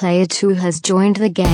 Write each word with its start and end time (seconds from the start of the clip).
Player 0.00 0.24
2 0.24 0.54
has 0.54 0.80
joined 0.80 1.16
the 1.16 1.28
game. 1.28 1.46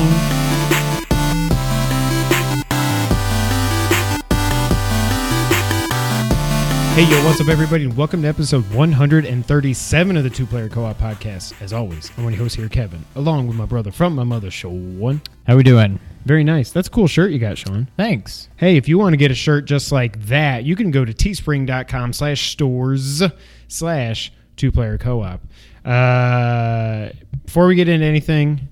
Hey, 6.95 7.11
yo, 7.11 7.25
what's 7.25 7.41
up, 7.41 7.49
everybody, 7.49 7.83
and 7.83 7.97
welcome 7.97 8.23
to 8.23 8.29
episode 8.29 8.63
137 8.73 10.17
of 10.17 10.23
the 10.23 10.31
Two 10.31 10.47
Player 10.47 10.69
Co 10.69 10.85
op 10.85 10.97
podcast. 10.97 11.61
As 11.61 11.73
always, 11.73 12.13
I'm 12.17 12.23
one 12.23 12.35
of 12.35 12.39
your 12.39 12.45
hosts 12.45 12.57
here, 12.57 12.69
Kevin, 12.69 13.05
along 13.17 13.49
with 13.49 13.57
my 13.57 13.67
brother 13.67 13.91
from 13.91 14.15
my 14.15 14.23
mother, 14.23 14.53
Sean. 14.53 15.21
How 15.49 15.57
we 15.57 15.65
doing? 15.65 15.99
Very 16.25 16.45
nice. 16.45 16.71
That's 16.71 16.87
a 16.87 16.91
cool 16.93 17.09
shirt 17.09 17.33
you 17.33 17.41
got, 17.41 17.59
Sean. 17.59 17.89
Thanks. 17.97 18.49
Hey, 18.59 18.77
if 18.77 18.89
you 18.89 18.97
want 18.97 19.15
to 19.15 19.17
get 19.17 19.33
a 19.33 19.35
shirt 19.35 19.65
just 19.65 19.91
like 19.91 20.25
that, 20.27 20.63
you 20.63 20.77
can 20.77 20.93
go 20.93 21.05
to 21.05 21.13
teespring.com 21.13 22.13
slash 22.13 22.53
stores 22.53 23.25
slash 23.67 24.33
two 24.55 24.71
player 24.71 24.99
co 24.99 25.25
op. 25.25 25.41
Uh, 25.87 27.11
before 27.45 27.67
we 27.67 27.75
get 27.77 27.89
into 27.89 28.05
anything, 28.05 28.69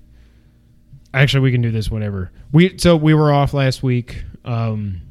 actually, 1.13 1.41
we 1.41 1.51
can 1.51 1.61
do 1.61 1.71
this 1.71 1.89
whenever. 1.89 2.31
We 2.51 2.77
So 2.77 2.95
we 2.95 3.13
were 3.13 3.31
off 3.31 3.53
last 3.53 3.81
week. 3.81 4.23
Um, 4.43 5.01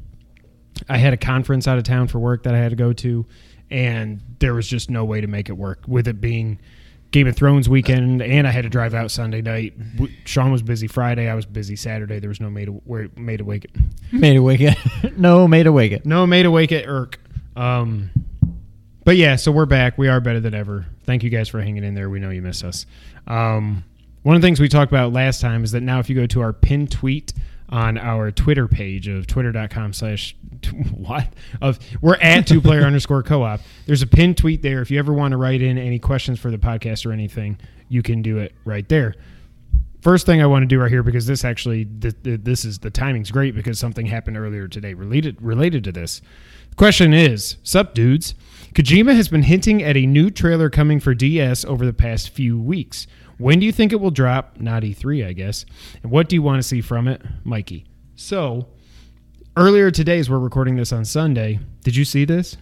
I 0.87 0.97
had 0.97 1.13
a 1.13 1.17
conference 1.17 1.67
out 1.67 1.77
of 1.77 1.83
town 1.83 2.07
for 2.07 2.19
work 2.19 2.43
that 2.43 2.53
I 2.53 2.57
had 2.59 2.69
to 2.69 2.75
go 2.75 2.93
to, 2.93 3.25
and 3.71 4.21
there 4.39 4.53
was 4.53 4.67
just 4.67 4.89
no 4.89 5.03
way 5.03 5.21
to 5.21 5.27
make 5.27 5.49
it 5.49 5.53
work 5.53 5.83
with 5.87 6.07
it 6.07 6.21
being 6.21 6.59
Game 7.11 7.27
of 7.27 7.35
Thrones 7.35 7.69
weekend, 7.69 8.21
and 8.21 8.45
I 8.45 8.51
had 8.51 8.63
to 8.63 8.69
drive 8.69 8.93
out 8.93 9.09
Sunday 9.09 9.41
night. 9.41 9.73
Sean 10.25 10.51
was 10.51 10.61
busy 10.61 10.87
Friday. 10.87 11.29
I 11.29 11.33
was 11.33 11.45
busy 11.45 11.75
Saturday. 11.75 12.19
There 12.19 12.29
was 12.29 12.41
no 12.41 12.49
made 12.49 12.65
to, 12.65 13.11
made 13.15 13.37
to 13.37 13.45
wake 13.45 13.65
it. 13.65 13.71
Made 14.11 14.35
awake 14.35 14.59
it. 15.03 15.17
no, 15.17 15.47
made 15.47 15.65
awake 15.65 15.91
it. 15.91 16.05
No 16.05 16.27
made 16.27 16.45
awake 16.45 16.71
at 16.71 16.87
Irk. 16.87 17.19
Um, 17.55 18.11
but 19.05 19.15
yeah, 19.15 19.37
so 19.37 19.51
we're 19.51 19.65
back. 19.65 19.97
We 19.97 20.09
are 20.09 20.19
better 20.19 20.41
than 20.41 20.53
ever. 20.53 20.85
Thank 21.05 21.23
you 21.23 21.29
guys 21.29 21.47
for 21.47 21.61
hanging 21.61 21.83
in 21.85 21.95
there. 21.95 22.09
We 22.09 22.19
know 22.19 22.31
you 22.31 22.41
miss 22.41 22.63
us. 22.63 22.85
Um, 23.27 23.85
one 24.23 24.35
of 24.35 24.41
the 24.41 24.45
things 24.47 24.59
we 24.59 24.67
talked 24.67 24.91
about 24.91 25.13
last 25.13 25.39
time 25.39 25.63
is 25.63 25.71
that 25.71 25.81
now 25.81 25.99
if 25.99 26.09
you 26.09 26.15
go 26.15 26.25
to 26.27 26.41
our 26.41 26.51
pin 26.51 26.87
tweet 26.87 27.31
on 27.69 27.97
our 27.97 28.31
Twitter 28.31 28.67
page 28.67 29.07
of 29.07 29.25
twitter.com 29.25 29.93
slash 29.93 30.35
what 30.91 31.27
of 31.61 31.79
we're 32.01 32.15
at 32.15 32.45
two 32.47 32.61
player 32.61 32.83
underscore 32.83 33.23
co-op 33.23 33.59
there's 33.87 34.03
a 34.03 34.07
pinned 34.07 34.37
tweet 34.37 34.61
there 34.61 34.83
if 34.83 34.91
you 34.91 34.99
ever 34.99 35.11
want 35.11 35.31
to 35.31 35.37
write 35.37 35.63
in 35.63 35.79
any 35.79 35.97
questions 35.97 36.39
for 36.39 36.51
the 36.51 36.59
podcast 36.59 37.07
or 37.07 37.11
anything 37.11 37.57
you 37.89 38.03
can 38.03 38.21
do 38.21 38.37
it 38.37 38.53
right 38.65 38.87
there 38.87 39.15
first 40.05 40.27
thing 40.27 40.39
I 40.39 40.45
want 40.45 40.61
to 40.61 40.67
do 40.67 40.79
right 40.79 40.91
here 40.91 41.01
because 41.01 41.25
this 41.25 41.43
actually 41.43 41.85
th- 41.85 42.13
th- 42.23 42.41
this 42.43 42.63
is 42.63 42.77
the 42.77 42.91
timing's 42.91 43.31
great 43.31 43.55
because 43.55 43.79
something 43.79 44.05
happened 44.05 44.37
earlier 44.37 44.67
today 44.67 44.93
related 44.93 45.41
related 45.41 45.83
to 45.85 45.91
this. 45.91 46.21
The 46.69 46.75
question 46.75 47.11
is, 47.11 47.57
sup 47.63 47.95
dudes? 47.95 48.35
Kojima 48.75 49.15
has 49.15 49.29
been 49.29 49.43
hinting 49.43 49.81
at 49.81 49.95
a 49.95 50.05
new 50.05 50.29
trailer 50.29 50.69
coming 50.69 50.99
for 50.99 51.13
DS 51.13 51.63
over 51.63 51.85
the 51.85 51.93
past 51.93 52.29
few 52.29 52.59
weeks. 52.59 53.07
When 53.37 53.59
do 53.59 53.65
you 53.65 53.71
think 53.71 53.93
it 53.93 54.01
will 54.01 54.11
drop? 54.11 54.59
Not 54.59 54.83
E3, 54.83 55.25
I 55.25 55.31
guess. 55.31 55.65
And 56.03 56.11
what 56.11 56.27
do 56.27 56.35
you 56.35 56.41
want 56.41 56.61
to 56.61 56.67
see 56.67 56.81
from 56.81 57.07
it, 57.07 57.21
Mikey? 57.45 57.85
So, 58.15 58.67
earlier 59.55 59.91
today, 59.91 60.19
as 60.19 60.29
we're 60.29 60.39
recording 60.39 60.75
this 60.75 60.91
on 60.91 61.05
Sunday, 61.05 61.59
did 61.83 61.95
you 61.95 62.03
see 62.03 62.25
this? 62.25 62.57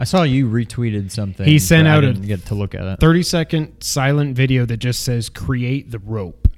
I 0.00 0.02
saw 0.04 0.24
you 0.24 0.48
retweeted 0.48 1.12
something. 1.12 1.46
He 1.46 1.60
sent 1.60 1.86
but 1.86 1.90
I 1.90 1.94
out 1.94 2.04
a- 2.04 2.12
didn't 2.12 2.26
get 2.26 2.46
to 2.46 2.56
look 2.56 2.74
at 2.74 2.82
it. 2.84 2.98
30 2.98 3.22
second 3.22 3.72
silent 3.82 4.34
video 4.36 4.66
that 4.66 4.78
just 4.78 5.04
says 5.04 5.28
create 5.28 5.92
the 5.92 6.00
rope 6.00 6.48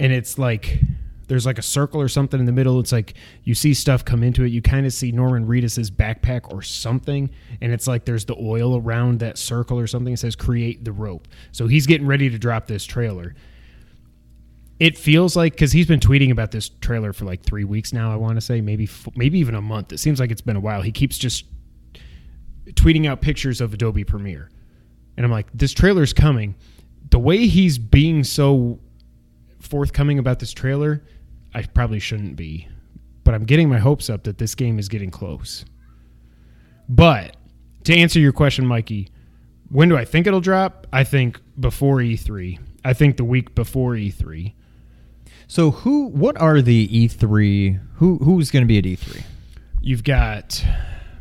and 0.00 0.12
it's 0.14 0.38
like 0.38 0.80
there's 1.28 1.46
like 1.46 1.58
a 1.58 1.62
circle 1.62 2.00
or 2.00 2.08
something 2.08 2.38
in 2.38 2.46
the 2.46 2.52
middle. 2.52 2.78
It's 2.80 2.92
like 2.92 3.14
you 3.44 3.54
see 3.54 3.74
stuff 3.74 4.04
come 4.04 4.22
into 4.22 4.44
it. 4.44 4.48
You 4.48 4.62
kind 4.62 4.86
of 4.86 4.92
see 4.92 5.12
norman 5.12 5.46
reedus's 5.46 5.90
backpack 5.90 6.52
or 6.52 6.62
something 6.62 7.30
and 7.60 7.72
it's 7.72 7.86
like 7.86 8.04
there's 8.04 8.24
the 8.24 8.36
oil 8.40 8.76
around 8.76 9.20
that 9.20 9.38
circle 9.38 9.78
or 9.78 9.86
something 9.86 10.12
it 10.12 10.18
says 10.18 10.36
create 10.36 10.84
the 10.84 10.92
rope. 10.92 11.28
So 11.52 11.66
he's 11.66 11.86
getting 11.86 12.06
ready 12.06 12.30
to 12.30 12.38
drop 12.38 12.66
this 12.66 12.84
trailer. 12.84 13.34
It 14.80 14.98
feels 14.98 15.36
like 15.36 15.52
because 15.52 15.72
he's 15.72 15.86
been 15.86 16.00
tweeting 16.00 16.32
about 16.32 16.50
this 16.50 16.68
trailer 16.68 17.12
for 17.12 17.24
like 17.24 17.42
three 17.42 17.62
weeks 17.62 17.92
now 17.92 18.12
i 18.12 18.16
want 18.16 18.34
to 18.34 18.40
say 18.40 18.60
maybe 18.60 18.88
maybe 19.14 19.38
even 19.38 19.54
a 19.54 19.62
month. 19.62 19.92
It 19.92 19.98
seems 19.98 20.18
like 20.18 20.30
it's 20.30 20.40
been 20.40 20.56
a 20.56 20.60
while. 20.60 20.82
He 20.82 20.92
keeps 20.92 21.18
just 21.18 21.44
tweeting 22.70 23.06
out 23.06 23.20
pictures 23.20 23.60
of 23.60 23.74
Adobe 23.74 24.04
Premiere. 24.04 24.50
And 25.16 25.24
I'm 25.26 25.32
like, 25.32 25.46
this 25.52 25.72
trailer's 25.72 26.12
coming. 26.12 26.54
The 27.10 27.18
way 27.18 27.46
he's 27.46 27.78
being 27.78 28.24
so 28.24 28.80
forthcoming 29.62 30.18
about 30.18 30.38
this 30.38 30.52
trailer, 30.52 31.02
I 31.54 31.62
probably 31.62 31.98
shouldn't 31.98 32.36
be. 32.36 32.68
But 33.24 33.34
I'm 33.34 33.44
getting 33.44 33.68
my 33.68 33.78
hopes 33.78 34.10
up 34.10 34.24
that 34.24 34.38
this 34.38 34.54
game 34.54 34.78
is 34.78 34.88
getting 34.88 35.10
close. 35.10 35.64
But 36.88 37.36
to 37.84 37.94
answer 37.94 38.18
your 38.18 38.32
question, 38.32 38.66
Mikey, 38.66 39.08
when 39.70 39.88
do 39.88 39.96
I 39.96 40.04
think 40.04 40.26
it'll 40.26 40.40
drop? 40.40 40.86
I 40.92 41.04
think 41.04 41.40
before 41.58 41.98
E3. 41.98 42.58
I 42.84 42.92
think 42.92 43.16
the 43.16 43.24
week 43.24 43.54
before 43.54 43.96
E 43.96 44.10
E3. 44.10 44.52
So 45.46 45.70
who? 45.70 46.08
What 46.08 46.38
are 46.40 46.60
the 46.60 46.88
E3? 46.88 47.80
Who? 47.96 48.18
Who's 48.18 48.50
going 48.50 48.64
to 48.64 48.66
be 48.66 48.78
at 48.78 48.86
E 48.86 48.96
E3? 48.96 49.22
You've 49.80 50.04
got 50.04 50.64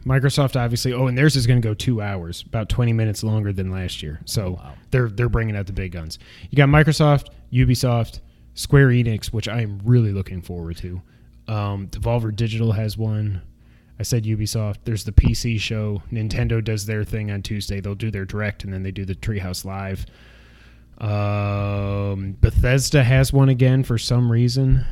Microsoft, 0.05 0.59
obviously. 0.59 0.93
Oh, 0.93 1.07
and 1.07 1.17
theirs 1.17 1.35
is 1.35 1.47
going 1.47 1.61
to 1.61 1.67
go 1.67 1.73
two 1.73 2.01
hours, 2.01 2.43
about 2.47 2.69
twenty 2.69 2.93
minutes 2.93 3.23
longer 3.23 3.53
than 3.53 3.71
last 3.71 4.01
year. 4.01 4.19
So 4.25 4.59
they're 4.89 5.09
they're 5.09 5.29
bringing 5.29 5.55
out 5.55 5.67
the 5.67 5.73
big 5.73 5.91
guns. 5.91 6.19
You 6.49 6.57
got 6.57 6.69
Microsoft, 6.69 7.27
Ubisoft, 7.53 8.19
Square 8.53 8.89
Enix, 8.89 9.27
which 9.27 9.47
I 9.47 9.61
am 9.61 9.81
really 9.83 10.11
looking 10.11 10.41
forward 10.41 10.77
to. 10.77 11.01
Um, 11.47 11.87
Devolver 11.87 12.35
Digital 12.35 12.71
has 12.73 12.97
one. 12.97 13.41
I 13.99 14.03
said 14.03 14.23
Ubisoft. 14.23 14.77
There's 14.83 15.03
the 15.03 15.11
PC 15.11 15.59
show. 15.59 16.01
Nintendo 16.11 16.63
does 16.63 16.85
their 16.85 17.03
thing 17.03 17.29
on 17.31 17.41
Tuesday. 17.41 17.79
They'll 17.79 17.95
do 17.95 18.09
their 18.11 18.25
direct, 18.25 18.63
and 18.63 18.73
then 18.73 18.83
they 18.83 18.91
do 18.91 19.05
the 19.05 19.15
Treehouse 19.15 19.63
Live. 19.63 20.05
Um, 20.97 22.37
Bethesda 22.39 23.03
has 23.03 23.31
one 23.33 23.49
again 23.49 23.83
for 23.83 23.97
some 23.97 24.31
reason. 24.31 24.85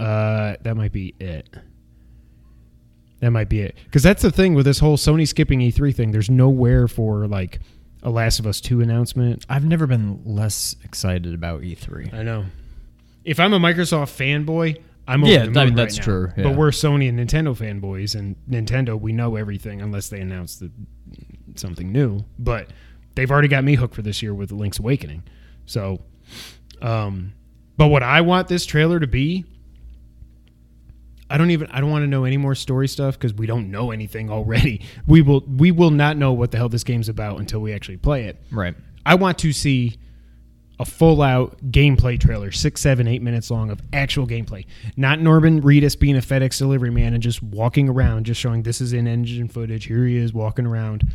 Uh, 0.00 0.56
that 0.62 0.76
might 0.76 0.92
be 0.92 1.14
it. 1.20 1.48
That 3.20 3.30
might 3.30 3.48
be 3.48 3.60
it. 3.60 3.76
Because 3.84 4.02
that's 4.02 4.22
the 4.22 4.30
thing 4.30 4.54
with 4.54 4.66
this 4.66 4.78
whole 4.78 4.96
Sony 4.96 5.26
skipping 5.26 5.60
E3 5.60 5.94
thing. 5.94 6.10
There's 6.12 6.30
nowhere 6.30 6.88
for 6.88 7.26
like 7.26 7.60
a 8.02 8.10
Last 8.10 8.38
of 8.38 8.46
Us 8.46 8.60
2 8.60 8.80
announcement. 8.80 9.46
I've 9.48 9.64
never 9.64 9.86
been 9.86 10.20
less 10.24 10.76
excited 10.84 11.32
about 11.34 11.64
E 11.64 11.74
E3. 11.74 12.12
I 12.12 12.22
know. 12.22 12.44
If 13.24 13.40
I'm 13.40 13.52
a 13.52 13.58
Microsoft 13.58 14.16
fanboy, 14.16 14.80
I'm 15.06 15.22
over 15.22 15.32
Yeah, 15.32 15.40
the 15.40 15.46
moon 15.46 15.56
I 15.58 15.64
mean, 15.66 15.74
right 15.74 15.76
that's 15.76 15.98
now. 15.98 16.04
true, 16.04 16.32
yeah. 16.36 16.42
But 16.44 16.56
we're 16.56 16.70
Sony 16.70 17.08
and 17.08 17.18
Nintendo 17.18 17.56
fanboys, 17.56 18.14
and 18.14 18.36
Nintendo, 18.48 18.98
we 19.00 19.12
know 19.12 19.36
everything 19.36 19.82
unless 19.82 20.08
they 20.08 20.20
announce 20.20 20.56
the, 20.56 20.70
something 21.56 21.92
new. 21.92 22.24
But 22.38 22.70
they've 23.14 23.30
already 23.30 23.48
got 23.48 23.64
me 23.64 23.74
hooked 23.74 23.94
for 23.94 24.02
this 24.02 24.22
year 24.22 24.34
with 24.34 24.50
Link's 24.52 24.78
Awakening. 24.78 25.22
So, 25.66 26.00
um, 26.82 27.32
but 27.76 27.88
what 27.88 28.02
I 28.02 28.20
want 28.22 28.48
this 28.48 28.64
trailer 28.66 29.00
to 29.00 29.06
be, 29.06 29.44
I 31.30 31.38
don't 31.38 31.50
even 31.50 31.68
I 31.68 31.80
don't 31.80 31.90
want 31.90 32.02
to 32.02 32.06
know 32.06 32.24
any 32.24 32.36
more 32.36 32.54
story 32.54 32.86
stuff 32.86 33.14
because 33.14 33.34
we 33.34 33.46
don't 33.46 33.70
know 33.70 33.90
anything 33.90 34.30
already. 34.30 34.82
We 35.06 35.22
will 35.22 35.40
we 35.46 35.70
will 35.70 35.90
not 35.90 36.16
know 36.16 36.32
what 36.32 36.50
the 36.50 36.58
hell 36.58 36.68
this 36.68 36.84
game's 36.84 37.08
about 37.08 37.40
until 37.40 37.60
we 37.60 37.72
actually 37.72 37.96
play 37.96 38.24
it. 38.24 38.40
Right. 38.50 38.74
I 39.06 39.14
want 39.16 39.38
to 39.38 39.52
see 39.52 39.96
a 40.80 40.84
full 40.84 41.22
out 41.22 41.56
gameplay 41.70 42.18
trailer, 42.18 42.50
six, 42.50 42.80
seven, 42.80 43.06
eight 43.06 43.22
minutes 43.22 43.50
long 43.50 43.70
of 43.70 43.80
actual 43.92 44.26
gameplay. 44.26 44.66
Not 44.96 45.20
Norman 45.20 45.62
Reedus 45.62 45.98
being 45.98 46.16
a 46.16 46.20
FedEx 46.20 46.58
delivery 46.58 46.90
man 46.90 47.14
and 47.14 47.22
just 47.22 47.42
walking 47.42 47.88
around, 47.88 48.26
just 48.26 48.40
showing 48.40 48.62
this 48.62 48.80
is 48.80 48.92
in 48.92 49.06
engine 49.06 49.48
footage. 49.48 49.86
Here 49.86 50.04
he 50.04 50.16
is 50.16 50.32
walking 50.34 50.66
around. 50.66 51.06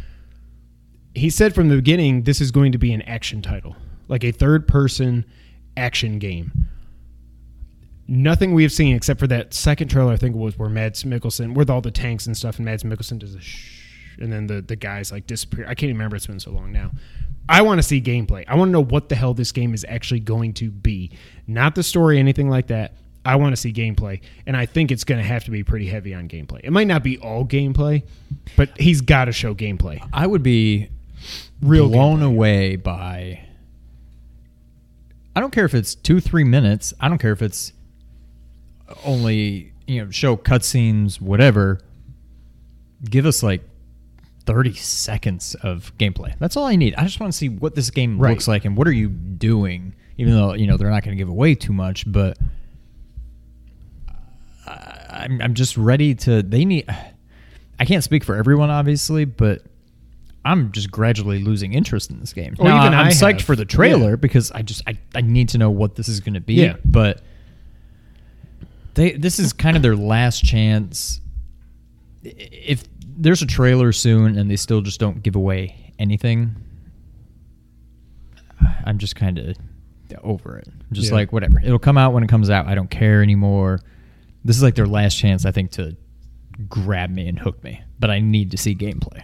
He 1.14 1.30
said 1.30 1.54
from 1.54 1.70
the 1.70 1.76
beginning 1.76 2.24
this 2.24 2.40
is 2.40 2.52
going 2.52 2.72
to 2.72 2.78
be 2.78 2.94
an 2.94 3.02
action 3.02 3.42
title, 3.42 3.76
like 4.08 4.24
a 4.24 4.32
third 4.32 4.68
person 4.68 5.26
action 5.76 6.20
game. 6.20 6.52
Nothing 8.08 8.54
we 8.54 8.64
have 8.64 8.72
seen 8.72 8.96
except 8.96 9.20
for 9.20 9.28
that 9.28 9.54
second 9.54 9.90
trailer, 9.90 10.14
I 10.14 10.18
think 10.18 10.36
it 10.36 10.40
was 10.40 10.58
where 10.58 10.70
Mads 10.70 11.04
Mikkelsen, 11.04 11.54
with 11.54 11.70
all 11.70 11.82
the 11.82 11.92
tanks 11.92 12.26
and 12.26 12.36
stuff, 12.36 12.56
and 12.56 12.66
Mads 12.66 12.84
Mikkelsen 12.84 13.20
does 13.20 13.36
a 13.36 13.42
shh, 13.42 14.18
and 14.20 14.34
then 14.34 14.48
the, 14.48 14.62
the 14.62 14.76
guys 14.76 15.12
like 15.12 15.28
disappear. 15.28 15.66
I 15.68 15.76
can't 15.76 15.92
remember, 15.92 16.16
it's 16.16 16.26
been 16.26 16.40
so 16.40 16.50
long 16.50 16.72
now. 16.72 16.92
I 17.50 17.64
want 17.64 17.80
to 17.80 17.84
see 17.84 18.00
gameplay. 18.00 18.46
I 18.48 18.56
want 18.56 18.70
to 18.70 18.72
know 18.72 18.84
what 18.84 19.10
the 19.10 19.16
hell 19.16 19.34
this 19.34 19.52
game 19.52 19.74
is 19.74 19.84
actually 19.90 20.20
going 20.20 20.54
to 20.54 20.70
be. 20.70 21.12
Not 21.48 21.74
the 21.74 21.82
story, 21.82 22.20
anything 22.20 22.48
like 22.48 22.68
that. 22.68 22.94
I 23.26 23.36
want 23.36 23.54
to 23.54 23.58
see 23.58 23.74
gameplay, 23.74 24.22
and 24.46 24.56
I 24.56 24.66
think 24.66 24.92
it's 24.92 25.04
going 25.04 25.20
to 25.20 25.28
have 25.28 25.44
to 25.46 25.52
be 25.52 25.64
pretty 25.64 25.88
heavy 25.88 26.14
on 26.14 26.30
gameplay. 26.30 26.62
It 26.64 26.72
might 26.72 26.88
not 26.88 27.04
be 27.04 27.18
all 27.18 27.44
gameplay, 27.44 28.04
but 28.56 28.70
he's 28.80 29.02
got 29.02 29.26
to 29.26 29.32
show 29.32 29.54
gameplay. 29.54 30.00
I 30.14 30.26
would 30.26 30.44
be 30.44 30.90
Real 31.62 31.90
blown 31.90 32.22
away 32.22 32.76
by. 32.76 33.42
I 35.36 35.40
don't 35.40 35.52
care 35.52 35.66
if 35.66 35.74
it's 35.74 35.96
two, 35.96 36.20
three 36.20 36.44
minutes. 36.44 36.94
I 37.00 37.10
don't 37.10 37.18
care 37.18 37.34
if 37.34 37.42
it's 37.42 37.74
only 39.04 39.74
you 39.88 40.06
know 40.06 40.12
show 40.12 40.38
cutscenes, 40.38 41.20
whatever. 41.20 41.82
Give 43.04 43.26
us 43.26 43.44
like 43.44 43.69
thirty 44.46 44.74
seconds 44.74 45.56
of 45.62 45.96
gameplay. 45.98 46.38
That's 46.40 46.58
all 46.58 46.66
I 46.66 46.76
need. 46.76 46.96
I 46.96 47.04
just 47.04 47.20
want 47.20 47.32
to 47.32 47.38
see 47.38 47.50
what 47.50 47.76
this 47.76 47.90
game 47.92 48.20
Right. 48.20 48.32
looks 48.32 48.48
like 48.48 48.66
and 48.66 48.76
what 48.78 48.88
are 48.88 48.92
you 48.92 49.10
doing. 49.10 49.94
Even 50.18 50.34
though 50.34 50.54
you 50.54 50.68
know 50.68 50.76
they're 50.78 50.90
not 50.90 51.04
going 51.04 51.16
to 51.16 51.22
give 51.22 51.30
away 51.30 51.56
too 51.56 51.72
much, 51.74 52.10
but 52.12 52.38
I'm 54.68 55.42
I'm 55.42 55.54
just 55.54 55.78
ready 55.78 56.16
to. 56.16 56.42
They 56.44 56.66
need. 56.66 56.86
I 57.80 57.86
can't 57.86 58.04
speak 58.04 58.24
for 58.24 58.36
everyone, 58.36 58.70
obviously, 58.70 59.26
but 59.26 59.64
I'm 60.44 60.72
just 60.72 60.92
gradually 60.92 61.40
losing 61.40 61.74
interest 61.74 62.12
in 62.12 62.20
this 62.20 62.34
game. 62.34 62.56
Oh, 62.60 62.64
now, 62.66 62.82
even 62.86 62.94
I'm 62.98 63.08
psyched 63.08 63.34
have. 63.40 63.42
for 63.44 63.56
the 63.56 63.66
trailer 63.66 64.12
Yeah. 64.12 64.16
because 64.18 64.52
I 64.52 64.62
just 64.62 64.84
I, 64.88 64.98
I 65.16 65.22
need 65.22 65.50
to 65.50 65.58
know 65.58 65.70
what 65.72 65.96
this 65.96 66.08
is 66.10 66.20
going 66.20 66.34
to 66.34 66.42
be. 66.42 66.56
Yeah. 66.56 66.76
But 66.86 67.22
they 68.96 69.14
this 69.14 69.40
is 69.40 69.54
kind 69.54 69.76
of 69.78 69.84
their 69.84 69.96
last 69.96 70.44
chance. 70.44 71.22
If 72.24 72.84
there's 73.20 73.42
a 73.42 73.46
trailer 73.46 73.92
soon 73.92 74.38
and 74.38 74.50
they 74.50 74.56
still 74.56 74.82
just 74.82 75.00
don't 75.00 75.22
give 75.22 75.36
away 75.36 75.94
anything, 76.00 76.56
I'm 78.86 78.98
just 78.98 79.16
kind 79.16 79.38
of 79.38 79.58
over 80.24 80.58
it. 80.58 80.68
Just 80.92 81.10
Yeah. 81.10 81.16
like 81.16 81.32
whatever. 81.34 81.60
It'll 81.64 81.80
come 81.80 81.98
out 81.98 82.14
when 82.14 82.24
it 82.24 82.30
comes 82.30 82.50
out. 82.50 82.68
I 82.68 82.76
don't 82.76 82.90
care 82.90 83.22
anymore. 83.22 83.80
This 84.44 84.56
is 84.58 84.64
like 84.64 84.76
their 84.76 84.88
last 84.88 85.18
chance, 85.18 85.46
I 85.46 85.52
think, 85.52 85.72
to 85.72 85.96
grab 86.68 87.10
me 87.10 87.28
and 87.28 87.38
hook 87.40 87.64
me. 87.64 87.82
But 88.00 88.10
I 88.10 88.20
need 88.20 88.52
to 88.52 88.58
see 88.58 88.74
gameplay. 88.76 89.24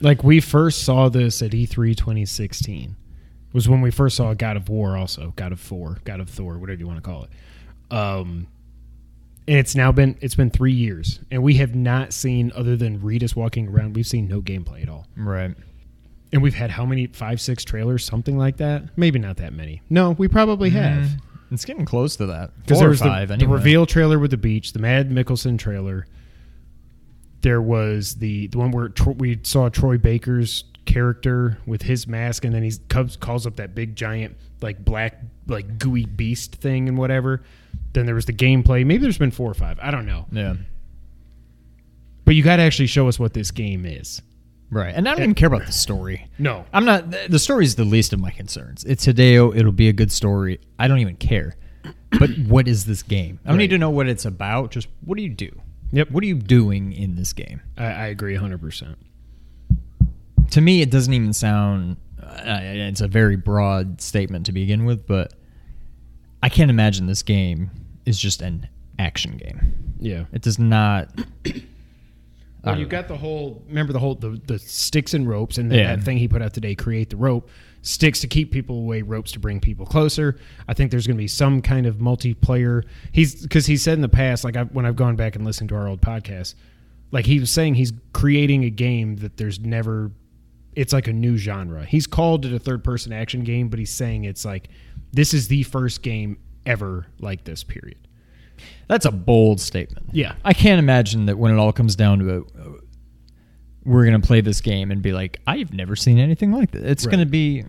Like 0.00 0.22
we 0.22 0.40
first 0.40 0.82
saw 0.82 1.08
this 1.08 1.40
at 1.42 1.54
E 1.54 1.66
E3 1.66 1.94
2016. 1.96 2.96
Was 3.52 3.68
when 3.68 3.80
we 3.80 3.90
first 3.90 4.16
saw 4.16 4.34
God 4.34 4.56
of 4.58 4.68
War 4.68 4.96
also, 4.98 5.32
God 5.36 5.52
of 5.52 5.58
Four, 5.60 5.98
God 6.04 6.20
of 6.20 6.28
Thor, 6.28 6.58
whatever 6.58 6.78
you 6.78 6.86
want 6.86 6.98
to 7.02 7.02
call 7.02 7.24
it. 7.24 7.30
Um 7.94 8.48
and 9.48 9.58
it's 9.58 9.74
now 9.74 9.92
been 9.92 10.16
it's 10.20 10.34
been 10.34 10.50
3 10.50 10.72
years 10.72 11.20
and 11.30 11.42
we 11.42 11.54
have 11.54 11.74
not 11.74 12.12
seen 12.12 12.52
other 12.54 12.76
than 12.76 13.00
Reedus 13.00 13.36
walking 13.36 13.68
around, 13.68 13.94
we've 13.94 14.06
seen 14.06 14.28
no 14.28 14.40
gameplay 14.40 14.82
at 14.82 14.88
all. 14.88 15.06
Right. 15.16 15.54
And 16.32 16.42
we've 16.42 16.54
had 16.54 16.70
how 16.70 16.84
many 16.84 17.06
5 17.06 17.40
6 17.40 17.64
trailers, 17.64 18.04
something 18.04 18.36
like 18.36 18.56
that? 18.58 18.96
Maybe 18.96 19.18
not 19.18 19.36
that 19.38 19.52
many. 19.52 19.82
No, 19.88 20.10
we 20.12 20.28
probably 20.28 20.70
mm. 20.70 20.74
have. 20.74 21.10
It's 21.50 21.64
getting 21.64 21.84
close 21.84 22.16
to 22.16 22.26
that. 22.26 22.50
Because 22.62 22.80
there 22.80 22.88
was 22.88 23.00
five, 23.00 23.28
the, 23.28 23.34
anyway. 23.34 23.48
the 23.48 23.54
reveal 23.54 23.86
trailer 23.86 24.18
with 24.18 24.32
the 24.32 24.36
beach, 24.36 24.72
the 24.72 24.80
Mad 24.80 25.10
Mikkelsen 25.10 25.58
trailer. 25.58 26.06
There 27.42 27.62
was 27.62 28.16
the 28.16 28.48
the 28.48 28.58
one 28.58 28.72
where 28.72 28.88
Tro- 28.88 29.12
we 29.12 29.38
saw 29.44 29.68
Troy 29.68 29.98
Baker's 29.98 30.64
character 30.86 31.58
with 31.66 31.82
his 31.82 32.06
mask, 32.08 32.44
and 32.44 32.54
then 32.54 32.64
he 32.64 32.72
calls 33.20 33.46
up 33.46 33.56
that 33.56 33.74
big 33.74 33.94
giant 33.94 34.36
like 34.60 34.84
black 34.84 35.20
like 35.46 35.78
gooey 35.78 36.06
beast 36.06 36.56
thing 36.56 36.88
and 36.88 36.98
whatever. 36.98 37.42
Then 37.96 38.04
there 38.06 38.14
was 38.14 38.26
the 38.26 38.32
gameplay. 38.34 38.84
Maybe 38.84 38.98
there's 38.98 39.16
been 39.16 39.30
four 39.30 39.50
or 39.50 39.54
five. 39.54 39.78
I 39.80 39.90
don't 39.90 40.04
know. 40.04 40.26
Yeah. 40.30 40.54
But 42.26 42.34
you 42.34 42.42
got 42.42 42.56
to 42.56 42.62
actually 42.62 42.88
show 42.88 43.08
us 43.08 43.18
what 43.18 43.32
this 43.32 43.50
game 43.50 43.86
is. 43.86 44.20
Right. 44.70 44.92
And 44.94 45.08
I 45.08 45.12
don't 45.12 45.22
even 45.22 45.34
care 45.34 45.46
about 45.46 45.64
the 45.64 45.72
story. 45.72 46.26
No, 46.38 46.66
I'm 46.74 46.84
not. 46.84 47.10
The 47.30 47.38
story 47.38 47.64
is 47.64 47.76
the 47.76 47.84
least 47.84 48.12
of 48.12 48.18
my 48.20 48.30
concerns. 48.30 48.84
It's 48.84 49.06
Hideo. 49.06 49.56
It'll 49.56 49.72
be 49.72 49.88
a 49.88 49.92
good 49.94 50.12
story. 50.12 50.60
I 50.78 50.88
don't 50.88 50.98
even 50.98 51.16
care. 51.16 51.56
But 52.18 52.30
what 52.46 52.68
is 52.68 52.84
this 52.84 53.02
game? 53.02 53.38
I 53.44 53.48
don't 53.48 53.56
Right. 53.56 53.62
need 53.62 53.70
to 53.70 53.78
know 53.78 53.90
what 53.90 54.08
it's 54.08 54.24
about. 54.26 54.72
Just 54.72 54.88
what 55.04 55.16
do 55.16 55.22
you 55.22 55.30
do? 55.30 55.50
Yep. 55.92 56.10
What 56.10 56.22
are 56.22 56.26
you 56.26 56.34
doing 56.34 56.92
in 56.92 57.14
this 57.14 57.32
game? 57.32 57.62
I, 57.78 57.84
I 57.86 58.06
agree 58.08 58.34
100. 58.34 58.60
percent 58.60 58.98
To 60.50 60.60
me, 60.60 60.82
it 60.82 60.90
doesn't 60.90 61.14
even 61.14 61.32
sound. 61.32 61.96
Uh, 62.22 62.58
it's 62.60 63.00
a 63.00 63.08
very 63.08 63.36
broad 63.36 64.00
statement 64.02 64.46
to 64.46 64.52
begin 64.52 64.84
with, 64.84 65.06
but 65.06 65.32
I 66.42 66.48
can't 66.48 66.70
imagine 66.70 67.06
this 67.06 67.22
game 67.22 67.70
is 68.06 68.18
just 68.18 68.40
an 68.40 68.68
action 68.98 69.36
game. 69.36 69.94
Yeah. 69.98 70.24
It 70.32 70.42
does 70.42 70.58
not. 70.58 71.10
Well, 72.64 72.76
you 72.78 72.82
know. 72.84 72.88
got 72.88 73.06
the 73.06 73.16
whole. 73.16 73.62
Remember 73.68 73.92
the 73.92 74.00
whole 74.00 74.16
the, 74.16 74.40
the 74.46 74.58
sticks 74.58 75.14
and 75.14 75.28
ropes, 75.28 75.56
and 75.56 75.70
then 75.70 75.78
Yeah. 75.78 75.94
that 75.94 76.04
thing 76.04 76.18
he 76.18 76.26
put 76.26 76.42
out 76.42 76.52
today, 76.52 76.74
create 76.74 77.10
the 77.10 77.16
rope. 77.16 77.48
Sticks 77.82 78.18
to 78.22 78.26
keep 78.26 78.50
people 78.50 78.78
away, 78.80 79.02
ropes 79.02 79.30
to 79.32 79.38
bring 79.38 79.60
people 79.60 79.86
closer. 79.86 80.36
I 80.66 80.74
think 80.74 80.90
there's 80.90 81.06
going 81.06 81.16
to 81.16 81.22
be 81.22 81.28
some 81.28 81.62
kind 81.62 81.86
of 81.86 81.98
multiplayer. 81.98 82.82
He's 83.12 83.40
because 83.42 83.66
he 83.66 83.76
said 83.76 83.94
in 83.94 84.00
the 84.00 84.08
past, 84.08 84.42
like 84.42 84.56
I've, 84.56 84.72
when 84.72 84.84
I've 84.84 84.96
gone 84.96 85.14
back 85.14 85.36
and 85.36 85.44
listened 85.44 85.68
to 85.68 85.76
our 85.76 85.86
old 85.86 86.00
podcast, 86.00 86.56
like 87.12 87.24
he 87.26 87.38
was 87.38 87.52
saying 87.52 87.74
he's 87.76 87.92
creating 88.12 88.64
a 88.64 88.70
game 88.70 89.16
that 89.18 89.36
there's 89.36 89.60
never. 89.60 90.10
It's 90.74 90.92
like 90.92 91.06
a 91.06 91.12
new 91.12 91.36
genre. 91.36 91.84
He's 91.84 92.08
called 92.08 92.44
it 92.44 92.52
a 92.52 92.58
third 92.58 92.82
person 92.82 93.12
action 93.12 93.44
game, 93.44 93.68
but 93.68 93.78
he's 93.78 93.92
saying 93.92 94.24
it's 94.24 94.44
like 94.44 94.70
this 95.12 95.32
is 95.32 95.46
the 95.46 95.62
first 95.62 96.02
game 96.02 96.38
ever 96.66 97.06
like 97.20 97.44
this. 97.44 97.64
Period. 97.64 97.98
That's 98.88 99.04
a 99.04 99.10
bold 99.12 99.60
statement. 99.60 100.06
Yeah. 100.12 100.34
I 100.44 100.52
can't 100.52 100.78
imagine 100.78 101.26
that 101.26 101.36
when 101.38 101.52
it 101.52 101.58
all 101.58 101.72
comes 101.72 101.94
down 101.96 102.18
to 102.20 102.28
it, 102.38 102.44
uh, 102.58 102.68
we're 103.84 104.04
going 104.06 104.20
to 104.20 104.26
play 104.26 104.40
this 104.40 104.60
game 104.60 104.90
and 104.90 105.02
be 105.02 105.12
like, 105.12 105.38
I've 105.46 105.72
never 105.72 105.94
seen 105.96 106.18
anything 106.18 106.52
like 106.52 106.70
this. 106.70 106.82
It's 106.84 107.04
Right. 107.06 107.12
going 107.12 107.24
to 107.24 107.30
be. 107.30 107.64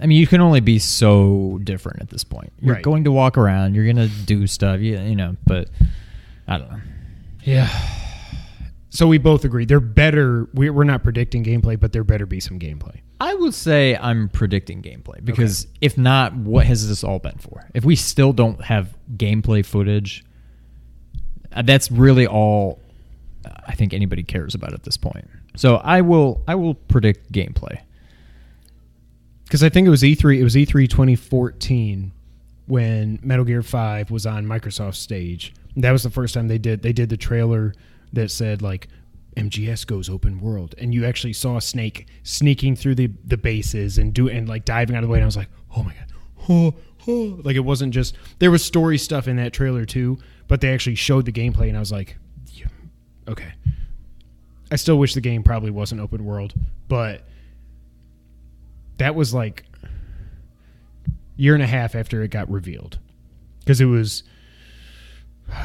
I 0.00 0.06
mean, 0.06 0.18
you 0.18 0.26
can 0.26 0.40
only 0.40 0.60
be 0.60 0.78
so 0.78 1.58
different 1.64 2.00
at 2.00 2.10
this 2.10 2.22
point. 2.24 2.52
You're 2.60 2.74
Right. 2.76 2.82
going 2.84 3.04
to 3.04 3.12
walk 3.12 3.36
around, 3.36 3.74
you're 3.74 3.84
going 3.84 3.96
to 3.96 4.08
do 4.08 4.46
stuff, 4.46 4.80
you, 4.80 4.98
you 5.00 5.16
know, 5.16 5.36
but 5.46 5.68
I 6.46 6.58
don't 6.58 6.70
know. 6.70 6.80
Yeah. 7.44 7.68
So 8.90 9.06
we 9.06 9.18
both 9.18 9.44
agree 9.44 9.64
they're 9.64 9.80
better. 9.80 10.48
we- 10.52 10.68
We're 10.70 10.84
not 10.84 11.02
predicting 11.02 11.44
gameplay, 11.44 11.78
but 11.78 11.92
there 11.92 12.04
better 12.04 12.26
be 12.26 12.40
some 12.40 12.58
gameplay. 12.58 13.00
I 13.20 13.34
would 13.34 13.54
say 13.54 13.96
I'm 13.96 14.28
predicting 14.28 14.82
gameplay 14.82 15.24
because 15.24 15.66
if 15.80 15.96
not, 15.98 16.34
what 16.34 16.66
has 16.66 16.88
this 16.88 17.04
all 17.04 17.18
been 17.18 17.36
for? 17.38 17.68
If 17.74 17.84
we 17.84 17.94
still 17.94 18.32
don't 18.32 18.62
have 18.64 18.96
gameplay 19.16 19.64
footage, 19.64 20.24
uh, 21.52 21.62
that's 21.62 21.90
really 21.90 22.26
all 22.26 22.80
uh, 23.44 23.50
I 23.68 23.74
think 23.74 23.92
anybody 23.94 24.22
cares 24.22 24.54
about 24.54 24.72
at 24.72 24.82
this 24.84 24.96
point. 24.96 25.28
So 25.56 25.76
I 25.76 26.00
will 26.00 26.42
I 26.48 26.54
will 26.54 26.74
predict 26.74 27.30
gameplay. 27.32 27.80
Because 29.44 29.62
I 29.62 29.68
think 29.68 29.86
it 29.86 29.90
was 29.90 30.02
E3. 30.02 30.38
It 30.38 30.44
was 30.44 30.56
E 30.56 30.64
E3 30.64 30.88
2014 30.88 32.12
when 32.66 33.18
Metal 33.22 33.44
Gear 33.44 33.62
Five 33.62 34.10
was 34.10 34.24
on 34.26 34.46
Microsoft 34.46 34.94
stage. 34.94 35.52
That 35.76 35.90
was 35.92 36.02
the 36.04 36.10
first 36.10 36.34
time 36.34 36.48
they 36.48 36.58
did. 36.58 36.82
They 36.82 36.92
did 36.92 37.08
the 37.08 37.16
trailer 37.16 37.74
that 38.12 38.30
said 38.30 38.62
like 38.62 38.88
MGS 39.36 39.86
goes 39.86 40.08
open 40.08 40.40
world, 40.40 40.74
and 40.78 40.92
you 40.92 41.04
actually 41.04 41.32
saw 41.32 41.56
a 41.56 41.60
Snake 41.60 42.06
sneaking 42.22 42.76
through 42.76 42.96
the 42.96 43.10
the 43.24 43.36
bases 43.36 43.98
and 43.98 44.12
do 44.12 44.28
and 44.28 44.48
like 44.48 44.64
diving 44.64 44.96
out 44.96 45.02
of 45.02 45.08
the 45.08 45.12
way. 45.12 45.18
And 45.18 45.24
I 45.24 45.26
was 45.26 45.36
like, 45.36 45.50
oh 45.76 45.82
my 45.82 45.94
god, 45.94 46.12
oh, 46.48 46.74
oh. 47.08 47.40
like 47.44 47.56
it 47.56 47.60
wasn't 47.60 47.94
just 47.94 48.16
there 48.38 48.50
was 48.50 48.64
story 48.64 48.98
stuff 48.98 49.28
in 49.28 49.36
that 49.36 49.52
trailer 49.52 49.84
too, 49.84 50.18
but 50.48 50.60
they 50.60 50.72
actually 50.72 50.96
showed 50.96 51.26
the 51.26 51.32
gameplay, 51.32 51.68
and 51.68 51.76
I 51.76 51.80
was 51.80 51.92
like, 51.92 52.16
yeah, 52.52 52.66
okay. 53.28 53.52
I 54.72 54.76
still 54.76 54.98
wish 54.98 55.14
the 55.14 55.20
game 55.20 55.42
probably 55.42 55.70
wasn't 55.70 56.00
open 56.00 56.24
world, 56.24 56.54
but 56.88 57.26
that 58.98 59.14
was 59.14 59.34
like 59.34 59.64
year 61.36 61.54
and 61.54 61.62
a 61.62 61.66
half 61.66 61.94
after 61.94 62.22
it 62.22 62.30
got 62.30 62.50
revealed 62.50 62.98
because 63.60 63.80
it 63.80 63.86
was 63.86 64.22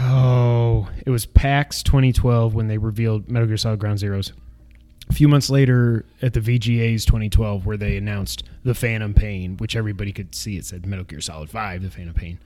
oh 0.01 0.89
it 1.05 1.09
was 1.09 1.25
pax 1.25 1.83
2012 1.83 2.53
when 2.55 2.67
they 2.67 2.77
revealed 2.77 3.29
metal 3.29 3.47
gear 3.47 3.57
solid 3.57 3.79
ground 3.79 3.99
zeroes 3.99 4.31
a 5.09 5.13
few 5.13 5.27
months 5.27 5.49
later 5.49 6.05
at 6.21 6.33
the 6.33 6.39
vgas 6.39 7.05
2012 7.05 7.65
where 7.65 7.77
they 7.77 7.97
announced 7.97 8.43
the 8.63 8.73
phantom 8.73 9.13
pain 9.13 9.55
which 9.57 9.75
everybody 9.75 10.11
could 10.11 10.33
see 10.33 10.57
it 10.57 10.65
said 10.65 10.85
metal 10.85 11.05
gear 11.05 11.21
solid 11.21 11.49
5 11.49 11.83
the 11.83 11.89
phantom 11.91 12.13
pain 12.15 12.39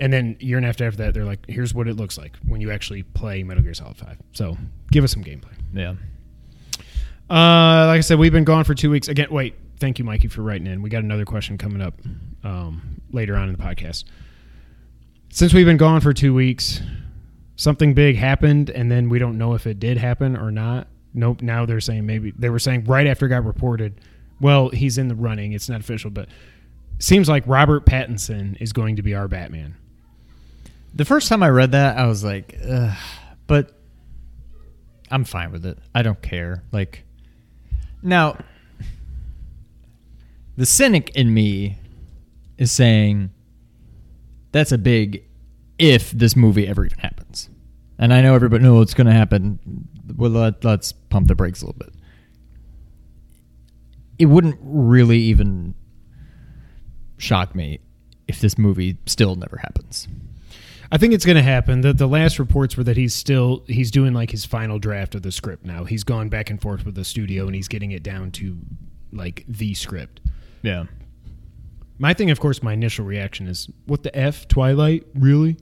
and 0.00 0.12
then 0.12 0.36
year 0.40 0.56
and 0.56 0.64
a 0.64 0.68
half 0.68 0.80
after 0.80 1.04
that 1.04 1.14
they're 1.14 1.24
like 1.24 1.44
here's 1.48 1.72
what 1.74 1.86
it 1.86 1.94
looks 1.94 2.18
like 2.18 2.36
when 2.48 2.60
you 2.60 2.70
actually 2.70 3.02
play 3.04 3.42
metal 3.42 3.62
gear 3.62 3.74
solid 3.74 3.96
5 3.96 4.16
so 4.32 4.56
give 4.90 5.04
us 5.04 5.12
some 5.12 5.22
gameplay 5.22 5.54
Yeah. 5.72 5.90
uh, 7.30 7.86
like 7.86 7.98
I 7.98 8.00
said, 8.00 8.18
we've 8.18 8.32
been 8.32 8.44
gone 8.44 8.64
for 8.64 8.74
two 8.74 8.90
weeks. 8.90 9.08
Again, 9.08 9.28
wait. 9.30 9.54
Thank 9.78 9.98
you, 9.98 10.04
Mikey, 10.04 10.28
for 10.28 10.42
writing 10.42 10.66
in. 10.66 10.82
We 10.82 10.90
got 10.90 11.02
another 11.02 11.24
question 11.24 11.56
coming 11.58 11.80
up 11.82 11.94
um, 12.44 13.00
later 13.10 13.34
on 13.36 13.48
in 13.48 13.56
the 13.56 13.62
podcast. 13.62 14.04
Since 15.34 15.54
we've 15.54 15.64
been 15.64 15.78
gone 15.78 16.02
for 16.02 16.12
two 16.12 16.34
weeks, 16.34 16.82
something 17.56 17.94
big 17.94 18.16
happened, 18.16 18.68
and 18.68 18.90
then 18.90 19.08
we 19.08 19.18
don't 19.18 19.38
know 19.38 19.54
if 19.54 19.66
it 19.66 19.80
did 19.80 19.96
happen 19.96 20.36
or 20.36 20.50
not. 20.50 20.88
Nope. 21.14 21.40
Now 21.40 21.64
they're 21.64 21.80
saying 21.80 22.04
maybe 22.04 22.34
they 22.38 22.50
were 22.50 22.58
saying 22.58 22.84
right 22.84 23.06
after 23.06 23.24
it 23.24 23.30
got 23.30 23.46
reported. 23.46 23.98
Well, 24.42 24.68
he's 24.68 24.98
in 24.98 25.08
the 25.08 25.14
running. 25.14 25.54
It's 25.54 25.70
not 25.70 25.80
official, 25.80 26.10
but 26.10 26.28
seems 26.98 27.30
like 27.30 27.44
Robert 27.46 27.86
Pattinson 27.86 28.60
is 28.60 28.74
going 28.74 28.96
to 28.96 29.02
be 29.02 29.14
our 29.14 29.26
Batman. 29.26 29.74
The 30.92 31.06
first 31.06 31.28
time 31.28 31.42
I 31.42 31.48
read 31.48 31.72
that, 31.72 31.96
I 31.96 32.04
was 32.04 32.22
like, 32.22 32.54
Ugh. 32.68 32.94
but 33.46 33.72
I'm 35.10 35.24
fine 35.24 35.50
with 35.50 35.64
it. 35.64 35.78
I 35.94 36.02
don't 36.02 36.20
care. 36.20 36.62
Like, 36.72 37.04
now, 38.02 38.36
the 40.58 40.66
cynic 40.66 41.08
in 41.16 41.32
me 41.32 41.78
is 42.58 42.70
saying 42.70 43.30
that's 44.52 44.72
a 44.72 44.78
big 44.78 45.24
if 45.78 46.10
this 46.12 46.36
movie 46.36 46.66
ever 46.66 46.84
even 46.84 46.98
happens. 46.98 47.48
And 47.98 48.12
I 48.12 48.20
know 48.20 48.34
everybody 48.34 48.64
knows 48.64 48.84
it's 48.84 48.94
going 48.94 49.06
to 49.06 49.12
happen. 49.12 49.58
Well, 50.16 50.30
let, 50.30 50.64
let's 50.64 50.92
pump 50.92 51.28
the 51.28 51.34
brakes 51.34 51.62
a 51.62 51.66
little 51.66 51.78
bit. 51.78 51.94
It 54.18 54.26
wouldn't 54.26 54.58
really 54.60 55.18
even 55.18 55.74
shock 57.18 57.54
me 57.54 57.80
if 58.28 58.40
this 58.40 58.58
movie 58.58 58.98
still 59.06 59.36
never 59.36 59.56
happens. 59.58 60.08
I 60.90 60.98
think 60.98 61.14
it's 61.14 61.24
going 61.24 61.36
to 61.36 61.42
happen. 61.42 61.80
The 61.80 61.94
the 61.94 62.06
last 62.06 62.38
reports 62.38 62.76
were 62.76 62.84
that 62.84 62.98
he's 62.98 63.14
still 63.14 63.64
he's 63.66 63.90
doing 63.90 64.12
like 64.12 64.30
his 64.30 64.44
final 64.44 64.78
draft 64.78 65.14
of 65.14 65.22
the 65.22 65.32
script 65.32 65.64
now. 65.64 65.84
He's 65.84 66.04
gone 66.04 66.28
back 66.28 66.50
and 66.50 66.60
forth 66.60 66.84
with 66.84 66.94
the 66.94 67.04
studio 67.04 67.46
and 67.46 67.54
he's 67.54 67.66
getting 67.66 67.92
it 67.92 68.02
down 68.02 68.30
to 68.32 68.58
like 69.10 69.44
the 69.48 69.72
script. 69.72 70.20
Yeah. 70.60 70.84
My 72.02 72.12
thing, 72.14 72.30
of 72.30 72.40
course, 72.40 72.62
my 72.62 72.72
initial 72.74 73.04
reaction 73.06 73.46
is, 73.48 73.70
"What 73.86 74.02
the 74.02 74.14
f? 74.14 74.46
Twilight? 74.48 75.06
Really?" 75.14 75.56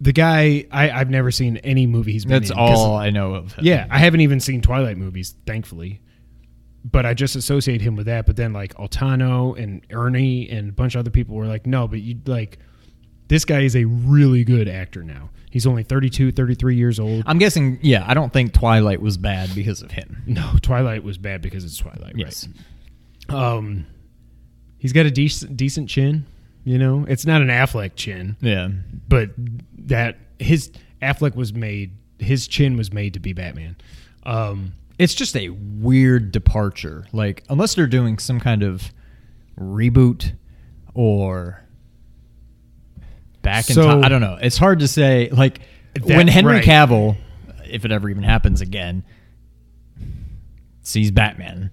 The 0.00 0.12
guy, 0.12 0.64
I, 0.72 0.90
I've 0.90 1.10
never 1.10 1.30
seen 1.30 1.58
any 1.58 1.86
movie 1.86 2.10
he's 2.12 2.24
been 2.24 2.32
That's 2.40 2.50
in. 2.50 2.56
'cause- 2.56 2.76
all 2.78 2.96
I 2.96 3.10
know 3.10 3.34
of. 3.34 3.52
him. 3.52 3.64
Yeah, 3.64 3.86
I 3.88 3.98
haven't 3.98 4.20
even 4.22 4.40
seen 4.40 4.60
Twilight 4.62 4.96
movies, 4.96 5.34
thankfully. 5.46 6.00
but 6.84 7.06
I 7.06 7.14
just 7.14 7.36
associate 7.36 7.80
him 7.80 7.94
with 7.94 8.06
that. 8.06 8.26
But 8.26 8.34
then 8.34 8.52
like 8.52 8.74
Altano 8.74 9.56
and 9.56 9.82
Ernie 9.92 10.48
and 10.50 10.70
a 10.70 10.72
bunch 10.72 10.96
of 10.96 10.98
other 10.98 11.10
people 11.12 11.36
were 11.36 11.46
like, 11.46 11.64
no, 11.64 11.86
but 11.86 12.00
you 12.00 12.16
like 12.26 12.58
this 13.28 13.44
guy 13.44 13.60
is 13.60 13.76
a 13.76 13.84
really 13.84 14.42
good 14.42 14.66
actor 14.68 15.04
now. 15.04 15.30
He's 15.50 15.64
only 15.66 15.84
32, 15.84 16.32
33 16.32 16.74
years 16.74 16.98
old. 16.98 17.22
I'm 17.26 17.38
guessing. 17.38 17.78
Yeah, 17.82 18.04
I 18.04 18.14
don't 18.14 18.32
think 18.32 18.52
Twilight 18.52 19.00
was 19.00 19.16
bad 19.16 19.54
because 19.54 19.82
of 19.82 19.92
him. 19.92 20.22
No, 20.26 20.54
Twilight 20.60 21.04
was 21.04 21.18
bad 21.18 21.40
because 21.42 21.62
it's 21.64 21.76
Twilight. 21.76 22.14
Yes. 22.16 22.48
Right. 23.28 23.38
Um, 23.38 23.86
he's 24.82 24.92
got 24.92 25.06
a 25.06 25.10
decent 25.12 25.56
decent 25.56 25.88
chin. 25.88 26.26
You 26.64 26.76
know, 26.76 27.04
it's 27.08 27.24
not 27.24 27.40
an 27.40 27.48
Affleck 27.48 27.92
chin, 27.94 28.36
Yeah. 28.40 28.68
but 29.08 29.30
that 29.86 30.18
his 30.40 30.72
Affleck 31.00 31.36
was 31.36 31.52
made. 31.54 31.92
His 32.18 32.46
chin 32.48 32.76
was 32.76 32.92
made 32.92 33.14
to 33.14 33.20
be 33.20 33.32
Batman. 33.32 33.76
Um, 34.24 34.72
It's 34.98 35.14
just 35.14 35.36
a 35.36 35.48
weird 35.50 36.30
departure. 36.32 37.04
Like, 37.12 37.42
unless 37.48 37.74
they're 37.74 37.86
doing 37.88 38.18
some 38.18 38.38
kind 38.40 38.62
of 38.62 38.92
reboot 39.58 40.32
or 40.94 41.64
back 43.42 43.68
in 43.68 43.74
So- 43.74 43.84
time. 43.86 44.04
I 44.04 44.08
don't 44.08 44.20
know. 44.20 44.38
It's 44.40 44.58
hard 44.58 44.78
to 44.80 44.88
say. 44.88 45.28
Like, 45.30 45.60
That- 45.94 46.04
when 46.04 46.28
Henry 46.28 46.54
right. 46.54 46.64
Cavill, 46.64 47.16
if 47.68 47.84
it 47.84 47.90
ever 47.90 48.08
even 48.08 48.22
happens 48.22 48.60
again, 48.60 49.02
sees 50.82 51.10
Batman. 51.10 51.70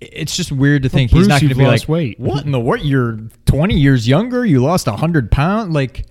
It's 0.00 0.34
just 0.36 0.50
weird 0.50 0.82
to 0.84 0.88
think 0.88 1.10
he's 1.10 1.20
Bruce, 1.20 1.28
not 1.28 1.40
going 1.40 1.50
to 1.50 1.54
be 1.56 1.64
lost 1.64 1.82
like, 1.82 1.88
weight. 1.88 2.20
"What 2.20 2.44
in 2.46 2.52
the 2.52 2.60
what? 2.60 2.84
You're 2.84 3.18
20 3.46 3.74
years 3.78 4.08
younger. 4.08 4.44
You 4.46 4.62
lost 4.62 4.86
100 4.86 5.30
pounds." 5.30 5.74
Like, 5.74 6.06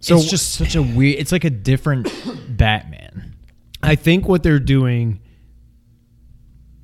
So- 0.00 0.16
it's 0.16 0.28
just 0.28 0.52
such 0.52 0.74
a 0.76 0.82
weird. 0.82 1.18
It's 1.18 1.32
like 1.32 1.44
a 1.44 1.50
different 1.50 2.12
Batman. 2.56 3.34
I 3.82 3.94
think 3.94 4.28
what 4.28 4.42
they're 4.42 4.58
doing, 4.58 5.20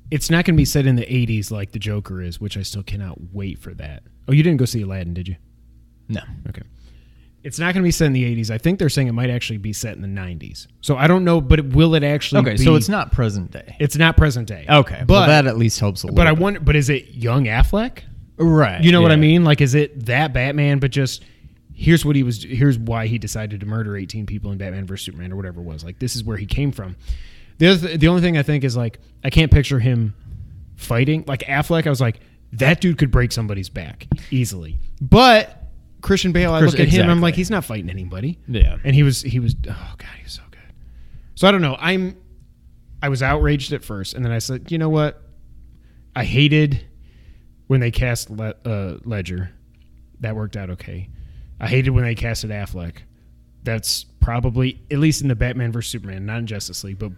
it's 0.09 0.29
not 0.29 0.45
going 0.45 0.55
to 0.55 0.57
be 0.57 0.65
set 0.65 0.85
in 0.85 0.95
the 0.95 1.05
80s 1.05 1.51
like 1.51 1.71
the 1.71 1.79
Joker 1.79 2.21
is, 2.21 2.39
which 2.39 2.55
I 2.57 2.61
still 2.61 2.83
cannot 2.83 3.33
wait 3.33 3.59
for 3.59 3.73
that. 3.75 4.03
Oh, 4.27 4.31
you 4.31 4.41
didn't 4.43 4.57
go 4.57 4.65
see 4.65 4.81
Aladdin, 4.81 5.13
did 5.13 5.27
you? 5.27 5.35
No. 6.07 6.21
Okay. 6.49 6.61
It's 7.43 7.59
not 7.59 7.73
going 7.73 7.83
to 7.83 7.87
be 7.87 7.91
set 7.91 8.05
in 8.05 8.13
the 8.13 8.23
80s. 8.23 8.49
I 8.49 8.57
think 8.57 8.79
they're 8.79 8.87
saying 8.89 9.07
it 9.09 9.11
might 9.13 9.29
actually 9.29 9.57
be 9.57 9.73
set 9.73 9.95
in 9.95 10.01
the 10.01 10.07
90s. 10.07 10.67
So 10.81 10.95
I 10.95 11.07
don't 11.07 11.25
know, 11.25 11.41
but 11.41 11.59
it, 11.59 11.73
will 11.75 11.93
it 11.95 12.03
actually 12.03 12.39
Okay, 12.41 12.51
be- 12.51 12.57
so 12.63 12.75
it's 12.75 12.87
not 12.89 13.11
present 13.11 13.51
day. 13.51 13.75
It's 13.79 13.97
not 13.97 14.15
present 14.15 14.47
day. 14.47 14.65
Okay, 14.69 15.03
But, 15.05 15.09
well, 15.13 15.27
that 15.27 15.45
at 15.45 15.57
least 15.57 15.79
helps 15.79 16.03
a 16.03 16.07
little. 16.07 16.15
but 16.15 16.27
I 16.27 16.31
bit. 16.33 16.41
wonder, 16.41 16.59
but 16.61 16.75
is 16.77 16.89
it 16.89 17.09
young 17.09 17.45
Affleck? 17.45 17.99
right. 18.37 18.81
You 18.83 18.91
know 18.93 19.01
what 19.01 19.11
I 19.11 19.15
mean? 19.17 19.43
Like, 19.43 19.59
is 19.61 19.75
it 19.75 20.05
that 20.05 20.31
Batman, 20.33 20.79
but 20.79 20.91
just 20.91 21.23
here's 21.73 22.05
what 22.05 22.15
he 22.15 22.23
was, 22.23 22.43
here's 22.43 22.77
why 22.79 23.07
he 23.07 23.17
decided 23.17 23.59
to 23.59 23.65
murder 23.65 23.97
18 23.97 24.25
people 24.25 24.51
in 24.51 24.57
Batman 24.57 24.85
vs. 24.85 25.05
Superman 25.05 25.33
or 25.33 25.35
whatever 25.35 25.59
it 25.59 25.65
was. 25.65 25.83
Like, 25.83 25.99
this 25.99 26.15
is 26.15 26.23
where 26.23 26.37
he 26.37 26.45
came 26.45 26.71
from. 26.71 26.95
The 27.57 27.67
other, 27.67 27.87
th- 27.87 27.99
the 27.99 28.07
only 28.07 28.21
thing 28.21 28.37
I 28.37 28.43
think 28.43 28.63
is 28.63 28.77
like, 28.77 28.99
I 29.23 29.29
can't 29.29 29.51
picture 29.51 29.79
him 29.79 30.15
fighting. 30.75 31.23
Like 31.27 31.41
Affleck, 31.41 31.85
I 31.85 31.89
was 31.89 32.01
like, 32.01 32.19
that 32.53 32.79
dude 32.81 32.97
could 32.97 33.11
break 33.11 33.31
somebody's 33.31 33.69
back 33.69 34.07
easily. 34.31 34.77
But 35.01 35.62
Christian 36.03 36.31
Bale, 36.33 36.53
I 36.53 36.59
Chris- 36.59 36.73
look 36.73 36.81
at 36.81 36.89
him, 36.89 37.01
I'm 37.01 37.09
exactly. 37.09 37.21
like, 37.21 37.35
he's 37.35 37.49
not 37.49 37.65
fighting 37.65 37.89
anybody. 37.89 38.37
Yeah. 38.47 38.77
And 38.83 38.93
he 38.93 39.01
was, 39.01 39.21
he 39.21 39.39
was, 39.39 39.55
oh 39.67 39.93
god, 39.97 40.09
he 40.17 40.23
was 40.23 40.33
so 40.33 40.43
good. 40.51 40.59
So 41.33 41.47
I 41.47 41.51
don't 41.51 41.61
know. 41.61 41.75
I'm, 41.79 42.15
I 43.01 43.09
was 43.09 43.23
outraged 43.23 43.73
at 43.73 43.83
first, 43.83 44.13
and 44.13 44.23
then 44.23 44.31
I 44.31 44.37
said, 44.39 44.71
you 44.71 44.77
know 44.77 44.89
what? 44.89 45.21
I 46.15 46.25
hated 46.25 46.85
when 47.67 47.79
they 47.79 47.89
cast 47.89 48.29
Le- 48.29 48.55
uh, 48.65 48.97
Ledger. 49.03 49.49
That 50.19 50.35
worked 50.35 50.55
out 50.55 50.69
okay. 50.69 51.09
I 51.59 51.67
hated 51.67 51.89
when 51.91 52.03
they 52.03 52.15
casted 52.15 52.51
Affleck. 52.51 52.97
That's 53.63 54.03
probably, 54.19 54.81
at 54.91 54.99
least 54.99 55.21
in 55.21 55.27
the 55.29 55.35
Batman 55.35 55.71
vs 55.71 55.91
Superman, 55.91 56.25
not 56.25 56.39
in 56.39 56.47
Justice 56.47 56.83
League, 56.83 56.99
but 56.99 57.11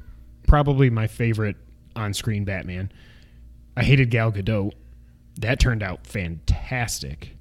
probably 0.48 0.90
my 0.90 1.08
favorite 1.08 1.56
on-screen 1.96 2.46
Batman. 2.46 2.92
I 3.76 3.84
hated 3.84 4.12
Gal 4.12 4.32
Gadot. 4.32 4.72
That 5.40 5.60
turned 5.60 5.84
out 5.84 6.08
fantastic. 6.08 7.35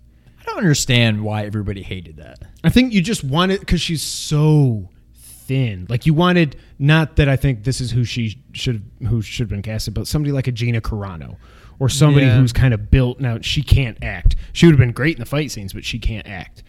I 0.46 0.50
don't 0.50 0.58
understand 0.58 1.22
why 1.22 1.44
everybody 1.46 1.82
hated 1.82 2.16
that. 2.18 2.38
I 2.62 2.68
think 2.70 2.92
you 2.92 3.00
just 3.00 3.24
wanted 3.24 3.60
because 3.60 3.80
she's 3.80 4.02
so 4.02 4.90
thin. 5.14 5.86
Like 5.88 6.06
you 6.06 6.14
wanted 6.14 6.56
not 6.78 7.16
that 7.16 7.28
I 7.28 7.36
think 7.36 7.64
this 7.64 7.80
is 7.80 7.90
who 7.90 8.04
she 8.04 8.42
should 8.52 8.82
who 9.08 9.22
should 9.22 9.44
have 9.44 9.48
been 9.50 9.62
casted, 9.62 9.94
but 9.94 10.06
somebody 10.06 10.32
like 10.32 10.46
a 10.46 10.52
Gina 10.52 10.80
Carano 10.80 11.36
or 11.78 11.88
somebody 11.88 12.26
Yeah. 12.26 12.36
who's 12.38 12.52
kind 12.52 12.72
of 12.74 12.90
built. 12.90 13.20
Now 13.20 13.38
she 13.40 13.62
can't 13.62 13.96
act. 14.02 14.36
She 14.52 14.66
would 14.66 14.72
have 14.72 14.78
been 14.80 14.92
great 14.92 15.16
in 15.16 15.20
the 15.20 15.26
fight 15.26 15.50
scenes, 15.50 15.72
but 15.72 15.84
she 15.84 15.98
can't 15.98 16.26
act. 16.26 16.62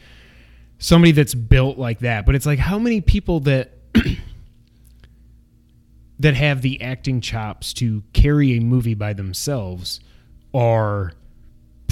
Somebody 0.78 1.12
that's 1.12 1.34
built 1.36 1.78
like 1.78 2.00
that. 2.00 2.26
But 2.26 2.36
it's 2.36 2.46
like 2.46 2.60
how 2.60 2.80
many 2.80 3.02
people 3.02 3.42
that 3.42 3.72
that 6.20 6.36
have 6.36 6.62
the 6.62 6.82
acting 6.82 7.22
chops 7.22 7.74
to 7.74 8.04
carry 8.14 8.58
a 8.58 8.62
movie 8.62 8.94
by 8.94 9.14
themselves 9.14 10.00
are 10.54 11.12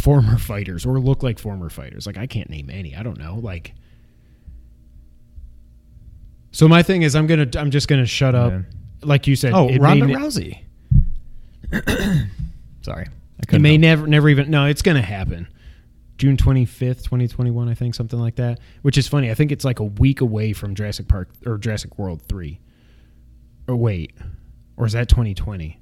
former 0.03 0.38
fighters 0.38 0.86
or 0.86 1.00
look 1.00 1.24
like 1.24 1.39
former 1.39 1.69
fighters. 1.69 2.05
Like 2.05 2.17
I 2.17 2.27
can't 2.27 2.50
name 2.50 2.69
any. 2.69 2.93
I 2.93 3.03
don't 3.03 3.17
know. 3.17 3.36
Like 3.41 3.74
So 6.51 6.67
my 6.67 6.83
thing 6.83 7.03
is 7.03 7.15
I'm 7.15 7.25
going 7.25 7.50
to 7.50 7.60
I'm 7.60 7.72
just 7.72 7.88
going 7.88 8.01
to 8.01 8.05
shut 8.05 8.36
up. 8.36 8.51
Like 9.01 9.27
you 9.27 9.38
said, 9.38 9.53
Oh, 9.53 9.74
Ronda 9.77 10.05
may, 10.07 10.13
Rousey. 10.15 10.60
Sorry, 12.81 13.05
I 13.07 13.55
it 13.55 13.60
may 13.60 13.72
help. 13.72 13.81
never 13.81 14.07
never 14.07 14.27
even 14.29 14.51
no, 14.51 14.65
it's 14.65 14.81
going 14.81 14.98
to 14.98 15.01
happen. 15.01 15.48
June 16.17 16.36
25th, 16.38 17.03
2021, 17.03 17.69
I 17.69 17.74
think 17.74 17.95
something 17.95 18.19
like 18.19 18.36
that, 18.36 18.60
which 18.81 18.98
is 18.98 19.07
funny. 19.07 19.31
I 19.31 19.33
think 19.33 19.51
it's 19.51 19.65
like 19.65 19.79
a 19.79 19.83
week 19.86 20.19
away 20.22 20.51
from 20.53 20.75
Jurassic 20.75 21.07
Park 21.07 21.29
or 21.45 21.57
Jurassic 21.57 21.98
World 21.98 22.22
3. 22.22 22.60
Or 23.67 23.75
wait. 23.75 24.13
Or 24.77 24.86
is 24.86 24.93
that 24.93 25.10
2020? 25.10 25.79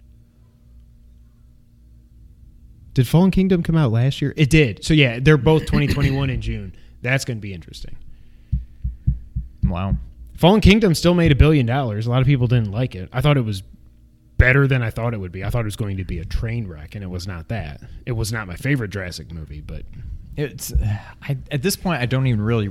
Did 2.94 3.08
Fallen 3.08 3.32
Kingdom 3.32 3.64
come 3.64 3.78
out 3.78 3.92
last 3.92 4.22
year? 4.22 4.34
It 4.36 4.50
did. 4.50 4.84
So 4.84 4.94
yeah, 4.94 5.20
they're 5.22 5.38
both 5.38 5.62
2021 5.62 6.30
in 6.30 6.42
June. 6.42 6.74
That's 7.02 7.26
going 7.26 7.38
to 7.38 7.42
be 7.42 7.54
interesting. 7.54 7.96
Wow. 9.64 9.96
Fallen 10.36 10.62
Kingdom 10.62 10.96
still 10.96 11.14
made 11.14 11.32
a 11.32 11.36
billion 11.36 11.66
dollars. 11.66 12.08
A 12.08 12.10
lot 12.10 12.22
of 12.22 12.28
people 12.28 12.48
didn't 12.48 12.72
like 12.72 12.96
it. 12.96 13.10
I 13.14 13.22
thought 13.22 13.38
it 13.38 13.46
was 13.46 13.64
better 14.38 14.68
than 14.68 14.82
I 14.82 14.90
thought 14.90 15.14
it 15.14 15.20
would 15.20 15.32
be. 15.32 15.44
I 15.44 15.50
thought 15.50 15.62
it 15.62 15.66
was 15.66 15.76
going 15.76 15.98
to 15.98 16.04
be 16.04 16.18
a 16.20 16.26
train 16.26 16.68
wreck, 16.68 16.96
and 16.96 17.04
it 17.04 17.08
was 17.08 17.28
not 17.28 17.48
that. 17.50 17.82
It 18.06 18.14
was 18.14 18.34
not 18.34 18.48
my 18.48 18.56
favorite 18.56 18.90
Jurassic 18.90 19.32
movie, 19.32 19.62
but 19.62 19.84
It's 20.36 20.74
I, 21.22 21.38
at 21.52 21.62
this 21.62 21.76
point 21.76 22.02
I 22.02 22.08
don't 22.08 22.26
even 22.28 22.42
really 22.42 22.70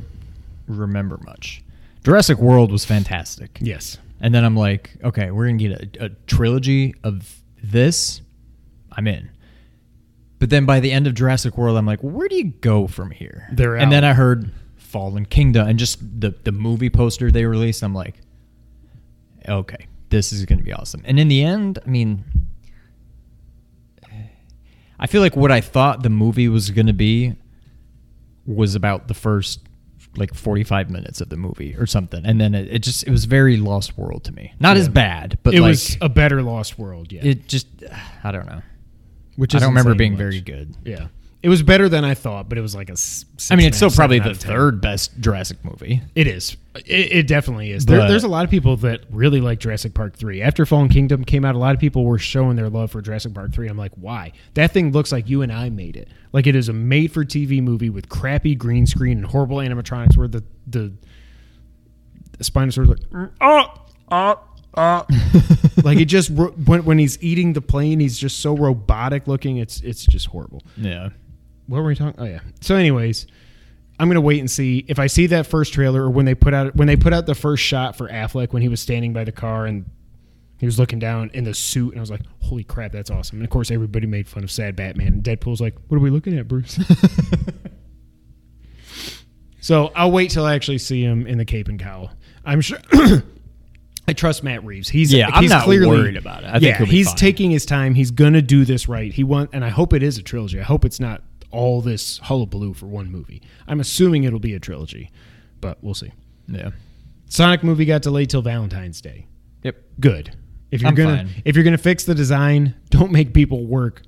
remember 0.66 1.18
much. 1.24 1.62
Jurassic 2.04 2.38
World 2.38 2.72
was 2.72 2.84
fantastic. 2.84 3.58
yes, 3.60 3.98
And 4.20 4.34
then 4.34 4.44
I'm 4.44 4.56
like, 4.56 4.96
okay, 5.04 5.30
we're 5.30 5.46
gonna 5.46 5.58
get 5.58 5.96
a, 6.00 6.06
a 6.06 6.08
trilogy 6.26 6.94
of 7.04 7.36
this. 7.62 8.20
I'm 8.92 9.06
in. 9.06 9.30
But 10.40 10.49
then 10.49 10.64
by 10.64 10.80
the 10.80 10.90
end 10.90 11.06
of 11.06 11.14
Jurassic 11.14 11.56
World, 11.59 11.76
I'm 11.76 11.87
like, 11.87 12.00
where 12.00 12.26
do 12.26 12.35
you 12.35 12.44
go 12.44 12.87
from 12.87 13.11
here? 13.11 13.47
They're 13.52 13.76
and 13.76 13.92
then. 13.92 14.04
I 14.04 14.14
heard 14.14 14.50
Fallen 14.76 15.26
Kingdom 15.26 15.68
and 15.68 15.78
just 15.78 16.00
the 16.00 16.35
the 16.42 16.50
movie 16.50 16.90
poster 16.90 17.30
they 17.30 17.44
released. 17.44 17.85
I'm 17.85 17.94
like, 17.94 18.14
okay, 19.47 19.87
this 20.09 20.32
is 20.32 20.47
gonna 20.47 20.62
be 20.62 20.73
awesome. 20.73 21.02
And 21.04 21.20
in 21.20 21.28
the 21.28 21.44
end, 21.44 21.78
I 21.85 21.88
mean, 21.88 22.25
I 24.99 25.06
feel 25.06 25.20
like 25.20 25.37
what 25.37 25.52
I 25.52 25.61
thought 25.61 26.02
the 26.02 26.11
movie 26.11 26.49
was 26.49 26.70
gonna 26.70 26.94
be 26.94 27.37
was 28.47 28.75
about 28.75 29.09
the 29.09 29.14
first 29.14 29.61
like 30.16 30.35
45 30.35 30.90
minutes 30.90 31.20
of 31.20 31.28
the 31.28 31.37
movie 31.37 31.76
or 31.78 31.87
something 31.87 32.26
and 32.26 32.40
then 32.40 32.52
it, 32.52 32.66
it 32.68 32.78
just 32.80 33.06
it 33.06 33.12
was 33.12 33.26
very 33.26 33.56
lost 33.56 33.97
world 33.97 34.25
to 34.25 34.32
me 34.32 34.52
not 34.59 34.76
as 34.76 34.88
bad 34.88 35.38
but 35.44 35.54
it 35.54 35.61
like 35.61 35.68
was 35.68 35.97
a 36.00 36.09
better 36.09 36.42
Lost 36.42 36.80
World. 36.80 37.12
Yeah, 37.12 37.20
it 37.23 37.47
just 37.47 37.68
i 38.25 38.32
don't 38.32 38.47
know 38.47 38.61
which 39.37 39.54
i 39.54 39.58
don't 39.58 39.70
remember 39.70 39.94
being 39.94 40.12
much. 40.12 40.18
very 40.18 40.40
good 40.40 40.75
Yeah, 40.84 41.08
it 41.42 41.49
was 41.49 41.62
better 41.62 41.88
than 41.88 42.04
I 42.04 42.12
thought, 42.12 42.50
but 42.50 42.58
it 42.58 42.60
was 42.60 42.75
like 42.75 42.90
a. 42.90 42.96
i 43.50 43.56
mean 43.56 43.68
it's 43.68 43.78
still 43.78 43.90
probably 43.90 44.18
the 44.18 44.26
out 44.26 44.30
of 44.32 44.38
10. 44.40 44.50
third 44.52 44.80
best 44.82 45.18
jurassic 45.20 45.64
movie 45.64 46.02
It 46.14 46.26
is. 46.26 46.56
It, 46.75 47.12
it 47.12 47.26
definitely 47.26 47.72
is. 47.72 47.87
There, 47.87 48.06
there's 48.06 48.25
a 48.25 48.28
lot 48.28 48.44
of 48.44 48.50
people 48.50 48.76
that 48.78 49.00
really 49.10 49.40
like 49.40 49.58
Jurassic 49.58 49.92
Park 49.92 50.16
3. 50.16 50.40
After 50.40 50.64
Fallen 50.64 50.88
Kingdom 50.88 51.25
came 51.25 51.44
out, 51.44 51.56
a 51.56 51.58
lot 51.58 51.75
of 51.75 51.80
people 51.80 52.04
were 52.04 52.18
showing 52.18 52.54
their 52.54 52.68
love 52.68 52.92
for 52.92 53.02
Jurassic 53.02 53.34
Park 53.34 53.52
3. 53.52 53.68
I'm 53.68 53.76
like, 53.76 53.90
why? 53.96 54.30
That 54.54 54.70
thing 54.70 54.92
looks 54.92 55.10
like 55.10 55.28
you 55.28 55.42
and 55.42 55.50
I 55.52 55.68
made 55.70 55.96
it. 55.96 56.06
Like 56.32 56.46
it 56.46 56.54
is 56.54 56.68
a 56.68 56.72
made 56.72 57.10
for 57.12 57.25
TV 57.25 57.60
movie 57.60 57.90
with 57.90 58.08
crappy 58.08 58.54
green 58.54 58.87
screen 58.87 59.18
and 59.18 59.26
horrible 59.26 59.56
animatronics 59.56 60.16
where 60.16 60.28
the, 60.28 60.44
the, 60.68 60.92
the 62.38 62.44
Spinosaurus 62.44 62.87
like, 63.12 63.30
oh, 63.40 63.75
oh, 64.12 64.40
oh. 64.74 65.06
like 65.84 65.98
it 65.98 66.06
just, 66.06 66.30
when, 66.30 66.84
when 66.84 66.98
he's 66.98 67.22
eating 67.22 67.52
the 67.52 67.60
plane, 67.60 68.00
he's 68.00 68.18
just 68.18 68.40
so 68.40 68.56
robotic 68.56 69.26
looking. 69.26 69.56
It's, 69.56 69.80
it's 69.80 70.04
just 70.04 70.26
horrible 70.26 70.62
yeah 70.76 71.10
what 71.70 71.78
were 71.82 71.88
we 71.88 71.94
talking? 71.94 72.20
Oh 72.20 72.24
yeah. 72.26 72.40
So, 72.60 72.74
anyways, 72.74 73.28
I'm 74.00 74.08
gonna 74.08 74.20
wait 74.20 74.40
and 74.40 74.50
see 74.50 74.84
if 74.88 74.98
I 74.98 75.06
see 75.06 75.28
that 75.28 75.46
first 75.46 75.72
trailer 75.72 76.02
or 76.02 76.10
when 76.10 76.24
they 76.26 76.34
put 76.34 76.52
out 76.52 76.74
when 76.74 76.88
they 76.88 76.96
put 76.96 77.12
out 77.12 77.26
the 77.26 77.34
first 77.34 77.62
shot 77.62 77.96
for 77.96 78.08
Affleck 78.08 78.52
when 78.52 78.60
he 78.60 78.68
was 78.68 78.80
standing 78.80 79.12
by 79.12 79.22
the 79.22 79.30
car 79.30 79.66
and 79.66 79.88
he 80.58 80.66
was 80.66 80.80
looking 80.80 80.98
down 80.98 81.30
in 81.32 81.44
the 81.44 81.54
suit 81.54 81.92
and 81.92 81.98
I 81.98 82.00
was 82.00 82.10
like, 82.10 82.22
holy 82.40 82.64
crap, 82.64 82.90
that's 82.90 83.08
awesome. 83.08 83.38
And 83.38 83.44
of 83.44 83.50
course, 83.50 83.70
everybody 83.70 84.08
made 84.08 84.26
fun 84.26 84.42
of 84.42 84.50
sad 84.50 84.74
Batman 84.74 85.06
and 85.08 85.22
Deadpool's 85.22 85.60
like, 85.60 85.76
what 85.86 85.96
are 85.96 86.00
we 86.00 86.10
looking 86.10 86.36
at, 86.36 86.48
Bruce? 86.48 86.78
so 89.60 89.92
I'll 89.94 90.10
wait 90.10 90.32
till 90.32 90.44
I 90.44 90.54
actually 90.56 90.78
see 90.78 91.02
him 91.02 91.26
in 91.26 91.38
the 91.38 91.44
cape 91.44 91.68
and 91.68 91.78
cowl. 91.78 92.10
I'm 92.44 92.60
sure. 92.60 92.80
I 94.11 94.12
trust 94.12 94.43
Matt 94.43 94.64
Reeves. 94.64 94.88
He's 94.88 95.12
Yeah, 95.12 95.29
I'm 95.33 95.43
he's 95.43 95.50
not 95.50 95.64
clearly, 95.64 95.87
worried 95.87 96.17
about 96.17 96.43
it. 96.43 96.49
I 96.49 96.52
think 96.55 96.62
yeah, 96.64 96.76
he'll 96.79 96.87
be 96.87 96.93
he's 96.93 97.07
fine. 97.09 97.17
taking 97.17 97.50
his 97.50 97.64
time. 97.64 97.95
He's 97.95 98.11
gonna 98.11 98.43
do 98.43 98.64
this 98.64 98.88
right. 98.88 99.12
He 99.12 99.23
want, 99.25 99.50
and 99.52 99.64
I 99.64 99.69
hope 99.69 99.93
it 99.93 100.02
is 100.02 100.19
a 100.19 100.23
trilogy. 100.23 100.59
I 100.61 100.64
hope 100.64 100.85
it's 100.85 100.99
not 101.00 101.23
all 101.50 101.81
this 101.81 102.19
hullabaloo 102.19 102.75
for 102.75 102.87
one 102.87 103.11
movie. 103.11 103.40
I'm 103.69 103.81
assuming 103.81 104.25
it'll 104.25 104.38
be 104.40 104.55
a 104.55 104.61
trilogy, 104.61 105.11
but 105.61 105.79
we'll 105.83 105.95
see. 105.95 106.12
Yeah. 106.49 106.71
Sonic 107.29 107.62
movie 107.62 107.85
got 107.85 108.02
delayed 108.02 108.31
till 108.31 108.43
Valentine's 108.43 109.00
Day. 109.00 109.26
Yep. 109.62 109.76
Good. 110.00 110.37
If 110.71 110.83
you're 110.83 110.88
I'm 110.88 110.95
gonna 110.95 111.17
fine. 111.19 111.29
if 111.45 111.55
you're 111.57 111.64
gonna 111.64 111.79
fix 111.79 112.05
the 112.05 112.14
design, 112.14 112.75
don't 112.90 113.12
make 113.12 113.33
people 113.33 113.64
work 113.67 114.02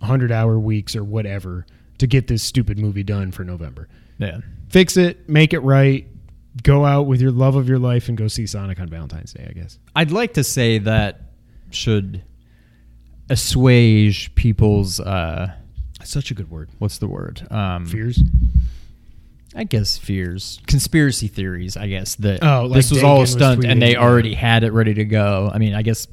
100 0.00 0.30
hour 0.32 0.58
weeks 0.58 0.94
or 0.96 1.04
whatever 1.04 1.66
to 1.98 2.06
get 2.06 2.26
this 2.26 2.42
stupid 2.42 2.78
movie 2.78 3.02
done 3.04 3.30
for 3.32 3.44
November. 3.44 3.88
Yeah. 4.18 4.38
Fix 4.68 4.96
it, 4.96 5.28
make 5.28 5.52
it 5.52 5.60
right. 5.60 6.06
Go 6.62 6.84
out 6.84 7.02
with 7.06 7.20
your 7.20 7.32
love 7.32 7.56
of 7.56 7.68
your 7.68 7.78
life 7.80 8.08
and 8.08 8.16
go 8.16 8.28
see 8.28 8.46
Sonic 8.46 8.78
on 8.80 8.88
Valentine's 8.88 9.32
Day. 9.32 9.46
I 9.48 9.52
guess. 9.52 9.78
I'd 9.96 10.12
like 10.12 10.34
to 10.34 10.44
say 10.44 10.78
that 10.78 11.20
should 11.70 12.22
assuage 13.30 14.34
people's 14.34 15.00
uh 15.00 15.52
Such 16.04 16.30
a 16.30 16.34
good 16.34 16.50
word. 16.50 16.68
what's 16.78 16.98
the 16.98 17.08
word? 17.08 17.46
Um 17.50 17.86
Fears. 17.86 18.22
I 19.56 19.62
guess 19.64 19.96
fears, 19.96 20.60
conspiracy 20.66 21.28
theories. 21.28 21.76
I 21.76 21.86
guess 21.86 22.16
that 22.16 22.42
Oh, 22.42 22.66
like 22.66 22.74
this 22.76 22.90
was 22.90 23.00
Dagan 23.00 23.04
all 23.04 23.16
a 23.18 23.20
was 23.20 23.30
stunt, 23.32 23.64
and 23.64 23.80
they 23.80 23.94
already 23.96 24.34
had 24.34 24.64
it 24.64 24.72
ready 24.72 24.94
to 24.94 25.04
go. 25.04 25.48
I 25.52 25.58
mean, 25.58 25.74
I 25.74 25.82
guess 25.82 26.08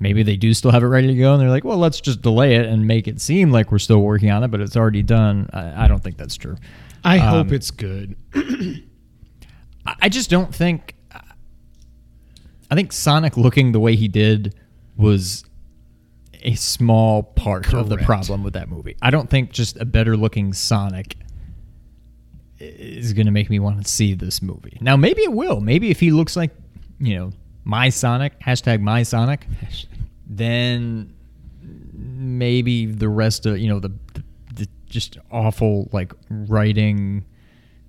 maybe 0.00 0.24
they 0.24 0.34
do 0.36 0.52
still 0.52 0.72
have 0.72 0.82
it 0.82 0.86
ready 0.86 1.06
to 1.06 1.14
go, 1.14 1.32
and 1.34 1.40
they're 1.40 1.48
like, 1.50 1.62
"Well, 1.62 1.78
let's 1.78 2.00
just 2.00 2.22
delay 2.22 2.56
it 2.56 2.66
and 2.66 2.84
make 2.84 3.06
it 3.06 3.20
seem 3.20 3.52
like 3.52 3.70
we're 3.70 3.78
still 3.78 4.00
working 4.02 4.30
on 4.32 4.42
it, 4.42 4.48
but 4.48 4.60
it's 4.60 4.76
already 4.76 5.04
done." 5.04 5.48
I, 5.52 5.84
I 5.84 5.88
don't 5.88 6.02
think 6.02 6.16
that's 6.16 6.34
true. 6.36 6.56
I 7.04 7.20
Um, 7.20 7.28
hope 7.28 7.52
it's 7.52 7.70
good. 7.70 8.16
I 9.86 10.08
just 10.08 10.30
don't 10.30 10.54
think. 10.54 10.94
I 12.68 12.74
think 12.74 12.92
Sonic 12.92 13.36
looking 13.36 13.72
the 13.72 13.78
way 13.78 13.94
he 13.94 14.08
did 14.08 14.54
was 14.96 15.44
a 16.42 16.54
small 16.54 17.22
part 17.22 17.72
of 17.72 17.88
the 17.88 17.98
problem 17.98 18.42
with 18.42 18.54
that 18.54 18.68
movie. 18.68 18.96
I 19.02 19.10
don't 19.10 19.30
think 19.30 19.52
just 19.52 19.76
a 19.76 19.84
better 19.84 20.16
looking 20.16 20.52
Sonic 20.52 21.16
is 22.58 23.12
going 23.12 23.26
to 23.26 23.32
make 23.32 23.50
me 23.50 23.58
want 23.58 23.84
to 23.84 23.90
see 23.90 24.14
this 24.14 24.40
movie. 24.40 24.78
Now, 24.80 24.96
maybe 24.96 25.22
it 25.22 25.32
will. 25.32 25.60
Maybe 25.60 25.90
if 25.90 26.00
he 26.00 26.10
looks 26.10 26.36
like, 26.36 26.52
you 26.98 27.18
know, 27.18 27.32
my 27.64 27.88
Sonic, 27.88 28.38
hashtag 28.40 28.80
my 28.80 29.02
Sonic, 29.02 29.46
then 30.26 31.12
maybe 31.92 32.86
the 32.86 33.08
rest 33.08 33.46
of, 33.46 33.58
you 33.58 33.68
know, 33.68 33.80
the, 33.80 33.92
the, 34.14 34.24
the 34.54 34.68
just 34.86 35.18
awful, 35.30 35.88
like, 35.92 36.12
writing. 36.30 37.24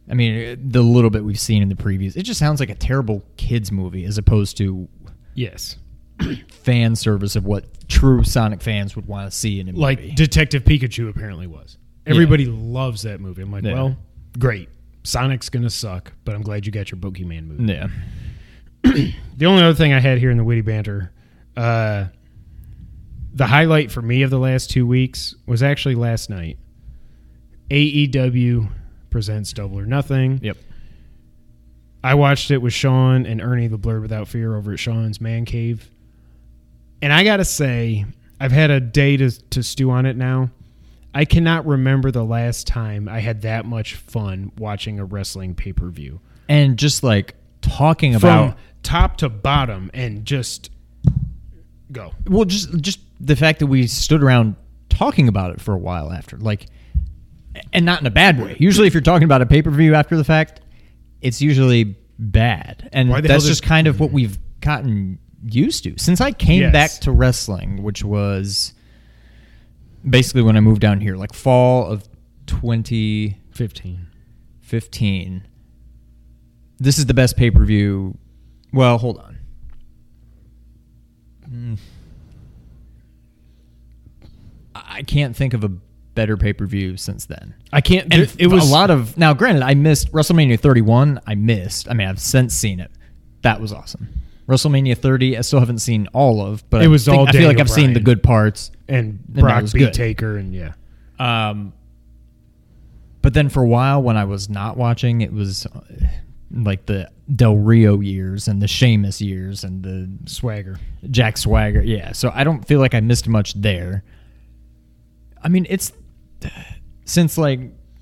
I 0.09 0.13
mean, 0.13 0.69
the 0.69 0.81
little 0.81 1.09
bit 1.09 1.23
we've 1.25 1.39
seen 1.39 1.61
in 1.61 1.69
the 1.69 1.75
previews, 1.75 2.15
it 2.15 2.23
just 2.23 2.39
sounds 2.39 2.59
like 2.59 2.69
a 2.69 2.75
terrible 2.75 3.23
kids 3.37 3.71
movie 3.71 4.05
as 4.05 4.17
opposed 4.17 4.57
to 4.57 4.87
Yes. 5.35 5.77
fan 6.49 6.95
service 6.95 7.35
of 7.35 7.45
what 7.45 7.65
true 7.87 8.23
Sonic 8.23 8.61
fans 8.61 8.95
would 8.95 9.05
want 9.07 9.29
to 9.31 9.37
see 9.37 9.59
in 9.59 9.67
a 9.69 9.71
movie. 9.73 9.81
Like 9.81 10.15
Detective 10.15 10.63
Pikachu 10.63 11.09
apparently 11.09 11.45
was. 11.47 11.77
Everybody 12.05 12.45
loves 12.45 13.01
that 13.03 13.19
movie. 13.19 13.41
I'm 13.41 13.51
like, 13.51 13.63
Yeah. 13.63 13.73
well, 13.73 13.97
great. 14.39 14.69
Sonic's 15.03 15.49
gonna 15.49 15.69
suck, 15.69 16.11
but 16.25 16.35
I'm 16.35 16.41
glad 16.41 16.65
you 16.65 16.71
got 16.71 16.89
your 16.91 16.99
Pokemon 16.99 17.47
movie. 17.47 17.73
yeah. 17.73 17.87
The 19.37 19.45
only 19.45 19.61
other 19.61 19.75
thing 19.75 19.93
I 19.93 19.99
had 19.99 20.17
here 20.17 20.31
in 20.31 20.37
the 20.37 20.43
witty 20.43 20.61
banter, 20.61 21.11
uh, 21.55 22.05
the 23.33 23.45
highlight 23.45 23.91
for 23.91 24.01
me 24.01 24.23
of 24.23 24.31
the 24.31 24.39
last 24.39 24.71
two 24.71 24.87
weeks 24.87 25.35
was 25.45 25.61
actually 25.61 25.93
last 25.95 26.29
night. 26.29 26.57
AEW 27.69 28.69
presents 29.17 29.51
Double 29.51 29.79
or 29.79 29.85
Nothing. 29.87 30.39
Yep. 30.43 30.57
I 32.03 32.13
watched 32.13 32.51
it 32.51 32.59
with 32.59 32.71
Sean 32.71 33.25
and 33.25 33.41
Ernie 33.41 33.65
the 33.65 33.79
Blurred 33.79 34.03
Without 34.03 34.27
Fear 34.27 34.55
over 34.55 34.73
at 34.73 34.77
Sean's 34.77 35.19
Man 35.19 35.43
Cave. 35.43 35.89
And 37.01 37.11
I 37.11 37.23
got 37.23 37.37
to 37.37 37.45
say, 37.45 38.05
I've 38.39 38.51
had 38.51 38.69
a 38.69 38.79
day 38.79 39.17
to, 39.17 39.31
to 39.31 39.63
stew 39.63 39.89
on 39.89 40.05
it 40.05 40.15
now. 40.15 40.51
I 41.15 41.25
cannot 41.25 41.65
remember 41.65 42.11
the 42.11 42.23
last 42.23 42.67
time 42.67 43.09
I 43.09 43.21
had 43.21 43.41
that 43.41 43.65
much 43.65 43.95
fun 43.95 44.51
watching 44.59 44.99
a 44.99 45.05
wrestling 45.05 45.55
pay 45.55 45.73
per 45.73 45.89
view. 45.89 46.19
And 46.47 46.77
just 46.77 47.01
like 47.01 47.33
talking 47.61 48.19
From 48.19 48.29
about 48.29 48.57
top 48.83 49.17
to 49.17 49.29
bottom 49.29 49.89
and 49.95 50.25
just 50.25 50.69
go. 51.91 52.11
well 52.27 52.45
just 52.45 52.71
just 52.81 52.99
the 53.19 53.35
fact 53.35 53.57
that 53.59 53.67
we 53.67 53.87
stood 53.87 54.21
around 54.21 54.55
talking 54.89 55.27
about 55.27 55.53
it 55.55 55.59
for 55.59 55.73
a 55.73 55.77
while 55.77 56.11
after 56.11 56.37
like 56.37 56.67
and 57.73 57.85
not 57.85 57.99
in 58.01 58.07
a 58.07 58.11
bad 58.11 58.39
way 58.41 58.55
usually 58.59 58.87
if 58.87 58.93
you're 58.93 59.01
talking 59.01 59.25
about 59.25 59.41
a 59.41 59.45
pay-per-view 59.45 59.93
after 59.95 60.15
the 60.17 60.23
fact 60.23 60.61
it's 61.21 61.41
usually 61.41 61.95
bad 62.19 62.89
and 62.93 63.09
Why 63.09 63.21
the 63.21 63.27
hell 63.27 63.35
that's 63.37 63.45
just 63.47 63.63
kind 63.63 63.87
of 63.87 63.99
what 63.99 64.11
we've 64.11 64.37
gotten 64.61 65.19
used 65.43 65.83
to 65.83 65.97
since 65.97 66.19
i 66.21 66.31
came 66.31 66.61
Yes. 66.61 66.73
back 66.73 66.91
to 67.01 67.11
wrestling 67.11 67.83
which 67.83 68.03
was 68.03 68.73
basically 70.07 70.41
when 70.41 70.57
i 70.57 70.59
moved 70.59 70.81
down 70.81 70.99
here 70.99 71.15
like 71.15 71.33
fall 71.33 71.85
of 71.85 72.07
2015 72.47 74.07
15. 74.61 75.47
this 76.79 76.97
is 76.97 77.05
the 77.05 77.13
best 77.13 77.37
pay-per-view 77.37 78.17
well 78.73 78.97
hold 78.97 79.17
on 79.19 79.33
Mm. 81.49 81.77
I 84.75 85.01
can't 85.03 85.33
think 85.33 85.53
of 85.53 85.63
a 85.63 85.71
better 86.17 86.35
pay-per-view 86.35 86.97
since 86.97 87.25
then. 87.25 87.53
I 87.71 87.79
can't. 87.79 88.13
And 88.13 88.35
it 88.37 88.47
was 88.47 88.67
a 88.69 88.71
lot 88.73 88.89
of 88.89 89.17
now. 89.17 89.33
Granted, 89.33 89.63
I 89.63 89.73
missed 89.75 90.11
WrestleMania 90.11 90.59
31. 90.59 91.21
I 91.25 91.35
missed. 91.35 91.89
I 91.89 91.93
mean, 91.93 92.07
I've 92.09 92.19
since 92.19 92.53
seen 92.53 92.81
it. 92.81 92.91
That 93.43 93.61
was 93.61 93.71
awesome. 93.71 94.09
WrestleMania 94.49 94.97
30. 94.97 95.37
I 95.37 95.41
still 95.41 95.59
haven't 95.59 95.79
seen 95.79 96.07
all 96.13 96.41
of, 96.45 96.69
but 96.69 96.81
It 96.81 96.85
I 96.85 96.87
was 96.87 97.05
think- 97.05 97.17
all 97.17 97.27
I 97.29 97.31
feel 97.31 97.47
like 97.47 97.59
I've 97.59 97.69
seen 97.69 97.93
the 97.93 97.99
good 98.01 98.21
parts. 98.23 98.71
And 98.89 99.19
that 99.29 99.41
Brock 99.41 99.61
was 99.61 99.73
beat 99.73 99.79
good. 99.79 99.93
Taker, 99.93 100.37
and 100.37 100.53
yeah. 100.53 100.73
Um, 101.19 101.73
but 103.21 103.33
then 103.33 103.49
for 103.49 103.61
a 103.63 103.67
while, 103.67 104.01
when 104.01 104.17
I 104.17 104.23
was 104.25 104.49
not 104.49 104.77
watching, 104.77 105.21
it 105.21 105.33
was 105.33 105.65
uh, 105.65 105.81
like 106.51 106.85
the 106.85 107.09
Del 107.35 107.57
Rio 107.57 107.99
years 107.99 108.47
and 108.47 108.61
the 108.61 108.67
Sheamus 108.67 109.19
years 109.21 109.63
and 109.65 109.83
the 109.83 110.09
Swagger. 110.29 110.79
Jack 111.11 111.37
Swagger. 111.37 111.81
Yeah. 111.81 112.13
So 112.13 112.31
I 112.33 112.43
don't 112.45 112.65
feel 112.65 112.79
like 112.79 112.95
I 112.95 113.01
missed 113.01 113.27
much 113.27 113.53
there. 113.53 114.03
I 115.43 115.49
mean, 115.49 115.67
it's 115.69 115.91
since 117.05 117.37
like 117.37 117.59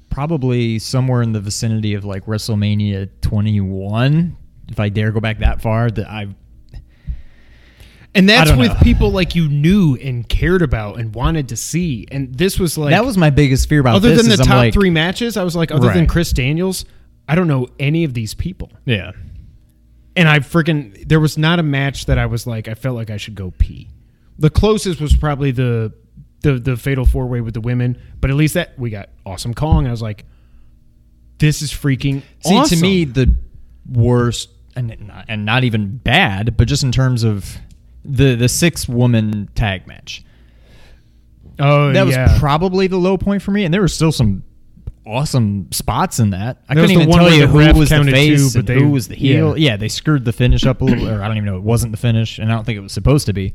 probably 0.10 0.80
somewhere 0.80 1.22
in 1.22 1.32
the 1.34 1.42
vicinity 1.42 1.94
of 1.94 2.06
like 2.06 2.26
WrestleMania 2.26 3.10
21, 3.22 4.38
if 4.70 4.80
I 4.80 4.90
dare 4.90 5.12
go 5.12 5.20
back 5.20 5.40
that 5.40 5.62
far, 5.62 5.92
that 5.92 6.10
I've 6.10 6.34
And 8.14 8.30
that's 8.30 8.52
with 8.52 8.70
know. 8.70 8.80
people 8.82 9.12
like 9.12 9.36
you 9.36 9.50
knew 9.50 9.96
and 9.96 10.28
cared 10.28 10.62
about 10.62 11.00
and 11.00 11.14
wanted 11.14 11.50
to 11.50 11.58
see. 11.58 12.08
And 12.12 12.34
this 12.34 12.58
was 12.60 12.78
like 12.78 12.92
that 12.92 13.06
was 13.06 13.18
my 13.18 13.30
biggest 13.30 13.68
fear 13.68 13.82
about 13.82 13.96
other 13.96 14.16
than 14.16 14.30
the 14.30 14.38
top 14.38 14.56
like- 14.56 14.74
three 14.74 14.90
matches. 14.90 15.36
I 15.38 15.44
was 15.44 15.56
like, 15.56 15.72
other 15.72 15.92
than 15.92 16.08
Chris 16.08 16.32
Daniels, 16.32 16.86
I 17.28 17.36
don't 17.36 17.48
know 17.48 17.68
any 17.80 18.04
of 18.06 18.14
these 18.14 18.34
people. 18.34 18.72
Yeah. 18.86 19.12
And 20.16 20.30
I 20.30 20.40
freaking 20.40 21.06
there 21.10 21.20
was 21.20 21.38
not 21.38 21.60
a 21.60 21.64
match 21.64 22.06
that 22.06 22.18
I 22.18 22.26
was 22.28 22.48
like 22.48 22.70
I 22.70 22.74
felt 22.74 22.96
like 22.96 23.10
I 23.10 23.18
should 23.18 23.36
go 23.36 23.52
pee. 23.58 23.90
The 24.40 24.50
closest 24.50 25.02
was 25.02 25.16
probably 25.16 25.52
the 25.52 25.94
the 26.42 26.54
the 26.60 26.78
fatal 26.78 27.06
four 27.06 27.26
way 27.28 27.42
with 27.42 27.54
the 27.54 27.62
women, 27.62 27.98
but 28.22 28.30
at 28.30 28.36
least 28.36 28.54
that 28.54 28.78
we 28.78 28.90
got 28.90 29.10
awesome 29.26 29.54
Kong. 29.54 29.88
I 29.88 29.92
was 29.92 30.02
like, 30.02 30.26
this 31.40 31.62
is 31.62 31.72
freaking 31.72 32.22
See, 32.46 32.56
awesome. 32.56 32.78
to 32.78 32.82
me, 32.82 33.06
the 33.06 33.36
worst, 33.92 34.50
and 34.76 34.96
not, 35.08 35.26
and 35.28 35.46
not 35.46 35.64
even 35.64 35.98
bad, 35.98 36.56
but 36.58 36.68
just 36.68 36.84
in 36.84 36.92
terms 36.92 37.24
of 37.24 37.58
the 38.04 38.36
the 38.36 38.48
six 38.50 38.88
woman 38.88 39.50
tag 39.56 39.88
match, 39.88 40.24
oh 41.60 41.92
that 41.94 42.06
was 42.06 42.16
yeah. 42.16 42.38
probably 42.40 42.88
the 42.88 42.98
low 42.98 43.18
point 43.18 43.42
for 43.42 43.52
me. 43.52 43.66
And 43.66 43.74
there 43.74 43.82
were 43.82 43.88
still 43.88 44.12
some 44.12 44.44
awesome 45.08 45.72
spots 45.72 46.20
in 46.20 46.32
that. 46.32 46.58
I 46.68 46.74
There 46.74 46.84
couldn't 46.84 47.02
even 47.02 47.14
tell 47.14 47.32
you 47.32 47.48
who 47.48 47.58
was 47.80 47.90
the 47.90 48.04
face 48.06 48.54
two, 48.54 48.60
but 48.60 48.66
they- 48.66 48.80
who 48.80 48.90
was 48.90 49.08
the 49.08 49.16
heel. 49.16 49.58
yeah. 49.58 49.72
Yeah. 49.72 49.78
they 49.78 49.88
screwed 49.88 50.26
the 50.26 50.34
finish 50.34 50.66
up 50.66 50.82
a 50.82 50.86
little, 50.86 51.08
or 51.10 51.22
I 51.22 51.28
don't 51.28 51.38
even 51.38 51.46
know. 51.46 51.58
It 51.58 51.64
wasn't 51.64 51.92
the 51.92 51.98
finish, 51.98 52.40
and 52.40 52.52
I 52.52 52.56
don't 52.56 52.64
think 52.66 52.78
it 52.78 52.82
was 52.82 52.92
supposed 52.94 53.26
to 53.28 53.34
be. 53.34 53.54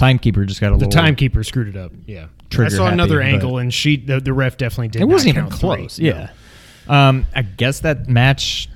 Timekeeper 0.00 0.44
just 0.44 0.60
got 0.60 0.68
a 0.68 0.74
little 0.74 0.80
the 0.80 0.86
little 0.86 1.02
timekeeper 1.02 1.44
screwed 1.44 1.68
it 1.68 1.76
up. 1.76 1.92
Yeah, 2.06 2.26
Trigger 2.48 2.74
I 2.74 2.76
saw 2.76 2.84
happy, 2.84 2.94
another 2.94 3.18
but- 3.18 3.26
angle, 3.26 3.58
and 3.58 3.72
she 3.72 3.96
the, 3.96 4.20
the 4.20 4.32
ref 4.32 4.56
definitely 4.56 4.88
did. 4.88 5.02
It 5.02 5.06
not 5.06 5.12
wasn't 5.12 5.36
even 5.36 5.42
count 5.44 5.60
three. 5.60 5.60
close. 5.60 5.98
No. 5.98 6.08
Yeah. 6.08 6.30
Um, 7.08 7.26
I 7.34 7.42
guess 7.42 7.80
that 7.80 8.08
match 8.08 8.68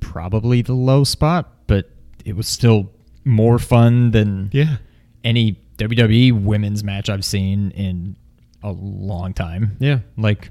probably 0.00 0.62
the 0.62 0.74
low 0.74 1.02
spot, 1.02 1.50
but 1.66 1.90
it 2.24 2.36
was 2.36 2.46
still 2.46 2.92
more 3.24 3.58
fun 3.58 4.10
than 4.12 4.50
yeah. 4.52 4.76
any 5.24 5.60
WWE 5.78 6.44
women's 6.44 6.84
match 6.84 7.08
I've 7.08 7.24
seen 7.24 7.70
in 7.72 8.16
a 8.62 8.70
long 8.70 9.32
time. 9.34 9.76
Yeah. 9.80 10.00
Like 10.16 10.50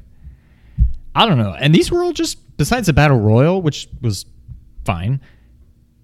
I 1.15 1.25
don't 1.25 1.37
know. 1.37 1.55
And 1.57 1.73
these 1.73 1.91
were 1.91 2.03
all 2.03 2.13
just 2.13 2.57
besides 2.57 2.87
the 2.87 2.93
battle 2.93 3.19
royal, 3.19 3.61
which 3.61 3.87
was 4.01 4.25
fine. 4.85 5.21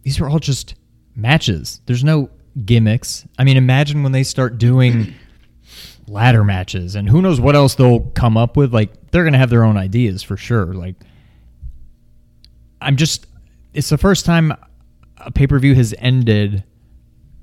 These 0.03 0.19
were 0.19 0.29
all 0.29 0.39
just 0.39 0.75
matches. 1.15 1.81
There's 1.85 2.03
no 2.03 2.29
gimmicks. 2.65 3.25
I 3.37 3.43
mean, 3.43 3.57
imagine 3.57 4.03
when 4.03 4.11
they 4.11 4.23
start 4.23 4.57
doing 4.57 5.13
ladder 6.07 6.43
matches 6.43 6.95
and 6.95 7.09
who 7.09 7.21
knows 7.21 7.39
what 7.39 7.55
else 7.55 7.75
they'll 7.75 8.01
come 8.01 8.37
up 8.37 8.57
with. 8.57 8.73
Like 8.73 9.11
they're 9.11 9.23
going 9.23 9.33
to 9.33 9.39
have 9.39 9.49
their 9.49 9.63
own 9.63 9.77
ideas 9.77 10.23
for 10.23 10.37
sure. 10.37 10.73
Like 10.73 10.95
I'm 12.81 12.95
just 12.95 13.27
it's 13.73 13.89
the 13.89 13.97
first 13.97 14.25
time 14.25 14.53
a 15.17 15.31
pay 15.31 15.47
per 15.47 15.59
view 15.59 15.75
has 15.75 15.93
ended 15.99 16.63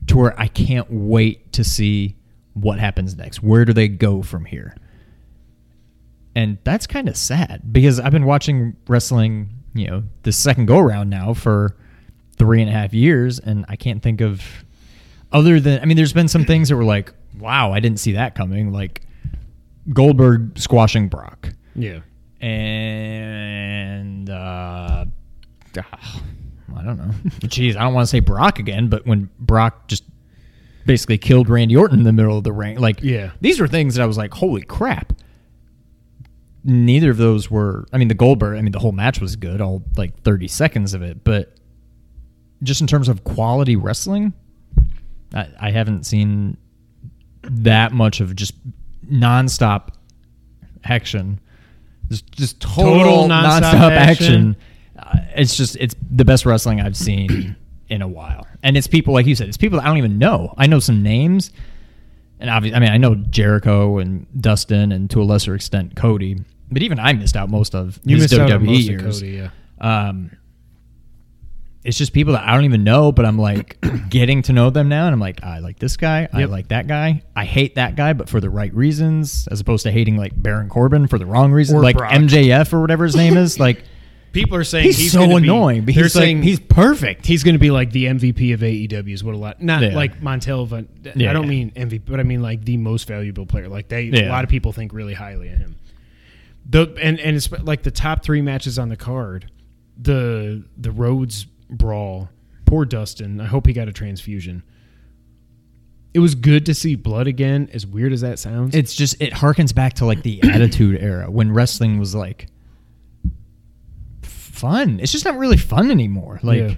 to 0.09 0.17
where 0.17 0.39
I 0.41 0.49
can't 0.49 0.87
wait 0.91 1.53
to 1.55 1.65
see 1.65 2.17
what 2.55 2.79
happens 2.79 3.17
next. 3.17 3.43
Where 3.43 3.65
do 3.65 3.73
they 3.73 3.89
go 3.89 4.23
from 4.23 4.45
here? 4.45 4.75
And 6.35 6.59
that's 6.65 6.87
kind 6.87 7.09
of 7.09 7.17
sad 7.17 7.73
because 7.73 7.99
I've 7.99 8.13
been 8.13 8.27
watching 8.27 8.77
wrestling, 8.89 9.49
you 9.75 9.87
know, 9.87 10.05
the 10.23 10.33
second 10.33 10.67
go 10.67 10.79
around 10.79 11.09
now 11.09 11.33
for 11.35 11.77
three 12.37 12.61
and 12.61 12.69
a 12.69 12.73
half 12.73 12.93
years, 12.93 13.39
and 13.39 13.65
I 13.69 13.77
can't 13.77 14.03
think 14.03 14.21
of 14.21 14.43
other 15.37 15.61
than 15.61 15.81
I 15.83 15.85
mean, 15.85 15.97
there's 15.97 16.13
been 16.13 16.29
some 16.29 16.45
things 16.45 16.69
that 16.69 16.77
were 16.77 16.85
like, 16.85 17.13
wow, 17.39 17.73
I 17.73 17.81
didn't 17.81 18.01
see 18.01 18.13
that 18.13 18.35
coming, 18.35 18.73
like 18.73 19.03
Goldberg 19.93 20.59
squashing 20.59 21.09
Brock 21.09 21.51
Yeah. 21.75 22.01
and 22.41 24.31
uh, 24.31 25.05
I 25.77 26.83
don't 26.83 26.97
know. 26.99 27.11
Jeez, 27.43 27.77
I 27.77 27.81
don't 27.83 27.95
want 27.95 28.05
to 28.05 28.11
say 28.11 28.21
Brock 28.21 28.59
again, 28.59 28.89
but 28.89 29.07
when 29.07 29.29
Brock 29.39 29.89
just 29.89 30.05
basically 30.87 31.19
killed 31.19 31.49
Randy 31.49 31.77
Orton 31.77 31.99
in 31.99 32.05
the 32.05 32.13
middle 32.13 32.39
of 32.39 32.45
the 32.45 32.53
ring, 32.53 32.79
like 32.79 33.01
Yeah. 33.03 33.31
these 33.41 33.61
were 33.61 33.69
things 33.69 33.95
that 33.97 34.03
I 34.03 34.07
was 34.07 34.17
like, 34.17 34.33
holy 34.35 34.63
crap. 34.63 35.13
Neither 36.65 37.11
of 37.11 37.17
those 37.17 37.49
were. 37.51 37.87
I 37.93 37.99
mean, 37.99 38.09
the 38.09 38.15
Goldberg. 38.15 38.59
I 38.59 38.61
mean, 38.63 38.73
the 38.73 38.81
whole 38.81 38.91
match 38.93 39.21
was 39.21 39.37
good, 39.37 39.61
all 39.61 39.85
like 39.97 40.21
thirty 40.25 40.49
seconds 40.49 40.95
of 40.95 41.03
it, 41.03 41.23
but 41.23 41.55
just 42.65 42.81
in 42.81 42.89
terms 42.89 43.09
of 43.09 43.23
quality 43.23 43.77
wrestling, 43.77 44.33
I, 45.35 45.49
I 45.61 45.71
haven't 45.71 46.05
seen 46.05 46.57
that 47.43 47.93
much 47.93 48.21
of 48.21 48.35
just 48.37 48.55
nonstop 49.07 49.91
action. 50.85 51.41
Just, 52.09 52.31
just 52.33 52.61
total, 52.61 52.95
Total 52.95 53.29
nonstop 53.29 53.61
nonstop, 53.61 53.91
action. 53.93 53.97
action. 53.97 54.57
Uh, 54.99 55.19
it's 55.35 55.57
just 55.57 55.77
it's 55.77 55.95
the 56.11 56.25
best 56.25 56.47
wrestling 56.47 56.81
I've 56.81 56.97
seen 56.97 57.57
in 57.89 58.01
a 58.03 58.09
while, 58.09 58.47
and 58.63 58.77
it's 58.77 58.87
people 58.87 59.13
like 59.13 59.27
you 59.27 59.35
said. 59.35 59.49
It's 59.49 59.57
people 59.57 59.81
I 59.81 59.87
don't 59.87 59.99
even 59.99 60.19
know. 60.19 60.55
I 60.57 60.67
know 60.67 60.79
some 60.79 61.03
names, 61.03 61.51
and 62.41 62.49
obviously, 62.49 62.77
I 62.77 62.81
mean, 62.81 62.91
I 62.91 62.97
know 62.97 63.15
Jericho 63.17 63.99
and 63.99 64.27
Dustin, 64.41 64.93
and 64.93 65.11
to 65.11 65.21
a 65.21 65.25
lesser 65.25 65.55
extent 65.55 65.97
Cody. 65.97 66.39
But 66.71 66.83
even 66.83 66.99
I 66.99 67.13
missed 67.13 67.37
out 67.37 67.49
most 67.51 67.75
of 67.75 68.01
You 68.05 68.17
his 68.17 68.25
missed 68.33 68.35
WWE 68.35 68.55
on 68.55 68.67
most 68.67 68.79
of 68.79 68.85
years. 68.85 69.21
Cody, 69.21 69.33
yeah. 69.33 69.51
Um, 69.81 70.31
it's 71.87 71.97
just 71.97 72.13
people 72.13 72.33
that 72.35 72.47
I 72.47 72.55
don't 72.55 72.65
even 72.65 72.85
know, 72.85 73.13
but 73.13 73.25
I'm 73.25 73.39
like 73.39 73.79
getting 74.11 74.43
to 74.43 74.53
know 74.53 74.71
them 74.71 74.89
now, 74.89 75.07
and 75.07 75.15
I'm 75.15 75.21
like, 75.21 75.43
I 75.45 75.61
like 75.61 75.79
this 75.79 75.97
guy, 75.97 76.29
I 76.33 76.41
Yep. 76.41 76.51
like 76.51 76.69
that 76.69 76.87
guy, 76.87 77.23
I 77.35 77.45
hate 77.45 77.77
that 77.77 77.97
guy, 77.97 78.13
but 78.13 78.29
for 78.29 78.41
the 78.41 78.51
right 78.51 78.75
reasons, 78.75 79.47
as 79.51 79.61
opposed 79.61 79.85
to 79.85 79.93
hating 79.93 80.17
like 80.17 80.33
Baron 80.41 80.69
Corbin 80.69 81.07
for 81.07 81.19
the 81.19 81.27
wrong 81.27 81.53
reasons, 81.53 81.79
Or 81.79 81.83
like 81.83 81.97
Brock. 81.97 82.13
MJF 82.13 82.73
or 82.73 82.81
whatever 82.81 83.05
his 83.05 83.17
name 83.17 83.37
is. 83.37 83.59
Like 83.67 83.85
People 84.33 84.57
are 84.59 84.65
saying 84.65 84.85
he's, 84.85 84.99
he's, 84.99 85.13
so 85.13 85.21
gonna 85.21 85.41
be- 85.41 85.45
annoying, 85.49 85.85
but 85.87 85.95
they're 85.95 86.05
he's 86.05 86.13
saying 86.13 86.43
he's 86.43 86.61
perfect. 86.61 87.25
he's 87.25 87.43
going 87.43 87.55
to 87.55 87.59
be 87.59 87.71
like 87.71 87.91
the 87.93 88.05
MVP 88.05 88.53
of 88.53 88.61
AEW 88.61 89.15
is 89.15 89.25
what 89.25 89.35
a 89.35 89.39
lot 89.39 89.63
not 89.63 89.81
Yeah. 89.81 89.95
like 89.97 90.21
Montel 90.21 90.67
Van, 90.69 90.87
Yeah. 91.15 91.31
I 91.31 91.33
don't 91.33 91.49
mean 91.49 91.71
MVP 91.75 92.03
but 92.05 92.21
I 92.21 92.23
mean 92.23 92.43
like 92.43 92.63
the 92.63 92.77
most 92.77 93.09
valuable 93.09 93.47
player 93.47 93.67
like 93.69 93.89
they 93.89 94.09
a 94.09 94.25
Yeah. 94.25 94.29
lot 94.31 94.45
of 94.45 94.51
people 94.51 94.73
think 94.73 94.93
really 94.93 95.15
highly 95.15 95.49
of 95.49 95.59
him 95.59 95.77
the 96.69 96.95
and 97.01 97.19
and 97.19 97.35
it's 97.37 97.51
like 97.51 97.83
the 97.83 97.91
top 97.91 98.23
3 98.25 98.43
matches 98.43 98.79
on 98.79 98.91
the 98.91 98.97
card 98.97 99.51
the 99.97 100.65
the 100.77 100.91
Rhodes 100.91 101.47
brawl 101.71 102.29
poor 102.65 102.85
Dustin 102.85 103.41
I 103.41 103.47
hope 103.47 103.67
he 103.67 103.73
got 103.73 103.89
a 103.89 103.93
transfusion 103.93 104.63
it 106.15 106.21
was 106.21 106.35
good 106.35 106.65
to 106.67 106.75
see 106.75 106.95
blood 106.95 107.27
again 107.27 107.69
as 107.75 107.87
weird 107.87 108.13
as 108.13 108.23
that 108.23 108.39
sounds 108.39 108.75
It's 108.75 108.95
just 108.95 109.21
it 109.21 109.33
harkens 109.35 109.75
back 109.75 109.95
to 109.95 110.07
like 110.07 110.23
the 110.23 110.43
Attitude 110.51 111.01
Era 111.01 111.31
when 111.31 111.53
wrestling 111.53 111.99
was 111.99 112.15
like 112.15 112.49
fun. 114.23 114.99
It's 115.01 115.13
just 115.13 115.25
not 115.25 115.37
really 115.37 115.59
fun 115.59 115.91
anymore. 115.91 116.41
Like 116.43 116.61
Yeah. 116.61 116.75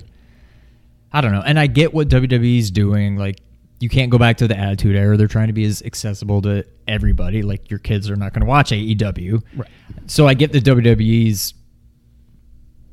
I 1.13 1.21
don't 1.21 1.33
know. 1.33 1.43
And 1.43 1.59
I 1.59 1.69
get 1.69 1.95
what 1.95 2.09
WWE's 2.09 2.71
doing. 2.71 3.17
Like 3.17 3.39
you 3.81 3.89
can't 3.89 4.11
go 4.11 4.19
back 4.19 4.39
to 4.39 4.49
the 4.49 4.59
Attitude 4.59 4.97
Era. 4.97 5.17
They're 5.17 5.29
trying 5.29 5.47
to 5.47 5.53
be 5.53 5.65
as 5.65 5.83
accessible 5.83 6.43
to 6.43 6.67
everybody. 6.87 7.43
Like 7.43 7.71
your 7.71 7.79
kids 7.79 8.11
are 8.11 8.17
not 8.17 8.33
going 8.33 8.41
to 8.41 8.47
watch 8.47 8.73
AEW. 8.73 9.43
Right. 9.57 9.71
So 10.07 10.27
I 10.27 10.35
get 10.35 10.53
the 10.53 10.61
WWE's 10.61 11.55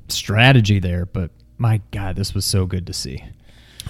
strategy 0.10 0.79
there, 0.79 1.08
but 1.08 1.31
my 1.57 1.81
god, 1.91 2.15
this 2.15 2.33
was 2.33 2.45
so 2.45 2.65
good 2.65 2.87
to 2.87 2.93
see. 2.93 3.23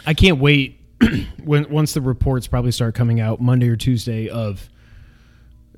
I 0.05 0.13
can't 0.13 0.39
wait 0.39 0.79
when 1.43 1.69
once 1.69 1.93
the 1.93 2.01
reports 2.01 2.47
probably 2.47 2.71
start 2.71 2.95
coming 2.95 3.19
out 3.19 3.41
Monday 3.41 3.69
or 3.69 3.75
Tuesday 3.75 4.29
of 4.29 4.69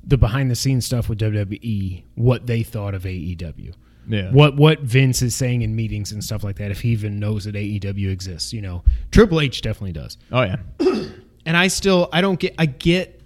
the 0.04 0.16
behind 0.16 0.50
the 0.50 0.56
scenes 0.56 0.86
stuff 0.86 1.08
with 1.08 1.18
WWE, 1.18 2.02
what 2.14 2.46
they 2.46 2.62
thought 2.62 2.94
of 2.94 3.02
AEW. 3.02 3.74
Yeah. 4.08 4.30
What 4.32 4.56
what 4.56 4.80
Vince 4.80 5.20
is 5.20 5.34
saying 5.34 5.62
in 5.62 5.76
meetings 5.76 6.12
and 6.12 6.24
stuff 6.24 6.42
like 6.42 6.56
that, 6.56 6.70
if 6.70 6.80
he 6.80 6.90
even 6.90 7.18
knows 7.18 7.44
that 7.44 7.54
AEW 7.54 8.10
exists, 8.10 8.52
you 8.54 8.62
know. 8.62 8.82
Triple 9.10 9.40
H 9.40 9.60
definitely 9.60 9.92
does. 9.92 10.16
Oh 10.32 10.42
yeah. 10.42 10.56
And 11.46 11.56
I 11.56 11.68
still 11.68 12.10
I 12.12 12.20
don't 12.20 12.38
get 12.38 12.54
I 12.58 12.66
get 12.66 13.22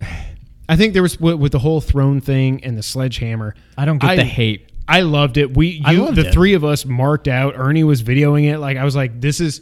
I 0.68 0.76
think 0.76 0.94
there 0.94 1.02
was 1.02 1.20
with, 1.20 1.52
the 1.52 1.58
whole 1.58 1.82
throne 1.82 2.22
thing 2.22 2.64
and 2.64 2.78
the 2.78 2.82
sledgehammer. 2.82 3.54
I 3.76 3.84
don't 3.84 3.98
get 3.98 4.10
I- 4.10 4.16
the 4.16 4.24
hate. 4.24 4.70
I 4.88 5.00
loved 5.02 5.36
it. 5.36 5.56
We, 5.56 5.80
I 5.84 5.92
loved 5.94 6.16
the 6.16 6.28
it. 6.28 6.32
three 6.32 6.54
of 6.54 6.64
us 6.64 6.84
marked 6.84 7.28
out. 7.28 7.54
Ernie 7.56 7.84
was 7.84 8.02
videoing 8.02 8.44
it. 8.52 8.58
Like 8.58 8.76
I 8.76 8.84
was 8.84 8.96
like, 8.96 9.20
this 9.20 9.40
is. 9.40 9.60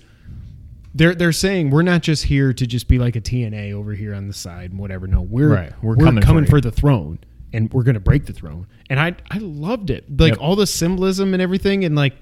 They're 0.93 1.15
they're 1.15 1.31
saying 1.33 1.71
we're 1.71 1.83
not 1.83 2.03
just 2.03 2.25
here 2.25 2.53
to 2.53 2.67
just 2.67 2.89
be 2.89 2.99
like 2.99 3.15
a 3.15 3.21
TNA 3.21 3.73
over 3.75 3.93
here 3.95 4.13
on 4.13 4.27
the 4.27 4.33
side 4.33 4.71
and 4.73 4.81
whatever. 4.81 5.07
No, 5.07 5.21
we're 5.23 5.55
Right. 5.55 5.73
we're, 5.83 5.95
We're 5.95 6.05
coming, 6.07 6.23
coming 6.25 6.45
for, 6.47 6.51
for 6.53 6.61
the 6.61 6.73
throne 6.73 7.21
and 7.53 7.73
we're 7.73 7.85
gonna 7.85 8.01
break 8.01 8.27
the 8.27 8.33
throne. 8.33 8.67
And 8.89 8.99
I 8.99 9.15
I 9.31 9.39
loved 9.39 9.91
it. 9.91 10.05
Like 10.21 10.31
Yep. 10.33 10.41
all 10.41 10.57
the 10.57 10.67
symbolism 10.67 11.33
and 11.33 11.41
everything. 11.41 11.85
And 11.85 11.95
like, 11.95 12.15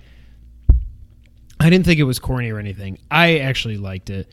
I 1.60 1.70
didn't 1.70 1.86
think 1.86 1.98
it 1.98 2.04
was 2.04 2.18
corny 2.18 2.50
or 2.50 2.58
anything. 2.58 2.98
I 3.10 3.38
actually 3.38 3.78
liked 3.78 4.10
it. 4.10 4.30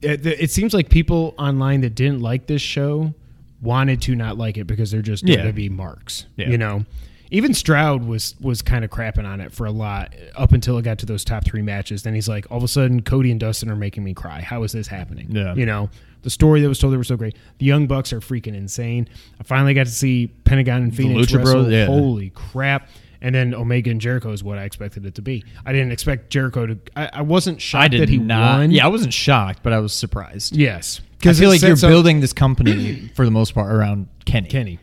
It, 0.00 0.24
it 0.26 0.50
seems 0.50 0.72
like 0.72 0.88
people 0.88 1.34
online 1.38 1.82
that 1.82 1.94
didn't 1.94 2.20
like 2.20 2.46
this 2.46 2.62
show 2.62 3.12
wanted 3.60 4.00
to 4.02 4.14
not 4.16 4.38
like 4.38 4.56
it 4.56 4.66
because 4.66 4.90
they're 4.90 5.02
just 5.02 5.28
Yeah. 5.28 5.50
be 5.50 5.68
marks. 5.68 6.24
Yeah. 6.36 6.48
You 6.48 6.56
know, 6.58 6.86
even 7.30 7.54
Stroud 7.54 8.04
was 8.04 8.34
was 8.40 8.62
kind 8.62 8.84
of 8.84 8.90
crapping 8.90 9.24
on 9.24 9.40
it 9.40 9.52
for 9.52 9.66
a 9.66 9.70
lot 9.70 10.14
up 10.36 10.52
until 10.52 10.78
it 10.78 10.82
got 10.82 10.98
to 10.98 11.06
those 11.06 11.24
top 11.24 11.44
three 11.44 11.62
matches. 11.62 12.02
Then 12.02 12.14
he's 12.14 12.28
like, 12.28 12.46
all 12.50 12.58
of 12.58 12.64
a 12.64 12.68
sudden, 12.68 13.02
Cody 13.02 13.30
and 13.30 13.38
Dustin 13.38 13.70
are 13.70 13.76
making 13.76 14.04
me 14.04 14.14
cry. 14.14 14.40
How 14.40 14.62
is 14.62 14.72
this 14.72 14.88
happening? 14.88 15.28
Yeah. 15.30 15.54
You 15.54 15.66
know, 15.66 15.90
the 16.22 16.30
story 16.30 16.60
that 16.60 16.68
was 16.68 16.78
told 16.78 16.92
they 16.92 16.96
were 16.96 17.04
so 17.04 17.16
great. 17.16 17.36
The 17.58 17.66
Young 17.66 17.86
Bucks 17.86 18.12
are 18.12 18.20
freaking 18.20 18.54
insane. 18.54 19.08
I 19.38 19.44
finally 19.44 19.74
got 19.74 19.86
to 19.86 19.92
see 19.92 20.26
Pentagon 20.44 20.82
and 20.82 20.92
Fénix 20.92 21.34
wrestle. 21.34 21.62
Bros, 21.62 21.72
yeah. 21.72 21.86
Holy 21.86 22.30
crap! 22.30 22.88
And 23.22 23.34
then 23.34 23.54
Omega 23.54 23.90
and 23.90 24.00
Jericho 24.00 24.32
is 24.32 24.42
what 24.42 24.56
I 24.58 24.64
expected 24.64 25.04
it 25.06 25.14
to 25.16 25.22
be. 25.22 25.44
I 25.66 25.72
didn't 25.72 25.92
expect 25.92 26.30
Jericho 26.30 26.66
to. 26.66 26.78
I, 26.96 27.10
I 27.12 27.22
wasn't 27.22 27.60
shocked 27.60 27.84
I 27.84 27.88
did 27.88 28.00
that 28.02 28.08
he 28.08 28.18
not. 28.18 28.58
won. 28.58 28.70
Yeah, 28.70 28.86
I 28.86 28.88
wasn't 28.88 29.12
shocked, 29.12 29.62
but 29.62 29.72
I 29.72 29.78
was 29.78 29.92
surprised. 29.92 30.56
Yes, 30.56 31.00
because 31.18 31.38
I 31.38 31.42
feel 31.42 31.50
like 31.50 31.62
you're 31.62 31.72
up- 31.72 31.80
building 31.80 32.20
this 32.20 32.32
company 32.32 33.10
for 33.14 33.24
the 33.24 33.30
most 33.30 33.54
part 33.54 33.72
around 33.72 34.08
Kenny. 34.24 34.48
Kenny. 34.48 34.78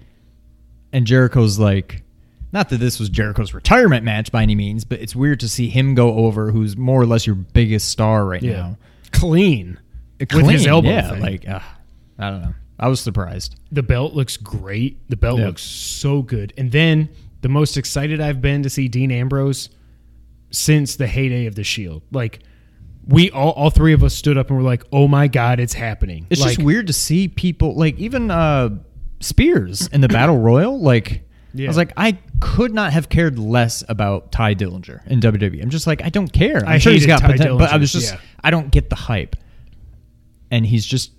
And 0.93 1.05
Jericho's 1.05 1.59
like, 1.59 2.03
not 2.53 2.69
that 2.69 2.77
this 2.77 2.99
was 2.99 3.09
Jericho's 3.09 3.53
retirement 3.53 4.03
match 4.05 4.31
by 4.31 4.41
any 4.43 4.55
means, 4.55 4.83
but 4.85 4.99
it's 5.01 5.15
weird 5.15 5.39
to 5.41 5.49
see 5.49 5.69
him 5.69 5.95
go 5.95 6.15
over 6.15 6.51
who's 6.51 6.77
more 6.77 7.01
or 7.01 7.05
less 7.05 7.25
your 7.27 7.35
biggest 7.35 7.89
star 7.89 8.25
right 8.25 8.41
Yeah, 8.41 8.53
now. 8.53 8.77
clean. 9.11 9.79
With 10.19 10.29
Clean, 10.29 10.49
his 10.49 10.65
elbow 10.65 10.89
yeah, 10.89 11.09
thing. 11.11 11.21
like 11.21 11.47
uh, 11.47 11.59
I 12.17 12.29
don't 12.31 12.41
know. 12.41 12.53
I 12.79 12.87
was 12.87 12.99
surprised. 12.99 13.55
The 13.71 13.83
belt 13.83 14.13
looks 14.13 14.37
great. 14.37 14.97
The 15.09 15.15
belt 15.17 15.39
Yeah. 15.39 15.47
looks 15.47 15.61
so 15.63 16.21
good. 16.21 16.53
And 16.57 16.71
then 16.71 17.09
the 17.41 17.49
most 17.49 17.77
excited 17.77 18.19
I've 18.21 18.41
been 18.41 18.63
to 18.63 18.69
see 18.69 18.87
Dean 18.87 19.11
Ambrose 19.11 19.69
since 20.51 20.95
the 20.95 21.07
heyday 21.07 21.45
of 21.45 21.55
the 21.55 21.63
Shield. 21.63 22.01
Like 22.11 22.39
we 23.05 23.29
all, 23.31 23.51
all 23.51 23.69
three 23.69 23.93
of 23.93 24.03
us 24.03 24.13
stood 24.13 24.37
up 24.37 24.49
and 24.49 24.57
were 24.57 24.63
like, 24.63 24.83
"Oh 24.91 25.07
my 25.07 25.27
god, 25.27 25.59
it's 25.59 25.73
happening!" 25.73 26.25
It's 26.29 26.41
like, 26.41 26.55
just 26.55 26.63
weird 26.65 26.87
to 26.87 26.93
see 26.93 27.27
people 27.27 27.75
like 27.75 27.97
even 27.99 28.31
uh 28.31 28.69
Spears 29.19 29.87
in 29.87 30.01
the 30.01 30.07
Battle 30.07 30.37
Royal. 30.39 30.79
Like 30.79 31.26
I 31.65 31.67
was 31.67 31.77
like, 31.77 31.93
I 31.97 32.17
could 32.39 32.73
not 32.73 32.93
have 32.93 33.09
cared 33.09 33.39
less 33.39 33.83
about 33.89 34.31
Tye 34.31 34.53
Dillinger 34.55 35.05
in 35.07 35.19
WWE. 35.19 35.61
I'm 35.61 35.69
just 35.69 35.87
like, 35.87 36.03
I 36.03 36.09
don't 36.09 36.31
care. 36.31 36.57
I'm 36.57 36.67
I 36.73 36.77
sure 36.77 36.93
he's 36.93 37.05
got 37.05 37.21
Ty 37.21 37.31
potential, 37.33 37.57
but 37.57 37.71
I 37.71 37.77
was 37.77 37.91
just, 37.91 38.13
yeah. 38.13 38.19
I 38.43 38.51
don't 38.51 38.69
get 38.71 38.89
the 38.89 38.95
hype. 38.95 39.35
And 40.51 40.65
he's 40.65 40.85
just, 40.85 41.11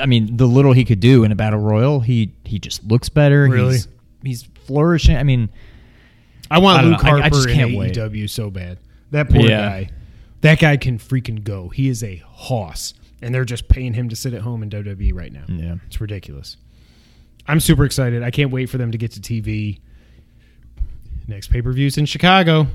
I 0.00 0.06
mean, 0.06 0.36
the 0.36 0.46
little 0.46 0.72
he 0.72 0.84
could 0.84 1.00
do 1.00 1.24
in 1.24 1.32
a 1.32 1.34
Battle 1.36 1.60
Royal, 1.60 2.00
he 2.00 2.32
he 2.44 2.58
just 2.58 2.84
looks 2.84 3.08
better. 3.08 3.44
Really? 3.48 3.74
He's, 3.74 3.88
he's 4.22 4.42
flourishing. 4.66 5.16
I 5.16 5.22
mean, 5.22 5.50
I 6.50 6.58
want 6.58 6.80
I 6.80 6.84
Luke 6.88 7.02
know. 7.02 7.08
I- 7.08 7.12
I 7.16 7.20
Harper 7.20 7.36
just 7.36 7.48
in 7.48 7.54
can't 7.54 7.76
wait. 7.76 7.94
AEW 7.94 8.28
so 8.28 8.50
bad. 8.50 8.78
That 9.10 9.28
poor 9.30 9.40
Yeah. 9.42 9.68
guy. 9.68 9.90
That 10.40 10.58
guy 10.58 10.76
can 10.76 10.98
freaking 10.98 11.44
go. 11.44 11.68
He 11.68 11.88
is 11.88 12.02
a 12.02 12.16
hoss, 12.26 12.94
and 13.22 13.32
they're 13.34 13.44
just 13.44 13.68
paying 13.68 13.94
him 13.94 14.08
to 14.08 14.16
sit 14.16 14.34
at 14.34 14.42
home 14.42 14.62
in 14.64 14.70
WWE 14.70 15.12
right 15.14 15.32
now. 15.32 15.44
Yeah. 15.48 15.76
it's 15.86 16.00
ridiculous. 16.00 16.56
I'm 17.46 17.60
super 17.60 17.84
excited. 17.84 18.22
I 18.22 18.30
can't 18.30 18.50
wait 18.50 18.66
for 18.70 18.78
them 18.78 18.92
to 18.92 18.98
get 18.98 19.12
to 19.12 19.20
TV. 19.20 19.80
Next 21.28 21.48
pay 21.48 21.62
per 21.62 21.72
views 21.72 21.98
in 21.98 22.06
Chicago. 22.06 22.66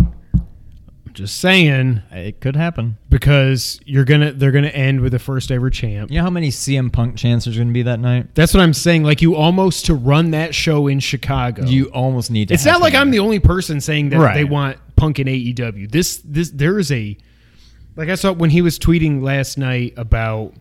I'm 0.00 1.12
just 1.14 1.38
saying 1.38 2.00
it 2.10 2.40
could 2.40 2.56
happen. 2.56 2.96
because 3.10 3.78
you're 3.84 4.04
gonna 4.06 4.32
they're 4.32 4.50
gonna 4.50 4.68
end 4.68 5.00
with 5.02 5.12
the 5.12 5.18
first 5.18 5.50
ever 5.50 5.68
champ. 5.68 6.10
You 6.10 6.18
know 6.18 6.24
how 6.24 6.30
many 6.30 6.48
CM 6.48 6.90
Punk 6.90 7.16
chants 7.16 7.44
there's 7.44 7.56
going 7.56 7.68
to 7.68 7.74
be 7.74 7.82
that 7.82 8.00
night? 8.00 8.34
That's 8.34 8.54
what 8.54 8.62
I'm 8.62 8.72
saying. 8.72 9.02
Like 9.04 9.20
you 9.20 9.34
almost 9.36 9.86
to 9.86 9.94
run 9.94 10.30
that 10.30 10.54
show 10.54 10.86
in 10.86 11.00
Chicago. 11.00 11.64
You 11.66 11.86
almost 11.86 12.30
need 12.30 12.48
to. 12.48 12.54
It's 12.54 12.64
have 12.64 12.74
not 12.74 12.80
like 12.80 12.94
I'm 12.94 13.10
the 13.10 13.18
only 13.18 13.40
person 13.40 13.80
saying 13.80 14.08
that 14.10 14.18
Right. 14.18 14.34
they 14.34 14.44
want 14.44 14.78
Punk 14.96 15.18
in 15.18 15.26
AEW. 15.26 15.90
This 15.90 16.16
this 16.24 16.50
there 16.50 16.78
is 16.78 16.90
a 16.90 17.16
like 17.94 18.08
I 18.08 18.14
saw 18.14 18.32
when 18.32 18.48
he 18.50 18.62
was 18.62 18.78
tweeting 18.78 19.22
last 19.22 19.58
night 19.58 19.92
about 19.98 20.54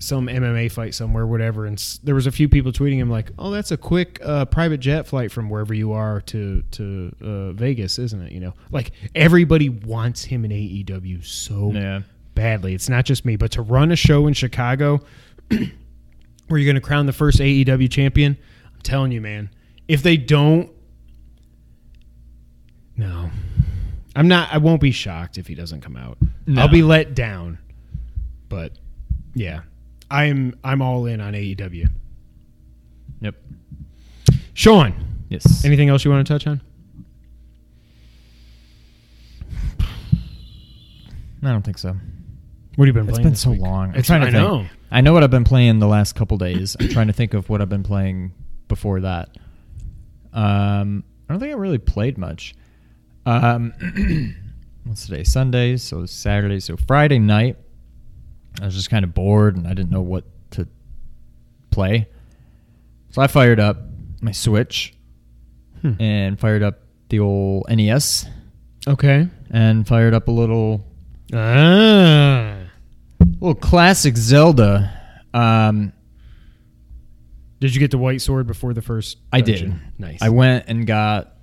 some 0.00 0.26
MMA 0.28 0.70
fight 0.70 0.94
somewhere, 0.94 1.26
whatever, 1.26 1.66
and 1.66 1.76
s- 1.76 1.98
there 2.04 2.14
was 2.14 2.26
a 2.26 2.30
few 2.32 2.48
people 2.48 2.70
tweeting 2.72 2.96
him 2.98 3.10
like, 3.10 3.30
"Oh, 3.38 3.50
that's 3.50 3.72
a 3.72 3.76
quick 3.76 4.20
uh, 4.24 4.44
private 4.44 4.78
jet 4.78 5.06
flight 5.06 5.32
from 5.32 5.50
wherever 5.50 5.74
you 5.74 5.92
are 5.92 6.20
to 6.22 6.62
to 6.72 7.14
uh, 7.20 7.52
Vegas, 7.52 7.98
isn't 7.98 8.22
it?" 8.22 8.32
You 8.32 8.40
know, 8.40 8.54
like 8.70 8.92
everybody 9.14 9.68
wants 9.68 10.22
him 10.24 10.44
in 10.44 10.50
AEW 10.52 11.24
so 11.24 11.72
Yeah. 11.74 12.02
badly. 12.34 12.74
It's 12.74 12.88
not 12.88 13.04
just 13.06 13.24
me, 13.24 13.36
but 13.36 13.50
to 13.52 13.62
run 13.62 13.90
a 13.90 13.96
show 13.96 14.26
in 14.28 14.34
Chicago 14.34 15.00
where 15.48 16.58
you're 16.60 16.64
going 16.64 16.74
to 16.76 16.80
crown 16.80 17.06
the 17.06 17.12
first 17.12 17.38
AEW 17.40 17.90
champion, 17.90 18.36
I'm 18.74 18.80
telling 18.82 19.10
you, 19.12 19.20
man, 19.20 19.50
if 19.88 20.02
they 20.02 20.16
don't, 20.16 20.70
no, 22.96 23.30
I'm 24.16 24.28
not. 24.28 24.52
I 24.52 24.58
won't 24.58 24.80
be 24.80 24.90
shocked 24.90 25.38
if 25.38 25.46
he 25.46 25.54
doesn't 25.54 25.80
come 25.80 25.96
out. 25.96 26.18
No. 26.46 26.62
I'll 26.62 26.68
be 26.68 26.82
let 26.82 27.14
down, 27.14 27.58
but 28.48 28.72
yeah, 29.34 29.60
I'm 30.10 30.58
I'm 30.64 30.80
all 30.82 31.06
in 31.06 31.20
on 31.20 31.32
AEW. 31.34 31.86
Yep. 33.20 33.34
Sean, 34.54 34.94
Yes. 35.28 35.64
anything 35.64 35.88
else 35.88 36.04
you 36.04 36.10
want 36.10 36.26
to 36.26 36.32
touch 36.32 36.46
on? 36.46 36.60
I 41.42 41.50
don't 41.52 41.62
think 41.62 41.78
so. 41.78 41.96
What 42.76 42.86
have 42.88 42.96
you 42.96 43.00
been 43.00 43.08
It's 43.08 43.16
playing? 43.18 43.24
been 43.24 43.32
this 43.32 43.40
so 43.40 43.50
week? 43.50 43.60
long. 43.60 43.90
I'm 43.90 43.96
It's, 43.96 44.06
trying 44.08 44.20
to 44.22 44.28
I 44.28 44.30
think. 44.30 44.42
know. 44.42 44.66
I 44.90 45.00
know 45.00 45.12
what 45.12 45.22
I've 45.22 45.30
been 45.30 45.44
playing 45.44 45.78
the 45.78 45.86
last 45.86 46.14
couple 46.14 46.36
days. 46.38 46.76
I'm 46.80 46.88
trying 46.88 47.06
to 47.08 47.12
think 47.12 47.34
of 47.34 47.48
what 47.48 47.60
I've 47.60 47.68
been 47.68 47.82
playing 47.82 48.32
before 48.68 49.00
that. 49.00 49.28
Um, 50.32 51.04
I 51.28 51.32
don't 51.32 51.40
think 51.40 51.52
I 51.52 51.56
really 51.56 51.78
played 51.78 52.18
much. 52.18 52.54
Um, 53.26 53.72
what's 54.84 55.06
today? 55.06 55.24
Sunday, 55.24 55.76
so 55.76 56.06
Saturday, 56.06 56.60
so 56.60 56.76
Friday 56.76 57.18
night. 57.18 57.56
I 58.60 58.64
was 58.64 58.74
just 58.74 58.90
kind 58.90 59.04
of 59.04 59.14
bored 59.14 59.56
and 59.56 59.66
I 59.66 59.74
didn't 59.74 59.90
know 59.90 60.02
what 60.02 60.24
to 60.52 60.66
play. 61.70 62.08
So 63.10 63.22
I 63.22 63.26
fired 63.26 63.60
up 63.60 63.78
my 64.20 64.32
Switch 64.32 64.94
Hmm. 65.82 65.92
and 66.00 66.38
fired 66.40 66.62
up 66.62 66.80
the 67.08 67.20
old 67.20 67.66
NES 67.68 68.28
Okay. 68.86 69.28
and 69.50 69.86
fired 69.86 70.12
up 70.12 70.26
a 70.28 70.32
little 70.32 70.84
Ah. 71.32 72.56
little 73.40 73.54
classic 73.54 74.16
Zelda. 74.16 74.92
Um, 75.32 75.92
Did 77.60 77.74
you 77.74 77.80
get 77.80 77.90
the 77.90 77.98
white 77.98 78.20
sword 78.20 78.46
before 78.46 78.72
the 78.74 78.82
first? 78.82 79.18
I 79.32 79.40
did. 79.40 79.72
Nice. 79.98 80.18
I 80.22 80.28
went 80.30 80.64
and 80.68 80.86
got 80.86 81.34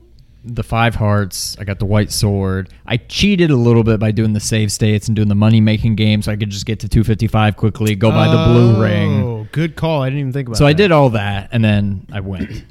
the 0.46 0.64
five 0.64 0.96
hearts. 0.96 1.58
I 1.60 1.64
got 1.64 1.80
the 1.80 1.86
white 1.86 2.12
sword. 2.12 2.70
I 2.86 2.98
cheated 2.98 3.50
a 3.50 3.56
little 3.56 3.84
bit 3.84 4.00
by 4.00 4.12
doing 4.12 4.34
the 4.34 4.40
save 4.40 4.72
states 4.72 5.08
and 5.08 5.16
doing 5.16 5.28
the 5.28 5.36
money 5.36 5.60
making 5.60 5.96
game, 5.96 6.22
so 6.22 6.32
I 6.32 6.36
could 6.36 6.52
just 6.52 6.66
get 6.66 6.80
to 6.82 6.90
255 6.90 7.58
quickly, 7.58 7.96
go 7.96 8.12
buy 8.12 8.28
the 8.28 8.46
blue 8.46 8.82
ring. 8.82 9.24
Oh, 9.24 9.48
good 9.52 9.76
call. 9.76 10.04
I 10.04 10.10
didn't 10.10 10.20
even 10.20 10.34
think 10.34 10.48
about. 10.48 10.56
It. 10.56 10.60
So 10.60 10.68
I 10.68 10.74
did 10.74 10.92
all 10.92 11.10
that, 11.12 11.50
and 11.52 11.64
then 11.64 12.08
I 12.12 12.20
went. 12.20 12.64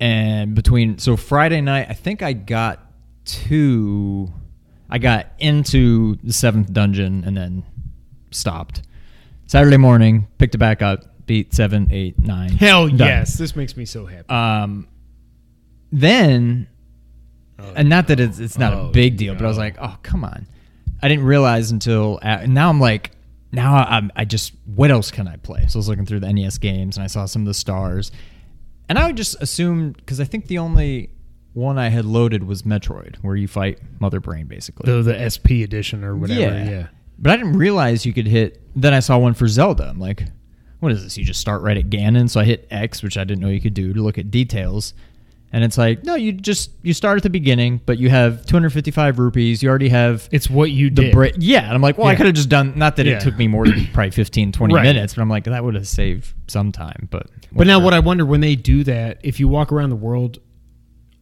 and 0.00 0.54
between 0.54 0.98
so 0.98 1.16
Friday 1.16 1.60
night, 1.60 1.86
I 1.90 1.94
think 1.94 2.22
I 2.22 2.32
got 2.32 2.80
to, 3.26 4.32
I 4.88 4.98
got 4.98 5.26
into 5.38 6.16
the 6.24 6.32
seventh 6.32 6.72
dungeon 6.72 7.24
and 7.26 7.36
then 7.36 7.64
stopped. 8.30 8.82
Saturday 9.46 9.76
morning, 9.76 10.28
picked 10.38 10.54
it 10.54 10.58
back 10.58 10.82
up, 10.82 11.26
beat 11.26 11.54
seven, 11.54 11.88
eight, 11.90 12.18
nine. 12.18 12.50
Hell 12.50 12.88
done. 12.88 12.98
yes! 12.98 13.36
This 13.36 13.54
makes 13.54 13.76
me 13.76 13.84
so 13.84 14.06
happy. 14.06 14.28
Um, 14.28 14.88
then, 15.92 16.68
oh, 17.58 17.72
and 17.76 17.88
not 17.88 18.08
that 18.08 18.20
it's 18.20 18.38
it's 18.38 18.58
not 18.58 18.72
Oh, 18.74 18.88
a 18.88 18.90
big 18.90 19.16
deal, 19.16 19.34
but 19.34 19.44
I 19.44 19.48
was 19.48 19.58
like, 19.58 19.76
oh 19.80 19.96
come 20.02 20.24
on, 20.24 20.46
I 21.02 21.08
didn't 21.08 21.24
realize 21.24 21.70
until 21.70 22.18
uh, 22.22 22.38
a 22.42 22.46
now 22.46 22.68
I'm 22.68 22.80
like, 22.80 23.12
now 23.52 23.76
I'm 23.76 24.10
I 24.16 24.24
just 24.24 24.52
what 24.66 24.90
else 24.90 25.10
can 25.10 25.26
I 25.28 25.36
play? 25.36 25.64
So 25.68 25.76
I 25.76 25.80
was 25.80 25.88
looking 25.88 26.06
through 26.06 26.20
the 26.20 26.32
NES 26.32 26.58
games 26.58 26.96
and 26.96 27.04
I 27.04 27.06
saw 27.06 27.24
some 27.26 27.42
of 27.42 27.46
the 27.46 27.54
stars, 27.54 28.10
and 28.88 28.98
I 28.98 29.06
would 29.06 29.16
just 29.16 29.40
assume 29.42 29.92
because 29.92 30.20
I 30.20 30.24
think 30.24 30.46
the 30.46 30.58
only 30.58 31.10
one 31.54 31.78
I 31.78 31.88
had 31.88 32.04
loaded 32.04 32.44
was 32.44 32.62
Metroid, 32.62 33.16
where 33.22 33.34
you 33.34 33.48
fight 33.48 33.80
Mother 34.00 34.20
Brain 34.20 34.46
basically. 34.46 34.90
the 34.92 35.02
the 35.02 35.30
SP 35.30 35.64
edition 35.64 36.04
or 36.04 36.14
whatever. 36.16 36.40
Yeah. 36.40 36.70
Yeah. 36.70 36.86
But 37.20 37.32
I 37.32 37.36
didn't 37.36 37.54
realize 37.58 38.06
you 38.06 38.12
could 38.12 38.28
hit. 38.28 38.60
Then 38.76 38.94
I 38.94 39.00
saw 39.00 39.18
one 39.18 39.34
for 39.34 39.48
Zelda. 39.48 39.88
I'm 39.88 39.98
like, 39.98 40.22
what 40.78 40.92
is 40.92 41.02
this? 41.02 41.18
You 41.18 41.24
just 41.24 41.40
start 41.40 41.62
right 41.62 41.76
at 41.76 41.90
Ganon. 41.90 42.30
So 42.30 42.38
I 42.38 42.44
hit 42.44 42.68
X, 42.70 43.02
which 43.02 43.16
I 43.18 43.24
didn't 43.24 43.40
know 43.42 43.48
you 43.48 43.60
could 43.60 43.74
do 43.74 43.92
to 43.92 44.00
look 44.00 44.18
at 44.18 44.30
details. 44.30 44.94
And 45.50 45.64
it's 45.64 45.78
like, 45.78 46.04
no, 46.04 46.14
you 46.14 46.32
just 46.32 46.70
you 46.82 46.92
start 46.92 47.16
at 47.16 47.22
the 47.22 47.30
beginning, 47.30 47.80
but 47.86 47.98
you 47.98 48.10
have 48.10 48.44
255 48.44 49.18
rupees. 49.18 49.62
You 49.62 49.70
already 49.70 49.88
have 49.88 50.28
It's 50.30 50.50
what 50.50 50.70
you 50.70 50.90
the 50.90 51.02
did. 51.04 51.12
break. 51.12 51.34
Yeah, 51.38 51.64
and 51.64 51.72
I'm 51.72 51.80
like, 51.80 51.96
well, 51.96 52.06
I 52.06 52.16
could 52.16 52.26
have 52.26 52.34
just 52.34 52.50
done. 52.50 52.74
Not 52.76 52.96
that 52.96 53.06
Yeah. 53.06 53.14
it 53.16 53.20
took 53.22 53.36
me 53.38 53.48
more 53.48 53.66
than 53.66 53.86
probably 53.94 54.10
15, 54.10 54.52
20 54.52 54.74
Right. 54.74 54.82
minutes, 54.82 55.14
but 55.14 55.22
I'm 55.22 55.30
like, 55.30 55.44
that 55.44 55.64
would 55.64 55.74
have 55.74 55.88
saved 55.88 56.34
some 56.48 56.70
time. 56.70 57.08
But 57.10 57.28
But 57.50 57.66
now, 57.66 57.80
what 57.80 57.94
I 57.94 57.98
wonder 58.00 58.26
when 58.26 58.40
they 58.42 58.56
do 58.56 58.84
that, 58.84 59.20
if 59.22 59.40
you 59.40 59.48
walk 59.48 59.72
around 59.72 59.88
the 59.88 59.96
world, 59.96 60.38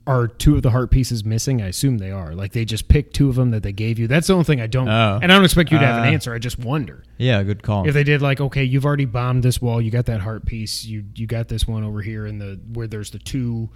are 0.09 0.29
two 0.29 0.55
of 0.57 0.63
the 0.63 0.71
heart 0.71 0.91
pieces 0.91 1.25
missing? 1.25 1.61
I 1.63 1.67
assume 1.69 1.99
they 1.99 2.11
are. 2.13 2.33
Like 2.35 2.53
they 2.53 2.65
just 2.65 2.89
picked 2.89 3.15
two 3.15 3.29
of 3.29 3.35
them 3.37 3.51
that 3.53 3.63
they 3.65 3.73
gave 3.73 3.99
you. 3.99 4.07
That's 4.09 4.27
the 4.29 4.33
only 4.35 4.45
thing 4.45 4.61
I 4.61 4.67
don't. 4.69 4.89
Oh. 4.89 5.19
And 5.23 5.33
I 5.33 5.35
don't 5.37 5.45
expect 5.45 5.71
you 5.73 5.79
to 5.79 5.85
have 5.87 5.99
an 6.03 6.09
Uh, 6.09 6.13
answer. 6.13 6.33
I 6.35 6.39
just 6.39 6.59
wonder 6.61 7.03
yeah, 7.19 7.43
good 7.45 7.63
call. 7.63 7.87
if 7.89 7.95
they 7.95 8.05
did 8.05 8.23
like, 8.23 8.41
okay, 8.41 8.63
you've 8.65 8.85
already 8.85 9.05
bombed 9.05 9.43
this 9.43 9.61
wall. 9.61 9.81
You 9.81 9.91
got 9.91 10.07
that 10.07 10.21
heart 10.21 10.47
piece. 10.47 10.85
You 10.85 11.05
you 11.17 11.27
got 11.27 11.49
this 11.49 11.67
one 11.67 11.83
over 11.85 12.03
here 12.03 12.25
in 12.27 12.39
the 12.39 12.59
where 12.73 12.87
there's 12.89 13.11
the 13.11 13.19
two. 13.21 13.71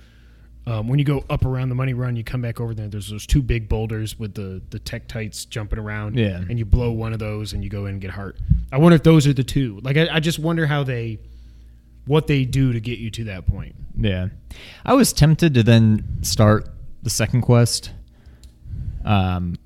Um, 0.67 0.89
when 0.89 0.99
you 0.99 1.05
go 1.05 1.25
up 1.31 1.45
around 1.45 1.71
the 1.71 1.75
money 1.75 1.95
run, 1.95 2.17
you 2.17 2.23
come 2.23 2.43
back 2.43 2.61
over 2.61 2.75
there. 2.75 2.87
There's 2.87 3.09
those 3.11 3.27
two 3.27 3.43
big 3.43 3.69
boulders 3.69 4.19
with 4.19 4.35
the 4.35 4.61
the 4.71 4.79
Tektites 4.79 5.49
jumping 5.49 5.79
around. 5.79 6.17
Yeah. 6.19 6.37
and 6.49 6.59
you 6.59 6.65
blow 6.65 6.91
one 6.93 7.13
of 7.13 7.19
those, 7.19 7.53
and 7.55 7.65
you 7.65 7.71
go 7.71 7.87
in 7.87 7.93
and 7.93 8.01
get 8.01 8.11
hurt. 8.11 8.37
I 8.71 8.79
wonder 8.79 8.97
if 8.97 9.03
those 9.03 9.27
are 9.27 9.33
the 9.33 9.43
two. 9.45 9.81
Like 9.83 9.97
I, 9.97 10.09
I 10.17 10.21
just 10.21 10.39
wonder 10.39 10.67
how 10.67 10.85
they, 10.85 11.19
what 12.07 12.27
they 12.27 12.45
do 12.45 12.73
to 12.73 12.81
get 12.81 12.99
you 12.99 13.11
to 13.11 13.25
that 13.25 13.47
point. 13.47 13.75
Yeah. 13.97 14.29
I 14.85 14.95
was 14.95 15.13
tempted 15.13 15.55
to 15.55 15.63
then 15.63 16.05
start 16.23 16.69
the 17.03 17.11
second 17.11 17.41
quest. 17.43 17.91
Um, 19.05 19.57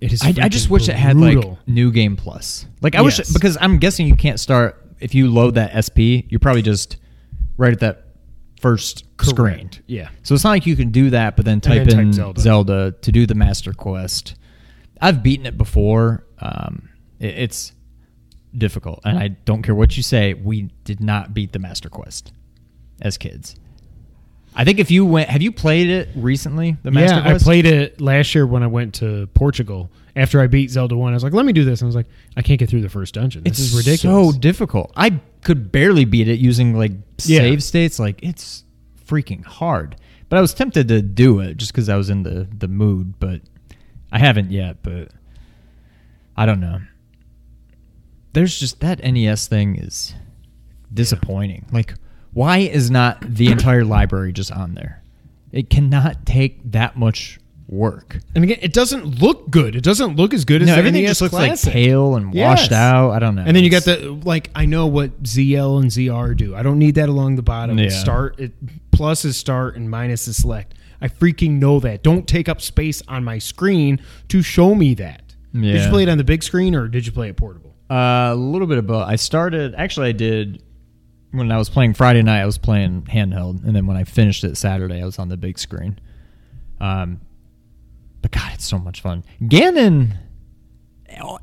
It 0.00 0.12
is. 0.12 0.22
I, 0.22 0.32
I 0.42 0.48
just 0.48 0.70
wish 0.70 0.88
it 0.88 0.94
had 0.96 1.16
like 1.16 1.44
new 1.66 1.90
game 1.90 2.16
plus. 2.16 2.66
Like 2.82 2.94
I 2.94 3.00
wish 3.02 3.18
because 3.32 3.58
I'm 3.60 3.78
guessing 3.78 4.06
you 4.06 4.14
can't 4.16 4.38
start 4.38 4.82
if 5.00 5.14
you 5.14 5.28
load 5.30 5.56
that 5.56 5.72
SP. 5.84 6.24
You're 6.28 6.38
probably 6.40 6.62
just 6.62 6.96
right 7.56 7.72
at 7.72 7.80
that 7.80 8.05
first 8.66 9.04
screen. 9.22 9.34
Correct. 9.58 9.82
Yeah. 9.86 10.08
So 10.22 10.34
it's 10.34 10.44
not 10.44 10.50
like 10.50 10.66
you 10.66 10.76
can 10.76 10.90
do 10.90 11.10
that, 11.10 11.36
but 11.36 11.44
then 11.44 11.60
type 11.60 11.86
then 11.86 11.96
type 11.96 11.98
in 11.98 12.12
Zelda. 12.12 12.40
Zelda. 12.40 12.92
to 13.02 13.12
do 13.12 13.26
the 13.26 13.34
master 13.34 13.72
quest. 13.72 14.34
I've 15.00 15.22
beaten 15.22 15.46
it 15.46 15.56
before. 15.56 16.24
Um, 16.40 16.88
it- 17.20 17.38
it's 17.38 17.72
difficult, 18.56 19.00
and 19.04 19.18
I 19.18 19.28
don't 19.28 19.62
care 19.62 19.74
what 19.74 19.96
you 19.96 20.02
say. 20.02 20.34
We 20.34 20.70
did 20.84 21.00
not 21.00 21.34
beat 21.34 21.52
the 21.52 21.58
master 21.58 21.88
quest 21.88 22.32
as 23.02 23.18
kids. 23.18 23.54
I 24.54 24.64
think 24.64 24.78
if 24.78 24.90
you 24.90 25.04
went, 25.04 25.28
have 25.28 25.42
you 25.42 25.52
played 25.52 25.88
it 25.88 26.08
recently? 26.16 26.76
The 26.82 26.90
master 26.90 27.16
yeah, 27.16 27.22
quest. 27.22 27.44
I 27.44 27.46
played 27.46 27.66
it 27.66 28.00
last 28.00 28.34
year 28.34 28.46
when 28.46 28.62
I 28.62 28.68
went 28.68 28.94
to 28.94 29.26
Portugal. 29.34 29.90
After 30.16 30.40
I 30.40 30.46
beat 30.46 30.70
Zelda 30.70 30.96
one, 30.96 31.12
I 31.12 31.16
was 31.16 31.22
like, 31.22 31.34
"Let 31.34 31.44
me 31.46 31.52
do 31.52 31.64
this." 31.64 31.80
And 31.82 31.86
I 31.86 31.88
was 31.88 31.94
like, 31.94 32.08
"I 32.36 32.42
can't 32.42 32.58
get 32.58 32.68
through 32.70 32.80
the 32.80 32.88
first 32.88 33.14
dungeon. 33.14 33.44
This 33.44 33.52
It's 33.52 33.60
is 33.60 33.76
ridiculous." 33.76 34.34
So 34.34 34.38
difficult. 34.40 34.92
I 34.96 35.20
could 35.42 35.70
barely 35.70 36.04
beat 36.06 36.26
it 36.28 36.40
using 36.40 36.74
like 36.74 36.92
Yeah. 37.24 37.40
save 37.40 37.62
states. 37.62 37.98
Like 37.98 38.20
it's 38.22 38.64
freaking 39.06 39.44
hard. 39.44 39.96
But 40.28 40.38
I 40.38 40.40
was 40.40 40.54
tempted 40.54 40.88
to 40.88 41.02
do 41.02 41.38
it 41.40 41.58
just 41.58 41.72
because 41.72 41.88
I 41.88 41.96
was 41.96 42.08
in 42.10 42.22
the 42.22 42.48
the 42.58 42.66
mood. 42.66 43.14
But 43.20 43.42
I 44.10 44.18
haven't 44.18 44.50
yet. 44.50 44.78
But 44.82 45.10
I 46.36 46.46
don't 46.46 46.60
know. 46.60 46.80
There's 48.32 48.58
just 48.58 48.80
that 48.80 49.02
NES 49.04 49.46
thing 49.48 49.76
is 49.76 50.14
disappointing. 50.92 51.66
Like, 51.72 51.94
why 52.32 52.58
is 52.58 52.90
not 52.90 53.20
the 53.34 53.48
entire 53.50 53.84
library 53.84 54.32
just 54.32 54.52
on 54.52 54.74
there? 54.74 55.02
It 55.52 55.70
cannot 55.70 56.26
take 56.26 56.72
that 56.72 56.98
much 56.98 57.38
work. 57.68 58.18
and 58.34 58.44
again, 58.44 58.58
it 58.62 58.72
doesn't 58.72 59.20
look 59.20 59.50
good. 59.50 59.74
It 59.74 59.82
doesn't 59.82 60.14
look 60.16 60.32
as 60.32 60.44
good 60.44 60.62
as 60.62 60.68
No, 60.68 60.76
everything 60.76 61.02
NES 61.02 61.10
just 61.10 61.22
looks 61.22 61.34
Classic. 61.34 61.66
like 61.66 61.72
pale 61.74 62.14
and 62.14 62.32
Yes. 62.32 62.60
washed 62.60 62.72
out. 62.72 63.10
I 63.10 63.18
don't 63.18 63.34
know. 63.34 63.42
And 63.44 63.56
then 63.56 63.64
you 63.64 63.70
got 63.70 63.84
the 63.84 64.18
like. 64.24 64.50
I 64.54 64.66
know 64.66 64.86
what 64.86 65.22
ZL 65.24 65.78
and 65.80 65.90
ZR 65.90 66.36
do. 66.36 66.54
I 66.54 66.62
don't 66.62 66.78
need 66.78 66.94
that 66.94 67.08
along 67.08 67.36
the 67.36 67.42
bottom. 67.42 67.76
Yeah. 67.78 67.88
Start 67.88 68.38
it. 68.38 68.52
Plus 68.92 69.24
is 69.24 69.36
start 69.36 69.76
and 69.76 69.90
minus 69.90 70.28
is 70.28 70.36
select. 70.36 70.74
I 71.00 71.08
freaking 71.08 71.58
know 71.58 71.80
that. 71.80 72.02
Don't 72.02 72.26
take 72.26 72.48
up 72.48 72.60
space 72.62 73.02
on 73.08 73.24
my 73.24 73.38
screen 73.38 74.00
to 74.28 74.42
show 74.42 74.74
me 74.74 74.94
that. 74.94 75.22
Did 75.52 75.82
you 75.84 75.90
play 75.90 76.02
it 76.04 76.08
on 76.08 76.18
the 76.18 76.24
big 76.24 76.42
screen 76.42 76.74
or 76.74 76.86
did 76.86 77.04
you 77.06 77.12
play 77.12 77.28
it 77.30 77.36
portable? 77.36 77.74
Uh, 77.90 78.30
a 78.32 78.34
little 78.34 78.66
bit 78.66 78.78
of 78.78 78.86
both. 78.86 79.06
I 79.08 79.16
started 79.16 79.74
actually. 79.76 80.08
I 80.08 80.12
did 80.12 80.62
when 81.32 81.50
I 81.50 81.58
was 81.58 81.68
playing 81.68 81.94
Friday 81.94 82.22
night. 82.22 82.40
I 82.42 82.46
was 82.46 82.58
playing 82.58 83.02
handheld, 83.02 83.64
and 83.64 83.74
then 83.74 83.86
when 83.86 83.96
I 83.96 84.04
finished 84.04 84.44
it 84.44 84.56
Saturday, 84.56 85.02
I 85.02 85.04
was 85.04 85.18
on 85.18 85.28
the 85.28 85.36
big 85.36 85.58
screen. 85.58 85.98
Um, 86.80 87.20
but 88.22 88.30
God, 88.30 88.50
it's 88.54 88.64
so 88.64 88.78
much 88.78 89.00
fun. 89.00 89.24
Ganon. 89.42 90.16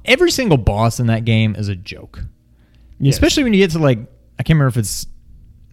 Every 0.05 0.31
single 0.31 0.57
boss 0.57 0.99
in 0.99 1.07
that 1.07 1.25
game 1.25 1.55
is 1.55 1.67
a 1.67 1.75
joke. 1.75 2.23
Yes. 2.99 3.15
Especially 3.15 3.43
when 3.43 3.53
you 3.53 3.59
get 3.59 3.71
to 3.71 3.79
like 3.79 3.99
I 4.39 4.43
can't 4.43 4.57
remember 4.57 4.69
if 4.69 4.77
it's 4.77 5.07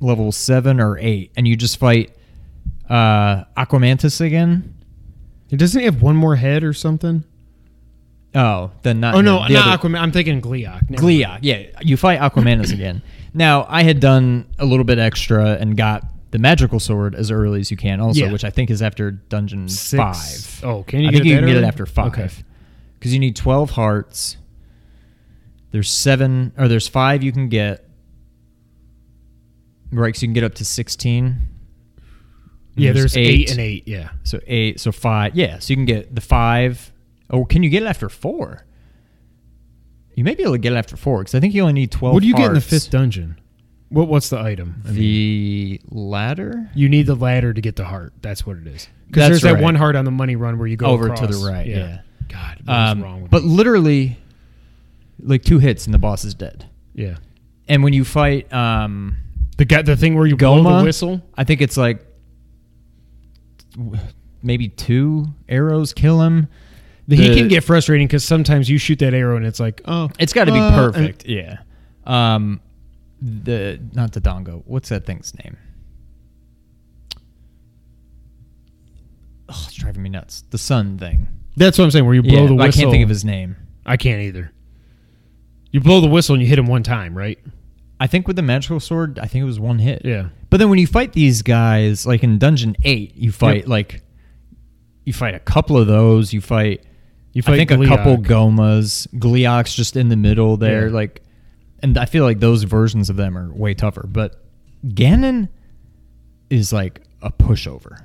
level 0.00 0.32
seven 0.32 0.80
or 0.80 0.98
eight, 0.98 1.32
and 1.36 1.46
you 1.46 1.56
just 1.56 1.78
fight 1.78 2.16
uh, 2.88 3.44
Aquamentus 3.56 4.20
again. 4.20 4.76
Doesn't 5.48 5.78
he 5.80 5.84
have 5.84 6.02
one 6.02 6.16
more 6.16 6.36
head 6.36 6.62
or 6.62 6.72
something? 6.72 7.24
Oh, 8.34 8.70
then 8.82 9.00
not. 9.00 9.14
Oh 9.14 9.20
no, 9.20 9.46
the 9.46 9.54
not 9.54 9.80
Aquaman. 9.80 10.00
I'm 10.00 10.12
thinking 10.12 10.40
Gleok. 10.40 10.88
Never 10.88 11.02
Gleok. 11.02 11.40
Yeah, 11.42 11.66
you 11.80 11.96
fight 11.96 12.20
Aquamentus 12.20 12.72
again. 12.72 13.02
Now, 13.34 13.66
I 13.68 13.82
had 13.82 14.00
done 14.00 14.46
a 14.58 14.64
little 14.64 14.84
bit 14.84 14.98
extra 14.98 15.52
and 15.54 15.76
got 15.76 16.04
the 16.30 16.38
magical 16.38 16.78
sword 16.80 17.14
as 17.14 17.30
early 17.30 17.60
as 17.60 17.70
you 17.70 17.76
can, 17.76 18.00
also, 18.00 18.20
Yeah. 18.20 18.32
which 18.32 18.44
I 18.44 18.50
think 18.50 18.70
is 18.70 18.82
after 18.82 19.10
dungeon 19.10 19.68
Six. 19.68 20.60
five. 20.60 20.64
Oh, 20.68 20.82
can 20.84 21.00
you 21.00 21.08
I 21.08 21.10
get 21.10 21.16
think 21.18 21.26
you 21.26 21.34
that 21.34 21.38
can 21.40 21.46
get 21.48 21.56
it 21.56 21.58
early? 21.60 21.66
after 21.68 21.86
five. 21.86 22.06
Okay. 22.08 22.28
Because 22.98 23.12
you 23.12 23.18
need 23.18 23.34
twelve 23.36 23.70
hearts. 23.70 24.36
There's 25.72 25.88
seven, 25.90 26.52
or 26.58 26.68
there's 26.68 26.88
five 26.88 27.22
you 27.22 27.32
can 27.32 27.48
get. 27.48 27.86
Right, 29.92 30.14
so 30.16 30.22
you 30.22 30.28
can 30.28 30.34
get 30.34 30.44
up 30.44 30.54
to 30.56 30.64
sixteen. 30.64 31.48
Yeah, 32.76 32.92
there's 32.92 33.16
eight. 33.16 33.50
and 33.50 33.58
eight. 33.60 33.86
Yeah. 33.88 34.10
So 34.22 34.38
eight, 34.46 34.78
so 34.80 34.92
five. 34.92 35.34
Yeah, 35.34 35.58
so 35.58 35.72
you 35.72 35.76
can 35.76 35.84
get 35.86 36.14
the 36.14 36.20
five. 36.20 36.92
Oh, 37.28 37.44
can 37.44 37.62
you 37.62 37.70
get 37.70 37.82
it 37.82 37.86
after 37.86 38.08
four? 38.08 38.64
You 40.14 40.24
may 40.24 40.34
be 40.34 40.42
able 40.42 40.52
to 40.52 40.58
get 40.58 40.72
it 40.72 40.76
after 40.76 40.96
four 40.96 41.18
because 41.20 41.34
I 41.34 41.40
think 41.40 41.54
you 41.54 41.62
only 41.62 41.72
need 41.72 41.90
twelve. 41.90 42.14
what 42.14 42.22
do 42.22 42.28
you 42.28 42.34
get 42.34 42.46
in 42.46 42.54
the 42.54 42.60
hearts. 42.60 42.66
fifth 42.70 42.90
dungeon? 42.90 43.40
What 43.90 44.08
What's 44.08 44.28
the 44.30 44.38
item? 44.40 44.82
I 44.86 44.92
mean, 44.92 44.94
The 44.96 45.80
ladder 45.90 46.70
you 46.74 46.88
need 46.88 47.06
the 47.06 47.14
ladder 47.16 47.52
to 47.52 47.60
get 47.60 47.76
the 47.76 47.84
heart. 47.84 48.12
That's 48.22 48.46
what 48.46 48.56
it 48.56 48.66
is. 48.66 48.88
Because 49.08 49.20
That's 49.22 49.28
there's 49.30 49.42
that 49.42 49.54
right. 49.54 49.62
one 49.62 49.74
heart 49.74 49.96
on 49.96 50.04
the 50.04 50.10
money 50.12 50.36
run 50.36 50.58
where 50.58 50.68
you 50.68 50.76
go 50.76 50.86
over 50.86 51.06
across. 51.06 51.20
to 51.20 51.26
the 51.26 51.44
right. 51.50 51.66
Yeah. 51.66 52.00
God, 52.28 52.60
what 52.64 52.72
is 52.86 52.90
Um, 52.92 53.02
wrong 53.02 53.22
with 53.22 53.30
but 53.32 53.42
me? 53.44 53.50
literally, 53.50 54.18
like 55.20 55.42
two 55.42 55.58
hits 55.58 55.84
and 55.86 55.92
the 55.92 55.98
boss 55.98 56.24
is 56.24 56.32
dead. 56.34 56.66
yeah, 56.94 57.16
And 57.68 57.82
when 57.82 57.92
you 57.92 58.04
fight, 58.04 58.50
um, 58.52 59.16
the 59.56 59.64
guy, 59.64 59.82
the 59.82 59.96
thing 59.96 60.14
where 60.14 60.26
you 60.26 60.36
blow 60.36 60.62
Gohma 60.62 60.78
the 60.78 60.84
whistle. 60.84 61.22
I 61.36 61.42
think 61.44 61.60
it's 61.60 61.76
like 61.76 62.04
w- 63.76 63.98
maybe 64.42 64.68
two 64.68 65.26
arrows 65.48 65.92
kill 65.92 66.22
him. 66.22 66.46
he 67.08 67.16
The- 67.16 67.34
can 67.34 67.48
get 67.48 67.64
frustrating 67.64 68.06
because 68.06 68.22
sometimes 68.24 68.70
you 68.70 68.78
shoot 68.78 69.00
that 69.00 69.12
arrow 69.14 69.36
and 69.36 69.44
it's 69.44 69.58
like, 69.58 69.82
oh, 69.86 70.10
It's 70.20 70.32
got 70.32 70.44
to 70.44 70.52
be 70.52 70.58
uh, 70.60 70.70
perfect. 70.76 71.26
yeah. 71.26 71.58
Um, 72.06 72.60
the 73.20 73.80
not 73.92 74.12
the 74.12 74.20
dongo. 74.20 74.62
What's 74.66 74.88
that 74.88 75.06
thing's 75.06 75.34
name? 75.44 75.56
Oh, 79.48 79.64
it's 79.66 79.74
driving 79.74 80.02
me 80.02 80.10
nuts. 80.10 80.44
The 80.50 80.58
sun 80.58 80.98
thing. 80.98 81.28
That's 81.56 81.76
what 81.78 81.84
I'm 81.84 81.90
saying. 81.90 82.04
Where 82.06 82.14
you 82.14 82.22
blow 82.22 82.42
yeah, 82.42 82.46
the 82.46 82.54
whistle. 82.54 82.80
I 82.80 82.82
can't 82.82 82.90
think 82.90 83.02
of 83.02 83.08
his 83.08 83.24
name. 83.24 83.56
I 83.84 83.96
can't 83.96 84.22
either. 84.22 84.52
You 85.72 85.80
blow 85.80 86.00
the 86.00 86.08
whistle 86.08 86.34
and 86.34 86.42
you 86.42 86.48
hit 86.48 86.58
him 86.58 86.66
one 86.66 86.82
time, 86.82 87.16
right? 87.16 87.38
I 87.98 88.06
think 88.06 88.26
with 88.26 88.36
the 88.36 88.42
magical 88.42 88.80
sword, 88.80 89.18
I 89.18 89.26
think 89.26 89.42
it 89.42 89.46
was 89.46 89.60
one 89.60 89.78
hit. 89.78 90.02
Yeah. 90.04 90.28
But 90.48 90.58
then 90.58 90.70
when 90.70 90.78
you 90.78 90.86
fight 90.86 91.12
these 91.12 91.42
guys, 91.42 92.06
like 92.06 92.22
in 92.22 92.38
Dungeon 92.38 92.76
Eight, 92.84 93.14
you 93.16 93.30
fight 93.32 93.62
Yep. 93.62 93.68
like 93.68 94.02
you 95.04 95.12
fight 95.12 95.34
a 95.34 95.40
couple 95.40 95.76
of 95.76 95.86
those. 95.86 96.32
You 96.32 96.40
fight, 96.40 96.84
You 97.32 97.42
I 97.44 97.50
fight 97.50 97.68
think, 97.68 97.70
a 97.70 97.86
couple 97.86 98.16
Gohmas, 98.18 99.06
Gleeok's 99.18 99.74
just 99.74 99.96
in 99.96 100.08
the 100.08 100.16
middle 100.16 100.56
there. 100.56 100.86
Yeah. 100.88 100.94
Like, 100.94 101.22
and 101.82 101.96
I 101.98 102.04
feel 102.04 102.24
like 102.24 102.40
those 102.40 102.62
versions 102.64 103.10
of 103.10 103.16
them 103.16 103.36
are 103.36 103.52
way 103.52 103.74
tougher. 103.74 104.06
But 104.06 104.42
Ganon 104.86 105.48
is 106.48 106.72
like 106.72 107.02
a 107.22 107.30
pushover. 107.30 108.04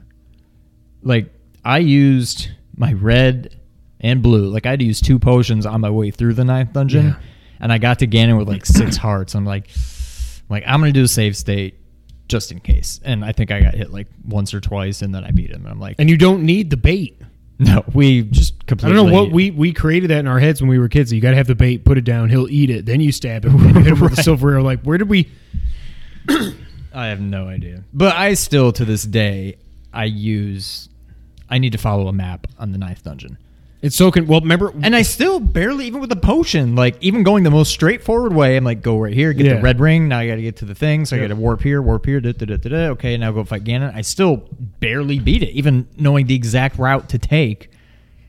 Like 1.01 1.31
I 1.63 1.79
used 1.79 2.49
my 2.75 2.93
red 2.93 3.59
and 3.99 4.21
blue. 4.21 4.47
Like 4.49 4.65
I 4.65 4.71
had 4.71 4.79
to 4.79 4.85
use 4.85 5.01
two 5.01 5.19
potions 5.19 5.65
on 5.65 5.81
my 5.81 5.89
way 5.89 6.11
through 6.11 6.33
the 6.33 6.45
ninth 6.45 6.73
dungeon, 6.73 7.05
Yeah. 7.07 7.15
and 7.59 7.71
I 7.71 7.77
got 7.77 7.99
to 7.99 8.07
Ganon 8.07 8.38
with 8.38 8.47
like 8.47 8.65
six 8.65 8.97
hearts. 8.97 9.35
I'm 9.35 9.45
like, 9.45 9.69
I'm 9.69 10.45
like 10.49 10.63
I'm 10.67 10.79
gonna 10.79 10.91
do 10.91 11.03
a 11.03 11.07
save 11.07 11.35
state 11.38 11.79
just 12.27 12.51
in 12.51 12.59
case. 12.59 12.99
And 13.03 13.23
I 13.23 13.31
think 13.31 13.51
I 13.51 13.61
got 13.61 13.73
hit 13.75 13.91
like 13.91 14.07
once 14.27 14.53
or 14.53 14.59
twice, 14.61 15.01
and 15.01 15.13
then 15.13 15.23
I 15.23 15.31
beat 15.31 15.51
him. 15.51 15.61
And 15.61 15.69
I'm 15.69 15.79
like, 15.79 15.95
And 15.99 16.09
you 16.09 16.17
don't 16.17 16.43
need 16.43 16.69
the 16.69 16.77
bait. 16.77 17.21
no, 17.59 17.83
we 17.93 18.23
just 18.23 18.65
completely. 18.67 18.93
I 18.99 19.01
don't 19.01 19.07
know 19.07 19.13
what 19.13 19.31
we 19.31 19.51
we 19.51 19.71
created 19.71 20.09
that 20.09 20.19
in 20.19 20.27
our 20.27 20.39
heads 20.39 20.61
when 20.61 20.69
we 20.69 20.77
were 20.79 20.89
kids. 20.89 21.13
You 21.13 21.21
got 21.21 21.31
to 21.31 21.37
have 21.37 21.47
the 21.47 21.55
bait, 21.55 21.85
put 21.85 21.97
it 21.97 22.03
down, 22.03 22.29
he'll 22.29 22.49
eat 22.49 22.69
it, 22.69 22.85
then 22.85 22.99
you 23.01 23.11
stab 23.11 23.45
him, 23.45 23.57
then 23.73 23.85
you 23.85 23.91
with 23.91 23.99
the 23.99 24.05
Right. 24.07 24.17
silver 24.17 24.51
arrow. 24.51 24.63
Like, 24.63 24.81
where 24.81 24.97
did 24.97 25.07
we? 25.09 25.29
I 26.29 27.07
have 27.07 27.19
no 27.21 27.47
idea. 27.47 27.83
But 27.93 28.15
I 28.15 28.33
still, 28.33 28.71
to 28.73 28.85
this 28.85 29.03
day, 29.03 29.57
I 29.93 30.05
use. 30.05 30.89
I 31.49 31.57
need 31.59 31.71
to 31.73 31.77
follow 31.77 32.07
a 32.07 32.13
map 32.13 32.47
on 32.57 32.71
the 32.71 32.77
ninth 32.77 33.03
dungeon. 33.03 33.37
It's 33.85 33.95
so 33.95 34.09
con- 34.09 34.25
well. 34.25 34.41
Remember, 34.41 34.73
And 34.81 34.95
I 34.95 35.03
still 35.03 35.39
barely, 35.39 35.85
even 35.85 36.01
with 36.01 36.09
the 36.09 36.15
potion, 36.15 36.75
like 36.75 36.95
even 37.01 37.21
going 37.23 37.43
the 37.43 37.51
most 37.51 37.71
straightforward 37.71 38.33
way, 38.33 38.57
I'm 38.57 38.63
like, 38.63 38.81
go 38.81 38.97
right 38.97 39.13
here, 39.13 39.31
get 39.31 39.45
Yeah. 39.45 39.55
the 39.57 39.61
red 39.61 39.79
ring. 39.79 40.07
Now 40.07 40.19
I 40.19 40.27
got 40.27 40.35
to 40.35 40.41
get 40.41 40.55
to 40.57 40.65
the 40.65 40.73
thing, 40.73 41.05
so 41.05 41.15
I 41.15 41.19
got 41.19 41.27
to 41.27 41.35
warp 41.35 41.61
here, 41.61 41.81
warp 41.81 42.05
here. 42.05 42.19
Da, 42.19 42.31
da, 42.31 42.45
da, 42.45 42.57
da, 42.57 42.69
da. 42.69 42.77
Okay, 42.93 43.15
now 43.17 43.31
go 43.31 43.43
fight 43.43 43.63
Ganon. 43.63 43.93
I 43.93 44.01
still 44.01 44.37
barely 44.79 45.19
beat 45.19 45.43
it, 45.43 45.51
even 45.51 45.87
knowing 45.97 46.25
the 46.27 46.35
exact 46.35 46.79
route 46.79 47.09
to 47.09 47.19
take. 47.19 47.69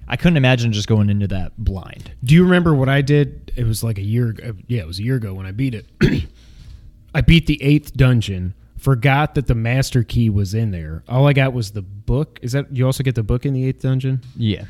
I 0.07 0.17
couldn't 0.17 0.37
imagine 0.37 0.73
just 0.73 0.87
going 0.89 1.09
into 1.11 1.27
that 1.29 1.53
blind. 1.59 2.13
do 2.23 2.35
you 2.35 2.45
remember 2.45 2.75
what 2.75 2.89
I 2.89 3.01
did? 3.01 3.51
It 3.57 3.65
was 3.65 3.83
like 3.83 3.97
a 3.99 4.03
year. 4.05 4.29
ago. 4.29 4.51
Uh, 4.51 4.53
yeah, 4.69 4.83
it 4.83 4.87
was 4.87 4.99
a 4.99 5.03
year 5.03 5.17
ago 5.17 5.33
when 5.35 5.47
I 5.47 5.53
beat 5.53 5.75
it. 5.75 5.87
I 7.15 7.23
beat 7.23 7.47
the 7.47 7.61
eighth 7.63 7.97
dungeon. 7.97 8.53
Forgot 8.77 9.35
that 9.37 9.47
the 9.47 9.55
master 9.55 10.03
key 10.05 10.29
was 10.29 10.53
in 10.55 10.71
there. 10.71 11.03
All 11.09 11.27
I 11.27 11.33
got 11.33 11.55
was 11.55 11.71
the 11.71 11.81
book. 11.83 12.39
Is 12.43 12.53
that 12.53 12.77
you 12.77 12.85
also 12.85 13.03
get 13.03 13.15
the 13.15 13.23
book 13.23 13.47
in 13.47 13.55
the 13.55 13.67
eighth 13.67 13.81
dungeon? 13.83 14.21
Yeah, 14.37 14.67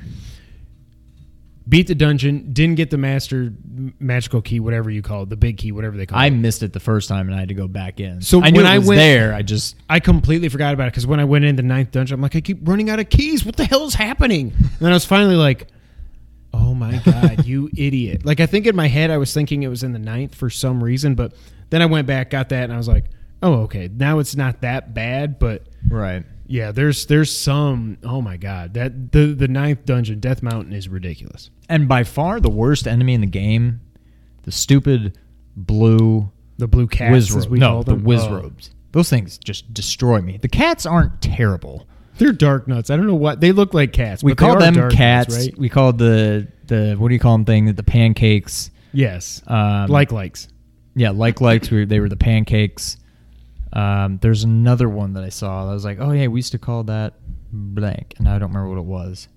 Beat 1.68 1.88
the 1.88 1.94
dungeon. 1.96 2.52
Didn't 2.52 2.76
get 2.76 2.90
the 2.90 2.96
master 2.98 3.52
magical 3.98 4.40
key, 4.40 4.60
whatever 4.60 4.88
you 4.88 5.02
call 5.02 5.24
it, 5.24 5.30
the 5.30 5.36
big 5.36 5.56
key, 5.56 5.72
whatever 5.72 5.96
they 5.96 6.06
call 6.06 6.16
I 6.18 6.24
it. 6.24 6.26
I 6.28 6.30
missed 6.30 6.62
it 6.62 6.72
the 6.72 6.78
first 6.80 7.08
time, 7.08 7.26
and 7.26 7.34
I 7.34 7.40
had 7.40 7.48
to 7.48 7.54
go 7.54 7.66
back 7.66 7.98
in. 7.98 8.20
So 8.22 8.40
I 8.40 8.50
knew 8.50 8.58
when 8.58 8.66
I 8.66 8.78
was 8.78 8.86
went- 8.88 8.98
there, 8.98 9.34
I 9.34 9.42
just 9.42 9.74
I 9.90 9.98
completely 9.98 10.48
forgot 10.48 10.74
about 10.74 10.86
it 10.86 10.92
because 10.92 11.06
when 11.08 11.18
I 11.18 11.24
went 11.24 11.44
in 11.44 11.56
the 11.56 11.62
ninth 11.64 11.90
dungeon, 11.90 12.14
I'm 12.14 12.20
like, 12.20 12.36
I 12.36 12.40
keep 12.40 12.58
running 12.68 12.88
out 12.88 13.00
of 13.00 13.08
keys. 13.08 13.44
What 13.44 13.56
the 13.56 13.64
hell 13.64 13.84
is 13.84 13.94
happening? 13.94 14.52
And 14.56 14.70
then 14.78 14.90
I 14.92 14.94
was 14.94 15.04
finally 15.04 15.34
like, 15.36 15.66
Oh 16.54 16.72
my 16.72 16.98
god, 17.04 17.44
you 17.44 17.68
idiot! 17.76 18.24
Like 18.24 18.38
I 18.40 18.46
think 18.46 18.66
in 18.66 18.76
my 18.76 18.86
head 18.86 19.10
I 19.10 19.16
was 19.18 19.34
thinking 19.34 19.62
it 19.64 19.68
was 19.68 19.82
in 19.82 19.92
the 19.92 19.98
ninth 19.98 20.34
for 20.36 20.48
some 20.48 20.82
reason, 20.84 21.16
but 21.16 21.34
then 21.70 21.82
I 21.82 21.86
went 21.86 22.06
back, 22.06 22.30
got 22.30 22.48
that, 22.50 22.62
and 22.64 22.72
I 22.72 22.76
was 22.76 22.86
like, 22.88 23.06
Oh, 23.42 23.62
okay, 23.64 23.90
now 23.92 24.20
it's 24.20 24.36
not 24.36 24.60
that 24.62 24.94
bad, 24.94 25.38
but 25.40 25.66
right. 25.90 26.24
Yeah, 26.48 26.70
there's 26.72 27.06
there's 27.06 27.36
some. 27.36 27.98
Oh 28.04 28.22
my 28.22 28.36
god, 28.36 28.74
that 28.74 29.12
the 29.12 29.34
the 29.34 29.48
ninth 29.48 29.84
dungeon, 29.84 30.20
Death 30.20 30.42
Mountain, 30.42 30.72
is 30.72 30.88
ridiculous. 30.88 31.50
And 31.68 31.88
by 31.88 32.04
far 32.04 32.38
the 32.40 32.50
worst 32.50 32.86
enemy 32.86 33.14
in 33.14 33.20
the 33.20 33.26
game, 33.26 33.80
the 34.44 34.52
stupid 34.52 35.18
blue 35.56 36.30
The 36.58 36.68
blue 36.68 36.86
cats, 36.86 37.12
whiz 37.12 37.34
as 37.36 37.48
we 37.48 37.58
no, 37.58 37.68
call 37.70 37.82
the 37.84 37.94
whiz 37.96 38.22
Oh. 38.24 38.36
robes. 38.36 38.70
Those 38.92 39.10
things 39.10 39.38
just 39.38 39.74
destroy 39.74 40.20
me. 40.22 40.38
The 40.38 40.48
cats 40.48 40.86
aren't 40.86 41.20
terrible. 41.20 41.86
They're 42.18 42.32
Darknuts. 42.32 42.90
I 42.90 42.96
don't 42.96 43.06
know 43.06 43.14
what 43.14 43.40
they 43.40 43.52
look 43.52 43.74
like 43.74 43.92
cats. 43.92 44.22
We 44.24 44.34
call 44.34 44.58
them 44.58 44.74
cats. 44.90 45.34
nuts, 45.34 45.46
right? 45.48 45.58
We 45.58 45.68
call 45.68 45.92
the 45.92 46.48
the 46.66 46.94
what 46.98 47.08
do 47.08 47.14
you 47.14 47.20
call 47.20 47.36
them 47.36 47.44
thing? 47.44 47.74
The 47.74 47.82
pancakes. 47.82 48.70
Yes, 48.92 49.42
Um, 49.46 49.88
like 49.90 50.12
likes. 50.12 50.48
yeah, 50.94 51.10
like 51.10 51.42
likes. 51.42 51.70
We, 51.70 51.84
they 51.84 52.00
were 52.00 52.08
the 52.08 52.16
pancakes. 52.16 52.96
Um, 53.72 54.18
there's 54.22 54.44
another 54.44 54.88
one 54.88 55.14
that 55.14 55.24
I 55.24 55.28
saw. 55.28 55.68
I 55.70 55.74
was 55.74 55.84
like, 55.84 55.98
oh 56.00 56.12
yeah, 56.12 56.28
we 56.28 56.38
used 56.38 56.52
to 56.52 56.58
call 56.58 56.84
that 56.84 57.14
blank, 57.52 58.14
and 58.18 58.28
I 58.28 58.38
don't 58.38 58.48
remember 58.48 58.68
what 58.70 58.78
it 58.78 58.84
was. 58.84 59.28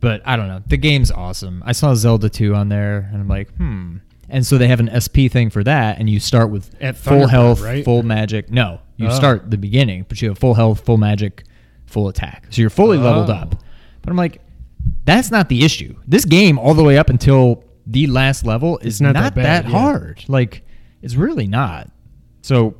But 0.00 0.22
I 0.24 0.36
don't 0.36 0.46
know. 0.48 0.62
The 0.66 0.76
game's 0.76 1.10
awesome. 1.10 1.62
I 1.66 1.72
saw 1.72 1.94
Zelda 1.94 2.28
2 2.28 2.54
on 2.54 2.68
there, 2.68 3.08
and 3.12 3.20
I'm 3.20 3.28
like, 3.28 3.52
hmm. 3.56 3.96
And 4.30 4.46
so 4.46 4.58
they 4.58 4.68
have 4.68 4.78
an 4.78 4.90
SP 4.92 5.26
thing 5.30 5.48
for 5.50 5.64
that, 5.64 5.98
and 5.98 6.08
you 6.08 6.20
start 6.20 6.50
with 6.50 6.70
At 6.82 6.96
full 6.96 7.22
Thunderbird, 7.22 7.30
health, 7.30 7.60
right? 7.62 7.84
full 7.84 8.02
magic. 8.02 8.50
No, 8.50 8.80
you 8.96 9.08
Oh. 9.08 9.10
start 9.10 9.50
the 9.50 9.56
beginning, 9.56 10.04
but 10.08 10.20
you 10.20 10.28
have 10.28 10.38
full 10.38 10.52
health, 10.54 10.84
full 10.84 10.98
magic, 10.98 11.44
full 11.86 12.08
attack. 12.08 12.46
So 12.50 12.60
you're 12.60 12.68
fully 12.70 12.98
leveled 12.98 13.30
Oh. 13.30 13.34
up. 13.34 13.54
But 14.02 14.10
I'm 14.10 14.16
like, 14.16 14.40
that's 15.06 15.30
not 15.30 15.48
the 15.48 15.64
issue. 15.64 15.94
This 16.06 16.26
game, 16.26 16.58
all 16.58 16.74
the 16.74 16.84
way 16.84 16.98
up 16.98 17.08
until 17.08 17.64
the 17.86 18.06
last 18.06 18.44
level, 18.44 18.78
is 18.82 19.00
not 19.00 19.14
not, 19.14 19.34
that 19.34 19.34
that, 19.36 19.64
bad, 19.64 19.72
yeah. 19.72 19.78
hard. 19.78 20.24
Like, 20.28 20.62
it's 21.00 21.14
really 21.16 21.46
not. 21.46 21.90
So, 22.42 22.76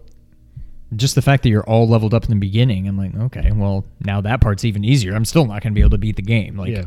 just 0.97 1.15
the 1.15 1.23
fact 1.23 1.43
that 1.43 1.51
you're 1.51 1.69
all 1.69 1.89
leveled 1.89 2.15
up 2.15 2.25
in 2.25 2.31
the 2.31 2.37
beginning, 2.37 2.89
I'm 2.89 2.97
like, 2.97 3.15
okay, 3.15 3.51
well, 3.53 3.85
now 4.01 4.21
that 4.23 4.41
part's 4.41 4.65
even 4.65 4.85
easier. 4.85 5.15
I'm 5.15 5.25
still 5.25 5.45
not 5.45 5.63
going 5.63 5.73
to 5.73 5.75
be 5.75 5.81
able 5.81 5.91
to 5.91 5.99
beat 5.99 6.17
the 6.17 6.23
game. 6.23 6.57
Like, 6.57 6.71
yeah. 6.71 6.85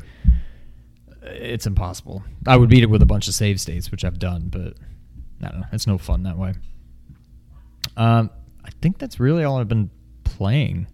it's 1.24 1.68
impossible. 1.68 2.24
I 2.48 2.58
would 2.58 2.70
beat 2.70 2.84
it 2.84 2.90
with 2.90 3.02
a 3.02 3.06
bunch 3.06 3.28
of 3.28 3.36
save 3.36 3.62
states, 3.62 3.92
which 3.92 4.04
I've 4.04 4.18
done, 4.18 4.48
but 4.50 4.74
I 5.44 5.50
don't 5.50 5.62
know. 5.62 5.68
It's 5.72 5.88
no 5.88 5.98
fun 5.98 6.24
that 6.24 6.38
way. 6.38 6.54
Um, 7.98 8.30
I 8.64 8.70
think 8.82 8.98
that's 8.98 9.20
really 9.20 9.44
all 9.44 9.58
I've 9.58 9.68
been 9.68 9.90
playing. 10.24 10.88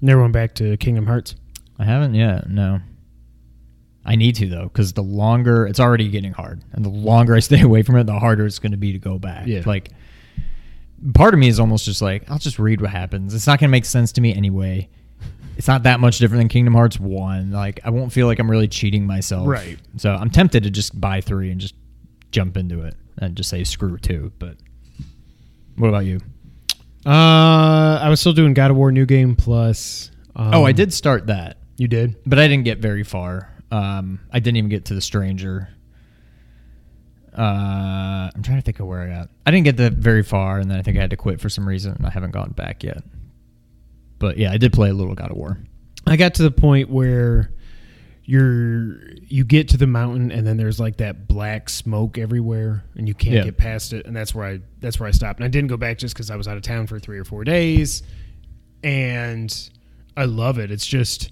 Never 0.00 0.20
went 0.20 0.32
back 0.32 0.54
to 0.56 0.76
Kingdom 0.76 1.06
Hearts. 1.06 1.34
I 1.78 1.84
haven't 1.84 2.14
yet. 2.14 2.48
No. 2.48 2.80
I 4.04 4.16
need 4.16 4.36
to 4.36 4.48
though, 4.48 4.64
because 4.64 4.94
the 4.94 5.02
longer 5.02 5.66
it's 5.66 5.80
already 5.80 6.08
getting 6.08 6.32
hard, 6.32 6.64
and 6.72 6.84
the 6.84 6.90
longer 6.90 7.34
I 7.34 7.40
stay 7.40 7.60
away 7.62 7.82
from 7.82 7.96
it, 7.96 8.04
the 8.04 8.18
harder 8.18 8.46
it's 8.46 8.58
going 8.58 8.72
to 8.72 8.78
be 8.78 8.92
to 8.92 8.98
go 8.98 9.18
back. 9.18 9.46
Yeah. 9.46 9.62
Like, 9.66 9.90
part 11.14 11.34
of 11.34 11.40
me 11.40 11.48
is 11.48 11.60
almost 11.60 11.84
just 11.84 12.02
like, 12.02 12.30
I'll 12.30 12.38
just 12.38 12.58
read 12.58 12.80
what 12.80 12.90
happens. 12.90 13.34
It's 13.34 13.46
not 13.46 13.58
going 13.60 13.68
to 13.68 13.72
make 13.72 13.84
sense 13.84 14.12
to 14.12 14.20
me 14.20 14.34
anyway. 14.34 14.88
It's 15.56 15.66
not 15.66 15.82
that 15.82 15.98
much 15.98 16.18
different 16.18 16.40
than 16.40 16.48
Kingdom 16.48 16.74
Hearts 16.74 17.00
One. 17.00 17.50
Like, 17.50 17.80
I 17.84 17.90
won't 17.90 18.12
feel 18.12 18.26
like 18.26 18.38
I'm 18.38 18.50
really 18.50 18.68
cheating 18.68 19.06
myself. 19.06 19.48
Right. 19.48 19.78
So 19.96 20.14
I'm 20.14 20.30
tempted 20.30 20.62
to 20.62 20.70
just 20.70 20.98
buy 21.00 21.20
three 21.20 21.50
and 21.50 21.60
just 21.60 21.74
jump 22.30 22.56
into 22.56 22.82
it 22.82 22.94
and 23.18 23.36
just 23.36 23.50
say 23.50 23.64
screw 23.64 23.98
two. 23.98 24.32
But 24.38 24.56
what 25.76 25.88
about 25.88 26.04
you? 26.04 26.20
Uh, 27.04 27.98
I 28.00 28.08
was 28.08 28.20
still 28.20 28.32
doing 28.32 28.54
God 28.54 28.70
of 28.70 28.76
War 28.76 28.92
New 28.92 29.06
Game 29.06 29.34
Plus. 29.34 30.10
Um, 30.36 30.54
oh, 30.54 30.64
I 30.64 30.72
did 30.72 30.92
start 30.92 31.26
that. 31.26 31.58
You 31.76 31.88
did? 31.88 32.16
but 32.26 32.38
I 32.38 32.48
didn't 32.48 32.64
get 32.64 32.78
very 32.78 33.04
far. 33.04 33.52
Um, 33.70 34.20
I 34.32 34.40
didn't 34.40 34.56
even 34.56 34.70
get 34.70 34.86
to 34.86 34.94
the 34.94 35.00
stranger. 35.00 35.68
Uh, 37.38 38.30
I'm 38.34 38.42
trying 38.42 38.58
to 38.58 38.62
think 38.62 38.80
of 38.80 38.86
where 38.88 39.02
I 39.02 39.08
got. 39.08 39.28
I 39.46 39.50
didn't 39.52 39.64
get 39.64 39.76
that 39.76 39.92
very 39.92 40.22
far, 40.24 40.58
and 40.58 40.68
then 40.70 40.78
I 40.78 40.82
think 40.82 40.96
I 40.98 41.00
had 41.00 41.10
to 41.10 41.16
quit 41.16 41.40
for 41.40 41.48
some 41.48 41.68
reason, 41.68 41.92
and 41.92 42.04
I 42.04 42.10
haven't 42.10 42.32
gone 42.32 42.50
back 42.50 42.82
yet. 42.82 43.02
But 44.18 44.38
yeah, 44.38 44.50
I 44.50 44.56
did 44.56 44.72
play 44.72 44.90
a 44.90 44.94
little 44.94 45.14
God 45.14 45.30
of 45.30 45.36
War. 45.36 45.58
I 46.06 46.16
got 46.16 46.34
to 46.34 46.42
the 46.42 46.50
point 46.50 46.90
where 46.90 47.52
you're 48.24 49.00
you 49.28 49.44
get 49.44 49.68
to 49.70 49.76
the 49.78 49.86
mountain 49.86 50.30
and 50.30 50.46
then 50.46 50.58
there's 50.58 50.78
like 50.78 50.98
that 50.98 51.26
black 51.28 51.70
smoke 51.70 52.18
everywhere 52.18 52.84
and 52.94 53.08
you 53.08 53.14
can't 53.14 53.36
Yeah. 53.36 53.44
get 53.44 53.56
past 53.56 53.94
it 53.94 54.04
and 54.06 54.14
that's 54.14 54.34
where 54.34 54.46
I 54.46 54.60
that's 54.80 55.00
where 55.00 55.08
I 55.08 55.12
stopped 55.12 55.38
and 55.40 55.46
I 55.46 55.48
didn't 55.48 55.68
go 55.68 55.78
back 55.78 55.96
just 55.96 56.14
because 56.14 56.30
I 56.30 56.36
was 56.36 56.46
out 56.46 56.58
of 56.58 56.62
town 56.62 56.86
for 56.88 56.98
three 56.98 57.18
or 57.18 57.24
four 57.24 57.42
days 57.42 58.02
and 58.84 59.70
I 60.14 60.26
love 60.26 60.58
it 60.58 60.70
it's 60.70 60.86
just 60.86 61.30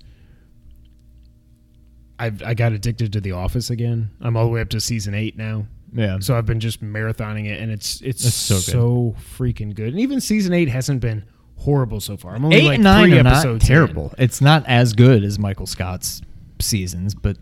I've 2.18 2.42
I 2.42 2.54
got 2.54 2.72
addicted 2.72 3.12
to 3.12 3.20
The 3.20 3.32
Office 3.32 3.68
again 3.68 4.08
I'm 4.22 4.34
all 4.34 4.44
the 4.46 4.50
way 4.50 4.62
up 4.62 4.70
to 4.70 4.80
season 4.80 5.14
eight 5.14 5.36
now 5.36 5.66
Yeah. 5.92 6.18
so 6.20 6.36
I've 6.36 6.46
been 6.46 6.60
just 6.60 6.82
marathoning 6.82 7.46
it 7.46 7.60
and 7.60 7.70
it's 7.70 8.00
it's 8.02 8.22
That's 8.24 8.34
so 8.34 8.56
so, 8.58 9.16
freaking 9.38 9.74
good 9.74 9.88
and 9.88 10.00
even 10.00 10.20
season 10.20 10.52
eight 10.52 10.68
hasn't 10.68 11.00
been 11.00 11.24
horrible 11.58 12.00
so 12.00 12.16
far 12.16 12.34
I'm 12.34 12.44
only 12.44 12.56
Eight 12.58 12.64
like 12.64 12.74
and 12.76 12.84
nine 12.84 13.08
three 13.10 13.18
are 13.18 13.22
not 13.22 13.32
episodes 13.34 13.64
in. 13.64 13.68
terrible. 13.68 14.14
It's 14.18 14.40
not 14.40 14.64
as 14.66 14.92
good 14.92 15.24
as 15.24 15.38
Michael 15.38 15.66
Scott's 15.66 16.20
seasons, 16.60 17.14
but 17.14 17.36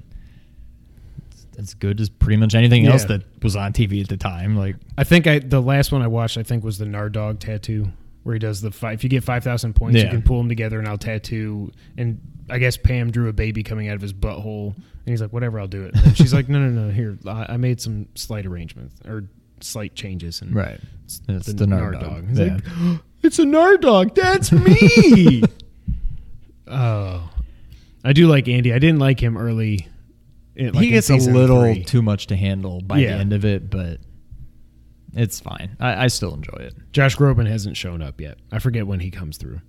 it's 1.33 1.47
as 1.59 1.75
good 1.75 2.01
as 2.01 2.09
pretty 2.09 2.37
much 2.37 2.55
anything 2.55 2.87
else 2.87 3.03
Yeah. 3.03 3.19
that 3.19 3.43
was 3.43 3.57
on 3.57 3.73
TV 3.73 4.01
at 4.03 4.09
the 4.09 4.17
time. 4.17 4.57
Like, 4.57 4.77
I 4.99 5.05
think 5.05 5.27
I 5.27 5.39
the 5.41 5.61
last 5.63 5.93
one 5.93 6.03
I 6.03 6.07
watched 6.07 6.37
I 6.39 6.43
think 6.43 6.65
was 6.65 6.79
the 6.79 6.85
Nardog 6.85 7.39
tattoo 7.41 7.89
where 8.23 8.35
he 8.35 8.39
does 8.39 8.61
the 8.61 8.71
five. 8.71 8.95
If 8.95 9.05
you 9.05 9.11
get 9.11 9.23
five 9.25 9.45
thousand 9.45 9.75
points, 9.75 10.01
you 10.03 10.09
can 10.09 10.23
pull 10.23 10.39
them 10.39 10.49
together 10.49 10.79
and 10.79 10.89
I'll 10.89 10.99
tattoo. 10.99 11.71
And 11.99 12.21
I 12.51 12.59
guess 12.59 12.77
Pam 12.77 13.11
drew 13.11 13.29
a 13.29 13.33
baby 13.33 13.63
coming 13.63 13.89
out 13.89 13.97
of 13.97 14.03
his 14.03 14.13
butthole, 14.13 14.75
and 14.77 14.85
he's 15.07 15.21
like, 15.23 15.33
"Whatever, 15.33 15.59
I'll 15.61 15.67
do 15.67 15.85
it." 15.85 15.95
And 15.95 16.17
she's 16.17 16.35
like, 16.35 16.49
"No, 16.49 16.59
no, 16.59 16.69
no. 16.87 16.91
Here, 16.93 17.19
I, 17.27 17.55
I 17.55 17.57
made 17.57 17.81
some 17.81 18.07
slight 18.15 18.45
arrangements 18.47 18.95
or 19.07 19.25
slight 19.61 19.95
changes." 19.95 20.43
And 20.43 20.55
right. 20.55 20.79
it's 21.05 21.21
It's 21.29 21.47
the, 21.47 21.53
the 21.55 21.67
Nardog. 21.67 22.03
Nardog. 22.03 22.29
He's 22.29 22.39
Yeah. 22.39 22.55
like, 22.93 23.01
"It's 23.23 23.39
a 23.39 23.45
Nardog. 23.45 24.15
That's 24.15 24.53
me." 24.53 25.43
oh, 26.69 27.31
I 28.05 28.13
do 28.13 28.27
like 28.27 28.49
Andy. 28.49 28.73
I 28.73 28.79
didn't 28.79 28.99
like 29.01 29.21
him 29.21 29.37
early. 29.37 29.89
in- 30.57 30.73
like 30.75 30.85
he 30.85 30.91
gets 30.91 31.11
a 31.11 31.17
little 31.17 31.63
three. 31.63 31.85
too 31.85 32.03
much 32.03 32.27
to 32.29 32.37
handle 32.37 32.81
by 32.81 32.99
Yeah. 32.99 33.15
the 33.15 33.21
end 33.21 33.33
of 33.33 33.45
it, 33.45 33.71
but 33.71 34.01
it's 35.15 35.41
fine. 35.41 35.77
I, 35.81 36.05
I 36.05 36.07
still 36.09 36.35
enjoy 36.35 36.59
it. 36.61 36.75
Josh 36.93 37.17
Groban 37.17 37.47
hasn't 37.49 37.77
shown 37.77 38.03
up 38.03 38.21
yet. 38.21 38.39
I 38.53 38.59
forget 38.59 38.87
when 38.87 39.01
he 39.01 39.11
comes 39.11 39.37
through. 39.37 39.61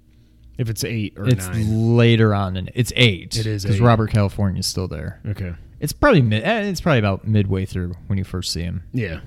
If 0.57 0.69
it's 0.69 0.83
eight 0.83 1.13
or 1.17 1.27
it's 1.27 1.47
nine. 1.47 1.97
later 1.97 2.33
on, 2.33 2.55
and 2.57 2.71
it's 2.75 2.93
eight. 2.95 3.35
It 3.37 3.45
is 3.45 3.63
because 3.63 3.77
eight. 3.79 3.83
Robert 3.83 4.09
California's 4.11 4.65
still 4.67 4.87
there. 4.87 5.19
Okay. 5.27 5.53
It's 5.79 5.91
probably 5.91 6.21
mid. 6.21 6.43
eh, 6.43 6.61
It's 6.61 6.79
probably 6.81 6.99
about 6.99 7.27
midway 7.27 7.65
through 7.65 7.93
when 8.07 8.17
you 8.17 8.23
first 8.23 8.51
see 8.53 8.61
him. 8.61 8.83
Yeah. 8.93 9.19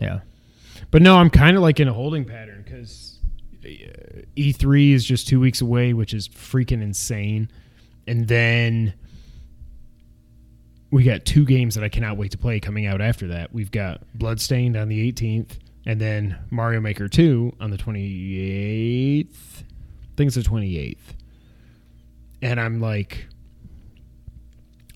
Yeah. 0.00 0.20
But 0.90 1.02
no, 1.02 1.16
I'm 1.16 1.30
kind 1.30 1.56
of 1.56 1.62
like 1.62 1.78
in 1.80 1.86
a 1.88 1.92
holding 1.92 2.24
pattern 2.24 2.62
because 2.64 3.18
E3 3.62 4.92
is 4.92 5.04
just 5.04 5.28
two 5.28 5.38
weeks 5.38 5.60
away, 5.60 5.92
which 5.92 6.12
is 6.12 6.28
freaking 6.28 6.82
insane. 6.82 7.48
And 8.08 8.26
then 8.26 8.94
we 10.90 11.04
got 11.04 11.24
two 11.24 11.44
games 11.44 11.76
that 11.76 11.84
I 11.84 11.88
cannot 11.88 12.16
wait 12.16 12.32
to 12.32 12.38
play 12.38 12.58
coming 12.60 12.86
out 12.86 13.00
after 13.00 13.28
that. 13.28 13.52
We've 13.54 13.70
got 13.70 14.02
Bloodstained 14.14 14.76
on 14.76 14.88
the 14.88 15.12
18th, 15.12 15.52
and 15.86 16.00
then 16.00 16.36
Mario 16.50 16.80
Maker 16.80 17.08
2 17.08 17.56
on 17.60 17.70
the 17.70 17.78
28th. 17.78 19.62
Think 20.22 20.36
it's 20.36 20.46
the 20.46 20.54
28th. 20.54 20.98
And 22.42 22.60
I'm 22.60 22.80
like, 22.80 23.26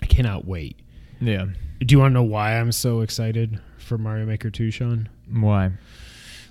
I 0.01 0.07
cannot 0.07 0.47
wait. 0.47 0.79
Yeah. 1.20 1.47
Do 1.81 1.93
you 1.93 1.99
want 1.99 2.12
to 2.12 2.14
know 2.14 2.22
why 2.22 2.57
I'm 2.61 2.70
so 2.70 3.01
excited 3.01 3.61
for 3.77 3.99
Mario 3.99 4.24
Maker 4.24 4.51
2, 4.51 4.70
Sean? 4.70 5.09
Why? 5.29 5.72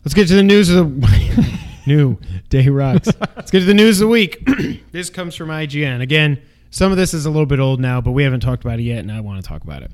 Let's 0.03 0.13
get 0.13 0.27
to 0.27 0.35
the 0.35 0.43
news 0.43 0.69
of 0.69 0.99
the 0.99 1.59
new 1.87 2.17
day 2.49 2.67
rocks. 2.67 3.07
Let's 3.37 3.49
get 3.49 3.61
to 3.61 3.65
the 3.65 3.73
news 3.73 4.01
of 4.01 4.07
the 4.07 4.11
week. 4.11 4.45
this 4.91 5.09
comes 5.09 5.35
from 5.35 5.47
IGN. 5.47 6.01
Again, 6.01 6.41
some 6.69 6.91
of 6.91 6.97
this 6.97 7.13
is 7.13 7.25
a 7.25 7.29
little 7.29 7.45
bit 7.45 7.61
old 7.61 7.79
now, 7.79 8.01
but 8.01 8.11
we 8.11 8.23
haven't 8.23 8.41
talked 8.41 8.65
about 8.65 8.79
it 8.79 8.83
yet, 8.83 8.97
and 8.97 9.09
I 9.09 9.21
want 9.21 9.41
to 9.41 9.47
talk 9.47 9.63
about 9.63 9.83
it. 9.83 9.91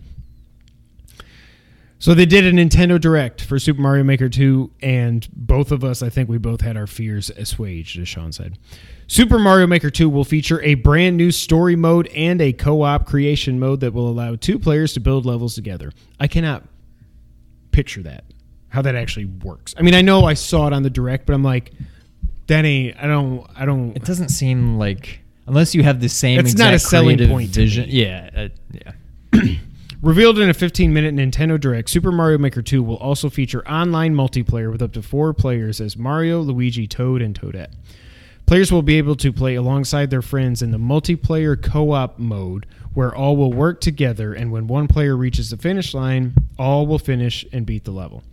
So 2.02 2.16
they 2.16 2.26
did 2.26 2.46
a 2.48 2.52
Nintendo 2.52 3.00
Direct 3.00 3.42
for 3.42 3.60
Super 3.60 3.80
Mario 3.80 4.04
Maker 4.04 4.28
2, 4.28 4.72
and 4.82 5.28
both 5.34 5.72
of 5.72 5.84
us, 5.84 6.02
I 6.02 6.10
think 6.10 6.30
we 6.30 6.40
both 6.40 6.62
had 6.62 6.76
our 6.76 6.88
fears 6.88 7.30
assuaged, 7.30 8.00
as 8.00 8.08
Sean 8.08 8.32
said. 8.32 8.58
Super 9.06 9.38
Mario 9.38 9.68
Maker 9.68 9.92
2 9.92 10.10
will 10.10 10.24
feature 10.24 10.60
a 10.64 10.74
brand 10.74 11.16
new 11.16 11.30
story 11.30 11.76
mode 11.76 12.08
and 12.08 12.42
a 12.42 12.54
co-op 12.54 13.06
creation 13.06 13.60
mode 13.60 13.82
that 13.82 13.94
will 13.94 14.10
allow 14.10 14.36
two 14.36 14.58
players 14.58 14.94
to 14.94 15.00
build 15.00 15.28
levels 15.28 15.54
together. 15.54 15.92
I 16.20 16.26
cannot 16.26 16.64
picture 17.70 18.02
that 18.02 18.24
how 18.70 18.82
that 18.82 18.96
actually 18.96 19.26
works. 19.26 19.76
I 19.78 19.84
mean, 19.84 19.94
I 19.94 20.02
know 20.02 20.26
I 20.26 20.34
saw 20.34 20.66
it 20.66 20.74
on 20.74 20.82
the 20.82 20.90
direct, 20.90 21.28
but 21.28 21.34
I'm 21.34 21.44
like, 21.44 21.72
that 22.48 22.66
ain't. 22.66 22.98
I 22.98 23.06
don't. 23.06 23.46
I 23.56 23.66
don't. 23.66 23.96
It 23.96 24.06
doesn't 24.06 24.30
seem 24.30 24.80
like 24.80 25.20
unless 25.46 25.76
you 25.76 25.84
have 25.84 26.00
the 26.00 26.10
same. 26.10 26.40
It's 26.40 26.54
exact 26.54 26.68
not 26.68 26.74
a 26.74 26.80
selling 26.80 27.30
point 27.30 27.52
Vision. 27.52 27.86
Yeah. 27.90 28.30
Uh, 28.36 28.48
yeah. 28.72 29.52
Revealed 30.02 30.40
in 30.40 30.50
a 30.50 30.54
15 30.56 30.92
minute 30.92 31.14
Nintendo 31.14 31.60
Direct, 31.60 31.88
Super 31.88 32.12
Mario 32.12 32.40
Maker 32.40 32.64
2 32.64 32.82
will 32.82 32.98
also 32.98 33.30
feature 33.30 33.64
online 33.70 34.16
multiplayer 34.16 34.72
with 34.72 34.82
up 34.82 34.94
to 34.94 35.04
four 35.04 35.32
players 35.32 35.80
as 35.80 35.96
Mario, 35.96 36.42
Luigi, 36.42 36.88
Toad, 36.88 37.22
and 37.22 37.40
Toadette. 37.40 37.72
Players 38.48 38.72
will 38.72 38.82
be 38.82 38.98
able 38.98 39.16
to 39.18 39.32
play 39.32 39.54
alongside 39.54 40.10
their 40.10 40.24
friends 40.24 40.64
in 40.64 40.72
the 40.72 40.80
multiplayer 40.80 41.56
co 41.62 41.92
op 41.92 42.18
mode, 42.18 42.66
where 42.96 43.14
all 43.14 43.38
will 43.38 43.54
work 43.54 43.80
together, 43.80 44.34
and 44.34 44.52
when 44.52 44.66
one 44.66 44.88
player 44.88 45.16
reaches 45.16 45.52
the 45.52 45.58
finish 45.58 45.94
line, 45.94 46.34
all 46.58 46.88
will 46.88 46.98
finish 46.98 47.46
and 47.54 47.68
beat 47.68 47.84
the 47.84 47.92
level. 47.92 48.24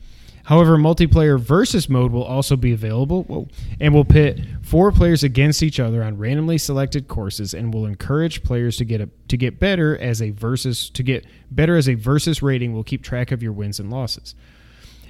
However, 0.48 0.78
multiplayer 0.78 1.38
versus 1.38 1.90
mode 1.90 2.10
will 2.10 2.24
also 2.24 2.56
be 2.56 2.72
available 2.72 3.24
whoa, 3.24 3.48
and 3.80 3.92
will 3.92 4.06
pit 4.06 4.40
four 4.62 4.90
players 4.90 5.22
against 5.22 5.62
each 5.62 5.78
other 5.78 6.02
on 6.02 6.16
randomly 6.16 6.56
selected 6.56 7.06
courses 7.06 7.52
and 7.52 7.72
will 7.72 7.84
encourage 7.84 8.42
players 8.42 8.78
to 8.78 8.86
get 8.86 9.02
a, 9.02 9.10
to 9.28 9.36
get 9.36 9.60
better 9.60 9.98
as 9.98 10.22
a 10.22 10.30
versus 10.30 10.88
to 10.88 11.02
get 11.02 11.26
better 11.50 11.76
as 11.76 11.86
a 11.86 11.92
versus 11.96 12.40
rating 12.40 12.72
will 12.72 12.82
keep 12.82 13.02
track 13.02 13.30
of 13.30 13.42
your 13.42 13.52
wins 13.52 13.78
and 13.78 13.90
losses. 13.90 14.34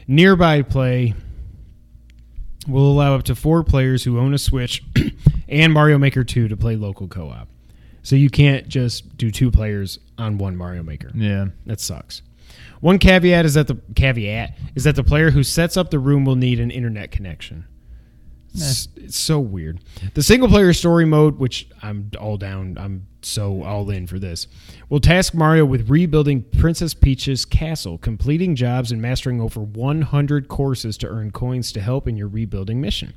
Nearby 0.09 0.63
play 0.63 1.15
will 2.67 2.91
allow 2.91 3.15
up 3.15 3.23
to 3.23 3.37
four 3.37 3.63
players 3.63 4.03
who 4.03 4.19
own 4.19 4.35
a 4.35 4.39
Switch 4.39 4.83
and 5.49 5.73
Mario 5.73 5.99
Maker 5.99 6.25
2 6.25 6.49
to 6.49 6.57
play 6.57 6.75
local 6.75 7.07
co-op. 7.07 7.47
So 8.03 8.17
you 8.17 8.29
can't 8.29 8.67
just 8.67 9.17
do 9.17 9.31
two 9.31 9.53
players 9.53 10.01
on 10.19 10.39
one 10.39 10.57
Mario 10.57 10.83
Maker. 10.83 11.13
Yeah. 11.15 11.51
That 11.67 11.79
sucks. 11.79 12.23
One 12.81 12.99
caveat 12.99 13.45
is 13.45 13.55
that 13.55 13.67
the 13.67 13.79
caveat 13.95 14.57
is 14.75 14.85
that 14.85 14.97
the 14.97 15.05
player 15.05 15.31
who 15.31 15.43
sets 15.43 15.77
up 15.77 15.91
the 15.91 15.99
room 15.99 16.25
will 16.25 16.37
need 16.37 16.61
an 16.61 16.71
internet 16.71 17.11
connection. 17.11 17.67
It's, 18.55 18.89
it's 18.97 19.17
so 19.17 19.41
weird. 19.41 19.81
The 20.15 20.23
single 20.23 20.49
player 20.49 20.73
story 20.73 21.05
mode, 21.05 21.39
which 21.39 21.69
I'm 21.83 22.11
all 22.19 22.37
down, 22.37 22.77
I'm 22.79 23.07
so 23.23 23.63
all 23.63 23.89
in 23.91 24.07
for 24.07 24.19
this, 24.19 24.47
will 24.89 25.01
task 25.01 25.35
Mario 25.35 25.65
with 25.65 25.91
rebuilding 25.91 26.43
Princess 26.43 26.95
Peach's 26.95 27.45
castle, 27.45 27.99
completing 27.99 28.57
jobs, 28.57 28.91
and 28.91 29.03
mastering 29.03 29.41
over 29.41 29.61
100 29.61 30.49
courses 30.49 30.97
to 30.99 31.09
earn 31.09 31.31
coins 31.31 31.73
to 31.73 31.81
help 31.81 32.09
in 32.09 32.17
your 32.17 32.29
rebuilding 32.29 32.81
mission. 32.81 33.13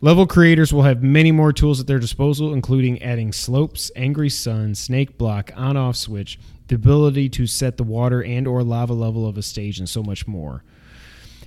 Level 0.00 0.28
creators 0.28 0.72
will 0.72 0.84
have 0.84 1.02
many 1.02 1.32
more 1.32 1.52
tools 1.52 1.80
at 1.80 1.88
their 1.88 1.98
disposal, 1.98 2.54
including 2.54 3.02
adding 3.02 3.32
slopes, 3.32 3.90
angry 3.96 4.30
sun, 4.30 4.74
snake 4.76 5.18
block, 5.18 5.50
on-off 5.56 5.96
switch, 5.96 6.38
the 6.68 6.76
ability 6.76 7.28
to 7.30 7.46
set 7.46 7.76
the 7.76 7.82
water 7.82 8.22
and 8.22 8.46
or 8.46 8.62
lava 8.62 8.94
level 8.94 9.26
of 9.26 9.36
a 9.36 9.42
stage, 9.42 9.78
and 9.78 9.88
so 9.88 10.02
much 10.02 10.26
more. 10.26 10.62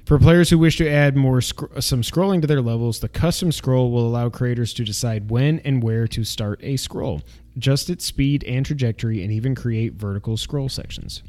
For 0.06 0.18
players 0.20 0.50
who 0.50 0.58
wish 0.58 0.78
to 0.78 0.90
add 0.90 1.16
more 1.16 1.42
sc- 1.42 1.80
some 1.80 2.02
scrolling 2.02 2.42
to 2.42 2.48
their 2.48 2.62
levels, 2.62 3.00
the 3.00 3.08
custom 3.08 3.52
scroll 3.52 3.92
will 3.92 4.08
allow 4.08 4.30
creators 4.30 4.74
to 4.74 4.84
decide 4.84 5.30
when 5.30 5.60
and 5.60 5.82
where 5.82 6.08
to 6.08 6.24
start 6.24 6.60
a 6.64 6.76
scroll, 6.76 7.22
adjust 7.56 7.90
its 7.90 8.04
speed 8.04 8.44
and 8.46 8.66
trajectory, 8.66 9.24
and 9.24 9.32
even 9.32 9.56
create 9.56 9.94
vertical 9.94 10.38
scroll 10.38 10.70
sections. 10.70 11.22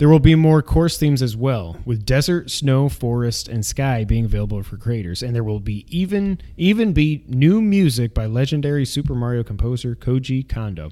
There 0.00 0.08
will 0.08 0.18
be 0.18 0.34
more 0.34 0.62
course 0.62 0.96
themes 0.96 1.20
as 1.20 1.36
well, 1.36 1.76
with 1.84 2.06
desert, 2.06 2.50
snow, 2.50 2.88
forest, 2.88 3.48
and 3.48 3.66
sky 3.66 4.02
being 4.04 4.24
available 4.24 4.62
for 4.62 4.78
creators, 4.78 5.22
and 5.22 5.34
there 5.36 5.44
will 5.44 5.60
be 5.60 5.84
even 5.90 6.40
even 6.56 6.94
be 6.94 7.22
new 7.28 7.60
music 7.60 8.14
by 8.14 8.24
legendary 8.24 8.86
Super 8.86 9.14
Mario 9.14 9.42
composer 9.42 9.94
Koji 9.94 10.48
Kondo. 10.48 10.90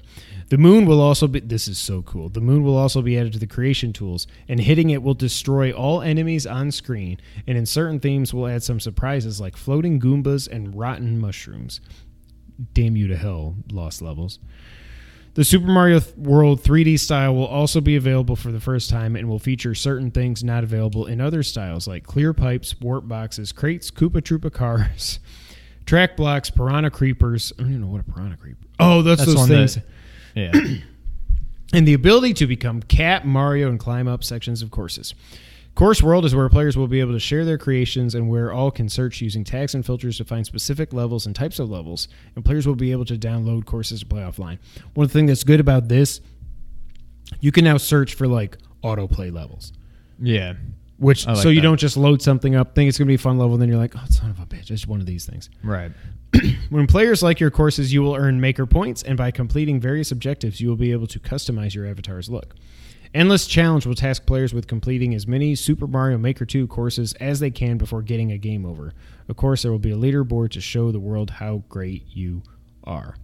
The 0.49 0.59
moon 0.59 0.85
will 0.85 1.01
also 1.01 1.27
be 1.27 1.39
this 1.39 1.67
is 1.67 1.79
so 1.79 2.03
cool. 2.03 2.29
The 2.29 2.39
moon 2.39 2.61
will 2.61 2.77
also 2.77 3.01
be 3.01 3.17
added 3.17 3.33
to 3.33 3.39
the 3.39 3.47
creation 3.47 3.93
tools, 3.93 4.27
and 4.47 4.59
hitting 4.59 4.91
it 4.91 5.01
will 5.01 5.15
destroy 5.15 5.71
all 5.71 6.03
enemies 6.03 6.45
on 6.45 6.69
screen, 6.69 7.19
and 7.47 7.57
in 7.57 7.65
certain 7.65 7.99
themes 7.99 8.31
will 8.31 8.45
add 8.45 8.61
some 8.61 8.79
surprises 8.79 9.41
like 9.41 9.57
floating 9.57 9.99
goombas 9.99 10.47
and 10.47 10.77
rotten 10.77 11.17
mushrooms. 11.17 11.81
Damn 12.75 12.95
you 12.95 13.07
to 13.07 13.17
hell, 13.17 13.55
lost 13.71 14.03
levels. 14.03 14.37
The 15.35 15.43
Super 15.45 15.67
Mario 15.67 16.01
World 16.17 16.61
3D 16.63 16.99
style 16.99 17.33
will 17.35 17.45
also 17.45 17.79
be 17.79 17.95
available 17.95 18.35
for 18.35 18.51
the 18.51 18.59
first 18.59 18.89
time 18.89 19.15
and 19.15 19.29
will 19.29 19.39
feature 19.39 19.73
certain 19.73 20.11
things 20.11 20.43
not 20.43 20.63
available 20.63 21.05
in 21.05 21.21
other 21.21 21.43
styles 21.43 21.87
like 21.87 22.03
clear 22.03 22.33
pipes, 22.33 22.75
warp 22.81 23.07
boxes, 23.07 23.51
crates, 23.51 23.89
Koopa 23.91 24.21
Troopa 24.21 24.51
cars, 24.51 25.19
track 25.85 26.17
blocks, 26.17 26.49
piranha 26.49 26.89
creepers. 26.89 27.53
I 27.57 27.61
don't 27.61 27.71
even 27.71 27.81
know 27.81 27.87
what 27.87 28.01
a 28.01 28.11
piranha 28.11 28.37
creeper. 28.37 28.65
Oh, 28.79 29.01
that's, 29.01 29.19
That's 29.21 29.27
those 29.31 29.37
one 29.37 29.47
things. 29.49 29.75
that- 29.75 29.83
Yeah. 30.35 30.77
and 31.73 31.87
the 31.87 31.93
ability 31.93 32.33
to 32.35 32.47
become 32.47 32.81
Cat, 32.81 33.25
Mario, 33.25 33.69
and 33.69 33.79
climb 33.79 34.07
up 34.07 34.23
sections 34.23 34.61
of 34.61 34.71
courses. 34.71 35.13
Course 35.79 36.03
World 36.03 36.25
is 36.25 36.35
where 36.35 36.49
players 36.49 36.75
will 36.75 36.89
be 36.89 36.99
able 36.99 37.13
to 37.13 37.21
share 37.21 37.45
their 37.45 37.57
creations 37.57 38.13
and 38.13 38.29
where 38.29 38.51
all 38.51 38.69
can 38.69 38.89
search 38.89 39.21
using 39.21 39.45
tags 39.45 39.73
and 39.73 39.85
filters 39.85 40.17
to 40.17 40.25
find 40.25 40.45
specific 40.45 40.91
levels 40.91 41.25
and 41.25 41.33
types 41.33 41.57
of 41.57 41.69
levels, 41.69 42.09
and 42.35 42.43
players 42.43 42.67
will 42.67 42.75
be 42.75 42.91
able 42.91 43.05
to 43.05 43.17
download 43.17 43.63
courses 43.63 44.01
to 44.01 44.05
play 44.05 44.19
offline. 44.19 44.59
One 44.93 45.07
thing 45.07 45.25
that's 45.27 45.45
good 45.45 45.61
about 45.61 45.87
this, 45.87 46.19
you 47.39 47.53
can 47.53 47.63
now 47.63 47.77
search 47.77 48.15
for 48.15 48.27
like 48.27 48.57
autoplay 48.83 49.31
levels. 49.31 49.71
yeah. 50.21 50.55
Which 50.97 51.25
like 51.25 51.37
so 51.37 51.47
you 51.47 51.55
that. 51.55 51.61
don't 51.61 51.79
just 51.79 51.95
load 51.95 52.21
something 52.21 52.55
up, 52.55 52.75
think 52.75 52.89
it's 52.89 52.97
gonna 52.97 53.07
be 53.07 53.15
a 53.15 53.17
fun 53.17 53.37
level, 53.37 53.53
and 53.53 53.61
then 53.61 53.69
you're 53.69 53.77
like, 53.77 53.95
oh 53.95 54.03
son 54.09 54.31
of 54.31 54.39
a 54.41 54.45
bitch, 54.45 54.71
it's 54.71 54.85
one 54.85 54.99
of 54.99 55.05
these 55.05 55.25
things. 55.25 55.49
Right. 55.63 55.93
When 56.69 56.87
players 56.87 57.23
like 57.23 57.39
your 57.39 57.51
courses, 57.51 57.93
you 57.93 58.01
will 58.01 58.15
earn 58.15 58.41
maker 58.41 58.65
points, 58.65 59.01
and 59.01 59.17
by 59.17 59.31
completing 59.31 59.79
various 59.79 60.11
objectives, 60.11 60.59
you 60.59 60.67
will 60.67 60.75
be 60.75 60.91
able 60.91 61.07
to 61.07 61.21
customize 61.21 61.73
your 61.73 61.85
avatar's 61.85 62.29
look. 62.29 62.55
Endless 63.13 63.47
Challenge 63.47 63.87
will 63.87 63.95
task 63.95 64.27
players 64.27 64.53
with 64.53 64.67
completing 64.67 65.15
as 65.15 65.25
many 65.25 65.55
Super 65.55 65.87
Mario 65.87 66.19
Maker 66.19 66.45
2 66.45 66.67
courses 66.67 67.13
as 67.13 67.39
they 67.39 67.49
can 67.49 67.77
before 67.77 68.03
getting 68.03 68.31
a 68.31 68.37
game 68.37 68.65
over. 68.65 68.93
Of 69.27 69.35
course, 69.35 69.63
there 69.63 69.71
will 69.71 69.79
be 69.79 69.91
a 69.91 69.97
leaderboard 69.97 70.51
to 70.51 70.61
show 70.61 70.91
the 70.91 70.99
world 70.99 71.31
how 71.31 71.63
great 71.69 72.05
you 72.11 72.43
are. 72.83 73.15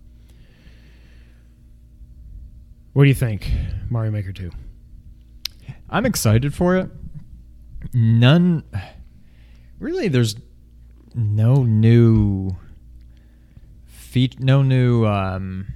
What 2.93 3.03
do 3.03 3.09
you 3.09 3.15
think, 3.15 3.51
Mario 3.89 4.11
Maker 4.11 4.31
2? 4.31 4.49
I'm 5.89 6.05
excited 6.05 6.53
for 6.55 6.77
it. 6.77 6.89
None. 7.93 8.63
Really, 9.79 10.07
there's 10.07 10.35
no 11.13 11.63
new. 11.63 12.55
Feat, 13.85 14.39
no 14.39 14.63
new. 14.63 15.05
Um, 15.05 15.67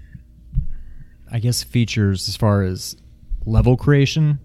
I 1.32 1.38
guess 1.38 1.62
features 1.62 2.28
as 2.28 2.36
far 2.36 2.64
as 2.64 2.96
level 3.50 3.78
creation 3.78 4.40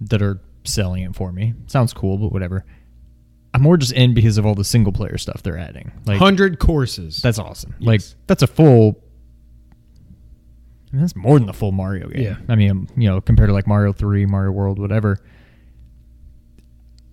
that 0.00 0.22
are 0.22 0.40
selling 0.64 1.02
it 1.02 1.14
for 1.14 1.32
me. 1.32 1.54
Sounds 1.66 1.92
cool, 1.92 2.18
but 2.18 2.32
whatever. 2.32 2.64
I'm 3.54 3.62
more 3.62 3.76
just 3.76 3.92
in 3.92 4.12
because 4.12 4.36
of 4.36 4.44
all 4.44 4.54
the 4.54 4.64
single 4.64 4.92
player 4.92 5.16
stuff 5.16 5.42
they're 5.42 5.58
adding. 5.58 5.90
Like 6.04 6.20
100 6.20 6.58
courses. 6.58 7.22
that's 7.22 7.38
awesome. 7.38 7.74
Yes. 7.78 7.86
Like 7.86 8.02
that's 8.26 8.42
a 8.42 8.46
full. 8.46 9.02
I 10.92 10.96
mean, 10.96 11.00
that's 11.00 11.16
more 11.16 11.38
than 11.38 11.46
the 11.46 11.54
full 11.54 11.72
Mario 11.72 12.08
game. 12.08 12.22
Yeah. 12.22 12.36
I 12.48 12.54
mean, 12.54 12.88
you 12.96 13.08
know, 13.08 13.20
compared 13.20 13.48
to 13.48 13.54
like 13.54 13.66
Mario 13.66 13.92
Three, 13.92 14.26
Mario 14.26 14.52
World, 14.52 14.78
whatever. 14.78 15.20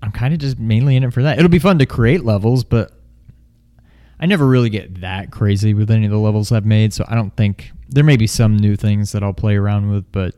I'm 0.01 0.11
kind 0.11 0.33
of 0.33 0.39
just 0.41 0.59
mainly 0.59 0.97
in 0.97 1.03
it 1.05 1.13
for 1.13 1.23
that. 1.23 1.37
It'll 1.39 1.49
be 1.49 1.59
fun 1.59 1.79
to 1.79 1.85
create 1.85 2.25
levels, 2.25 2.65
but 2.65 2.91
I 4.19 4.25
never 4.25 4.45
really 4.45 4.69
get 4.69 4.99
that 5.01 5.31
crazy 5.31 5.73
with 5.73 5.89
any 5.89 6.05
of 6.05 6.11
the 6.11 6.17
levels 6.17 6.51
I've 6.51 6.65
made. 6.65 6.93
So 6.93 7.05
I 7.07 7.15
don't 7.15 7.35
think 7.37 7.71
there 7.87 8.03
may 8.03 8.17
be 8.17 8.27
some 8.27 8.57
new 8.57 8.75
things 8.75 9.13
that 9.13 9.23
I'll 9.23 9.33
play 9.33 9.55
around 9.55 9.89
with, 9.91 10.11
but 10.11 10.35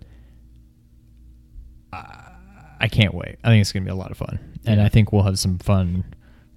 I, 2.80 2.88
can't 2.88 3.13
wait. 3.13 3.38
I 3.43 3.49
think 3.49 3.61
it's 3.61 3.71
gonna 3.71 3.86
be 3.86 3.91
a 3.91 3.95
lot 3.95 4.11
of 4.11 4.17
fun, 4.17 4.39
and. 4.65 4.82
I 4.82 4.89
think 4.89 5.11
we'll 5.11 5.23
have 5.23 5.39
some 5.39 5.57
fun 5.57 6.03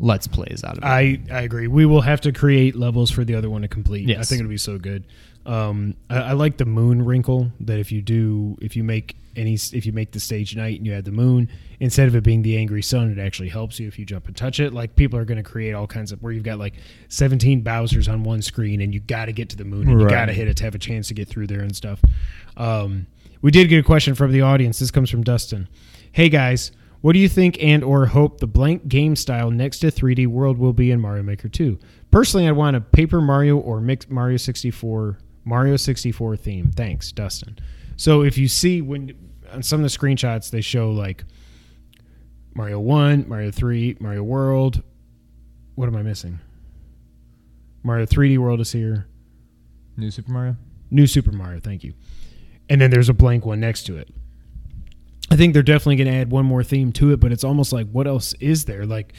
let's 0.00 0.26
plays 0.26 0.62
out 0.64 0.78
of 0.78 0.84
it. 0.84 0.86
I, 0.86 1.20
I 1.30 1.42
agree. 1.42 1.66
We 1.66 1.86
will 1.86 2.02
have 2.02 2.20
to 2.22 2.32
create 2.32 2.76
levels 2.76 3.10
for 3.10 3.24
the 3.24 3.34
other 3.34 3.50
one 3.50 3.62
to 3.62 3.68
complete. 3.68 4.08
I 4.10 4.22
think 4.22 4.40
it'll 4.40 4.48
be 4.48 4.56
so 4.56 4.78
good. 4.78 5.04
Um, 5.46 5.94
I, 6.10 6.16
I 6.16 6.32
like 6.32 6.58
the 6.58 6.66
moon 6.66 7.04
wrinkle 7.04 7.50
that 7.60 7.78
if 7.78 7.90
you 7.90 8.02
do, 8.02 8.56
if 8.60 8.76
you 8.76 8.84
make 8.84 9.16
any, 9.34 9.54
if 9.54 9.86
you 9.86 9.92
make 9.92 10.12
the 10.12 10.20
stage 10.20 10.54
night 10.54 10.76
and 10.76 10.86
you 10.86 10.92
add 10.92 11.04
the 11.04 11.12
moon 11.12 11.48
instead 11.80 12.06
of 12.06 12.14
it 12.14 12.22
being 12.22 12.42
the 12.42 12.56
angry 12.58 12.82
sun, 12.82 13.10
it 13.10 13.18
actually 13.18 13.48
helps 13.48 13.80
you 13.80 13.88
if 13.88 13.98
you 13.98 14.04
jump 14.04 14.26
and 14.26 14.36
touch 14.36 14.60
it. 14.60 14.72
Like 14.72 14.94
people 14.94 15.18
are 15.18 15.24
going 15.24 15.42
to 15.42 15.48
create 15.48 15.72
all 15.72 15.86
kinds 15.86 16.12
of 16.12 16.22
where 16.22 16.32
you've 16.32 16.44
got 16.44 16.58
like 16.58 16.74
17 17.08 17.62
Bowser's 17.62 18.08
on 18.08 18.24
one 18.24 18.42
screen 18.42 18.80
and 18.80 18.92
you 18.92 19.00
got 19.00 19.26
to 19.26 19.32
get 19.32 19.48
to 19.50 19.56
the 19.56 19.64
moon 19.64 19.88
and 19.88 20.00
you 20.00 20.08
got 20.08 20.26
to 20.26 20.32
hit 20.32 20.48
it 20.48 20.56
to 20.58 20.64
have 20.64 20.74
a 20.74 20.78
chance 20.78 21.08
to 21.08 21.14
get 21.14 21.28
through 21.28 21.46
there 21.46 21.60
and 21.60 21.74
stuff. 21.74 22.00
Um, 22.56 23.06
we 23.40 23.50
did 23.50 23.68
get 23.68 23.78
a 23.78 23.84
question 23.84 24.14
from 24.14 24.32
the 24.32 24.42
audience. 24.42 24.80
This 24.80 24.90
comes 24.90 25.08
from 25.08 25.22
Dustin. 25.22 25.68
Hey 26.18 26.28
guys, 26.30 26.72
what 27.00 27.12
do 27.12 27.20
you 27.20 27.28
think 27.28 27.62
and 27.62 27.84
or 27.84 28.06
hope 28.06 28.40
the 28.40 28.48
blank 28.48 28.88
game 28.88 29.14
style 29.14 29.52
next 29.52 29.78
to 29.78 29.86
3D 29.86 30.26
World 30.26 30.58
will 30.58 30.72
be 30.72 30.90
in 30.90 31.00
Mario 31.00 31.22
Maker 31.22 31.48
2? 31.48 31.78
Personally, 32.10 32.48
I'd 32.48 32.56
want 32.56 32.74
a 32.74 32.80
Paper 32.80 33.20
Mario 33.20 33.56
or 33.56 33.80
mixed 33.80 34.10
Mario 34.10 34.36
64 34.36 35.20
Mario 35.44 35.76
64 35.76 36.36
theme. 36.36 36.72
Thanks, 36.72 37.12
Dustin. 37.12 37.56
So 37.96 38.22
if 38.22 38.36
you 38.36 38.48
see 38.48 38.82
when 38.82 39.14
on 39.52 39.62
some 39.62 39.84
of 39.84 39.88
the 39.88 39.96
screenshots 39.96 40.50
they 40.50 40.60
show 40.60 40.90
like 40.90 41.22
Mario 42.52 42.80
1, 42.80 43.28
Mario 43.28 43.52
3, 43.52 43.98
Mario 44.00 44.24
World, 44.24 44.82
what 45.76 45.86
am 45.86 45.94
I 45.94 46.02
missing? 46.02 46.40
Mario 47.84 48.06
3D 48.06 48.38
World 48.38 48.60
is 48.60 48.72
here. 48.72 49.06
New 49.96 50.10
Super 50.10 50.32
Mario. 50.32 50.56
New 50.90 51.06
Super 51.06 51.30
Mario, 51.30 51.60
thank 51.60 51.84
you. 51.84 51.94
And 52.68 52.80
then 52.80 52.90
there's 52.90 53.08
a 53.08 53.14
blank 53.14 53.46
one 53.46 53.60
next 53.60 53.84
to 53.84 53.96
it. 53.96 54.12
I 55.30 55.36
think 55.36 55.52
they're 55.52 55.62
definitely 55.62 55.96
going 55.96 56.10
to 56.10 56.14
add 56.18 56.30
one 56.30 56.46
more 56.46 56.62
theme 56.64 56.92
to 56.92 57.12
it, 57.12 57.20
but 57.20 57.32
it's 57.32 57.44
almost 57.44 57.72
like 57.72 57.88
what 57.90 58.06
else 58.06 58.32
is 58.40 58.64
there? 58.64 58.86
Like 58.86 59.12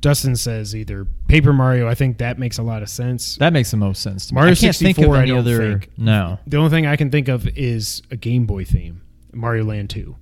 Dustin 0.00 0.36
says, 0.36 0.76
either 0.76 1.06
Paper 1.28 1.52
Mario. 1.54 1.88
I 1.88 1.94
think 1.94 2.18
that 2.18 2.38
makes 2.38 2.58
a 2.58 2.62
lot 2.62 2.82
of 2.82 2.90
sense. 2.90 3.36
That 3.36 3.52
makes 3.54 3.70
the 3.70 3.78
most 3.78 4.02
sense 4.02 4.26
to 4.26 4.34
me. 4.34 4.36
Mario 4.36 4.52
I 4.52 4.54
can't 4.56 4.76
think 4.76 4.98
of 4.98 5.04
64, 5.04 5.16
I 5.16 5.18
any 5.22 5.28
don't 5.30 5.38
other. 5.38 5.70
think. 5.78 5.90
No. 5.96 6.38
The 6.46 6.58
only 6.58 6.70
thing 6.70 6.86
I 6.86 6.96
can 6.96 7.10
think 7.10 7.28
of 7.28 7.48
is 7.56 8.02
a 8.10 8.16
Game 8.16 8.44
Boy 8.44 8.64
theme, 8.64 9.00
Mario 9.32 9.64
Land 9.64 9.88
2. 9.90 10.14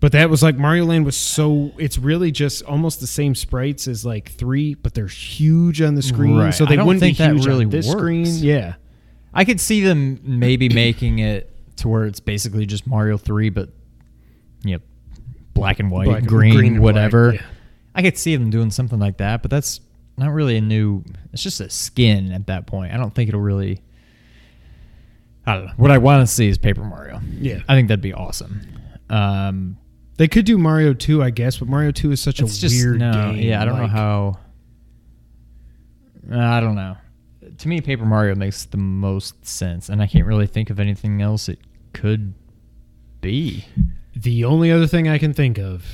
But 0.00 0.12
that 0.12 0.30
was 0.30 0.42
like 0.42 0.56
Mario 0.56 0.84
Land 0.86 1.04
was 1.04 1.16
so 1.16 1.70
it's 1.78 1.96
really 1.96 2.32
just 2.32 2.62
almost 2.64 2.98
the 3.00 3.06
same 3.06 3.34
sprites 3.36 3.86
as 3.86 4.04
like 4.04 4.32
3, 4.32 4.74
but 4.74 4.94
they're 4.94 5.06
huge 5.06 5.80
on 5.80 5.94
the 5.94 6.02
screen, 6.02 6.36
Right. 6.38 6.52
so 6.54 6.66
they 6.66 6.76
wouldn't 6.76 6.98
think 7.00 7.18
be 7.18 7.24
that 7.24 7.34
huge 7.34 7.46
really 7.46 7.64
on 7.66 7.70
this 7.70 7.86
works. 7.86 7.98
screen. 8.00 8.26
Yeah. 8.38 8.74
I 9.32 9.44
could 9.44 9.60
see 9.60 9.80
them 9.82 10.18
maybe 10.24 10.68
making 10.74 11.20
it 11.20 11.51
to 11.82 11.88
where 11.88 12.04
it's 12.04 12.20
basically 12.20 12.66
just 12.66 12.86
Mario 12.86 13.16
3, 13.16 13.50
but, 13.50 13.68
you 14.64 14.76
know, 14.76 14.82
black 15.54 15.78
and 15.78 15.90
white, 15.90 16.06
Black 16.06 16.24
green, 16.24 16.54
green 16.56 16.74
and 16.74 16.82
whatever. 16.82 17.30
black, 17.32 17.40
yeah. 17.42 17.46
I 17.94 18.02
could 18.02 18.16
see 18.18 18.34
them 18.34 18.50
doing 18.50 18.70
something 18.70 18.98
like 18.98 19.18
that, 19.18 19.42
but 19.42 19.50
that's 19.50 19.80
not 20.16 20.30
really 20.32 20.56
a 20.56 20.60
new. 20.60 21.04
It's 21.32 21.42
just 21.42 21.60
a 21.60 21.68
skin 21.70 22.32
at 22.32 22.46
that 22.46 22.66
point. 22.66 22.92
I 22.92 22.96
don't 22.96 23.14
think 23.14 23.28
it'll 23.28 23.40
really. 23.40 23.82
I 25.46 25.54
don't 25.56 25.66
know. 25.66 25.72
What 25.76 25.90
I 25.90 25.98
want 25.98 26.26
to 26.26 26.32
see 26.32 26.48
is 26.48 26.56
Paper 26.56 26.84
Mario. 26.84 27.20
Yeah. 27.38 27.60
I 27.68 27.74
think 27.74 27.88
that'd 27.88 28.00
be 28.00 28.12
awesome. 28.12 28.60
Um, 29.10 29.76
They 30.16 30.28
could 30.28 30.44
do 30.46 30.56
Mario 30.56 30.94
2, 30.94 31.22
I 31.22 31.30
guess, 31.30 31.58
but 31.58 31.68
Mario 31.68 31.90
2 31.90 32.12
is 32.12 32.20
such 32.22 32.38
a 32.40 32.44
just 32.44 32.62
weird 32.82 32.98
no, 33.00 33.12
game. 33.32 33.36
yeah. 33.42 33.60
I 33.60 33.64
don't 33.64 33.76
know 33.78 33.88
how. 33.88 34.38
Uh, 36.30 36.38
I 36.38 36.60
don't 36.60 36.76
know. 36.76 36.96
To 37.58 37.68
me, 37.68 37.80
Paper 37.80 38.04
Mario 38.06 38.34
makes 38.34 38.64
the 38.64 38.76
most 38.76 39.44
sense, 39.44 39.88
and 39.88 40.00
I 40.00 40.06
can't 40.06 40.26
really 40.26 40.46
think 40.46 40.70
of 40.70 40.78
anything 40.80 41.20
else 41.20 41.48
it 41.48 41.58
could 41.92 42.34
be. 43.20 43.64
The 44.14 44.44
only 44.44 44.70
other 44.70 44.86
thing 44.86 45.08
I 45.08 45.18
can 45.18 45.32
think 45.32 45.58
of 45.58 45.84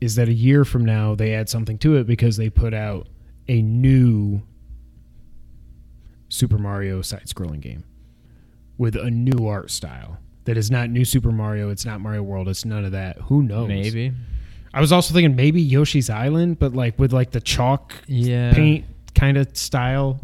is 0.00 0.16
that 0.16 0.28
a 0.28 0.32
year 0.32 0.64
from 0.64 0.84
now 0.84 1.14
they 1.14 1.34
add 1.34 1.48
something 1.48 1.78
to 1.78 1.96
it 1.96 2.06
because 2.06 2.36
they 2.36 2.50
put 2.50 2.74
out 2.74 3.08
a 3.48 3.62
new 3.62 4.42
Super 6.28 6.58
Mario 6.58 7.02
side 7.02 7.26
scrolling 7.26 7.60
game 7.60 7.84
with 8.78 8.96
a 8.96 9.10
new 9.10 9.46
art 9.46 9.70
style 9.70 10.18
that 10.44 10.56
is 10.56 10.70
not 10.70 10.90
new 10.90 11.04
Super 11.04 11.30
Mario, 11.30 11.70
it's 11.70 11.84
not 11.84 12.00
Mario 12.00 12.22
World, 12.22 12.48
it's 12.48 12.64
none 12.64 12.84
of 12.84 12.92
that. 12.92 13.16
Who 13.22 13.42
knows? 13.42 13.68
Maybe. 13.68 14.12
I 14.74 14.80
was 14.80 14.90
also 14.90 15.12
thinking 15.14 15.36
maybe 15.36 15.60
Yoshi's 15.62 16.08
Island, 16.10 16.58
but 16.58 16.72
like 16.74 16.98
with 16.98 17.12
like 17.12 17.30
the 17.30 17.40
chalk 17.40 17.92
Yeah. 18.08 18.52
paint 18.54 18.86
kind 19.14 19.36
of 19.36 19.56
style. 19.56 20.20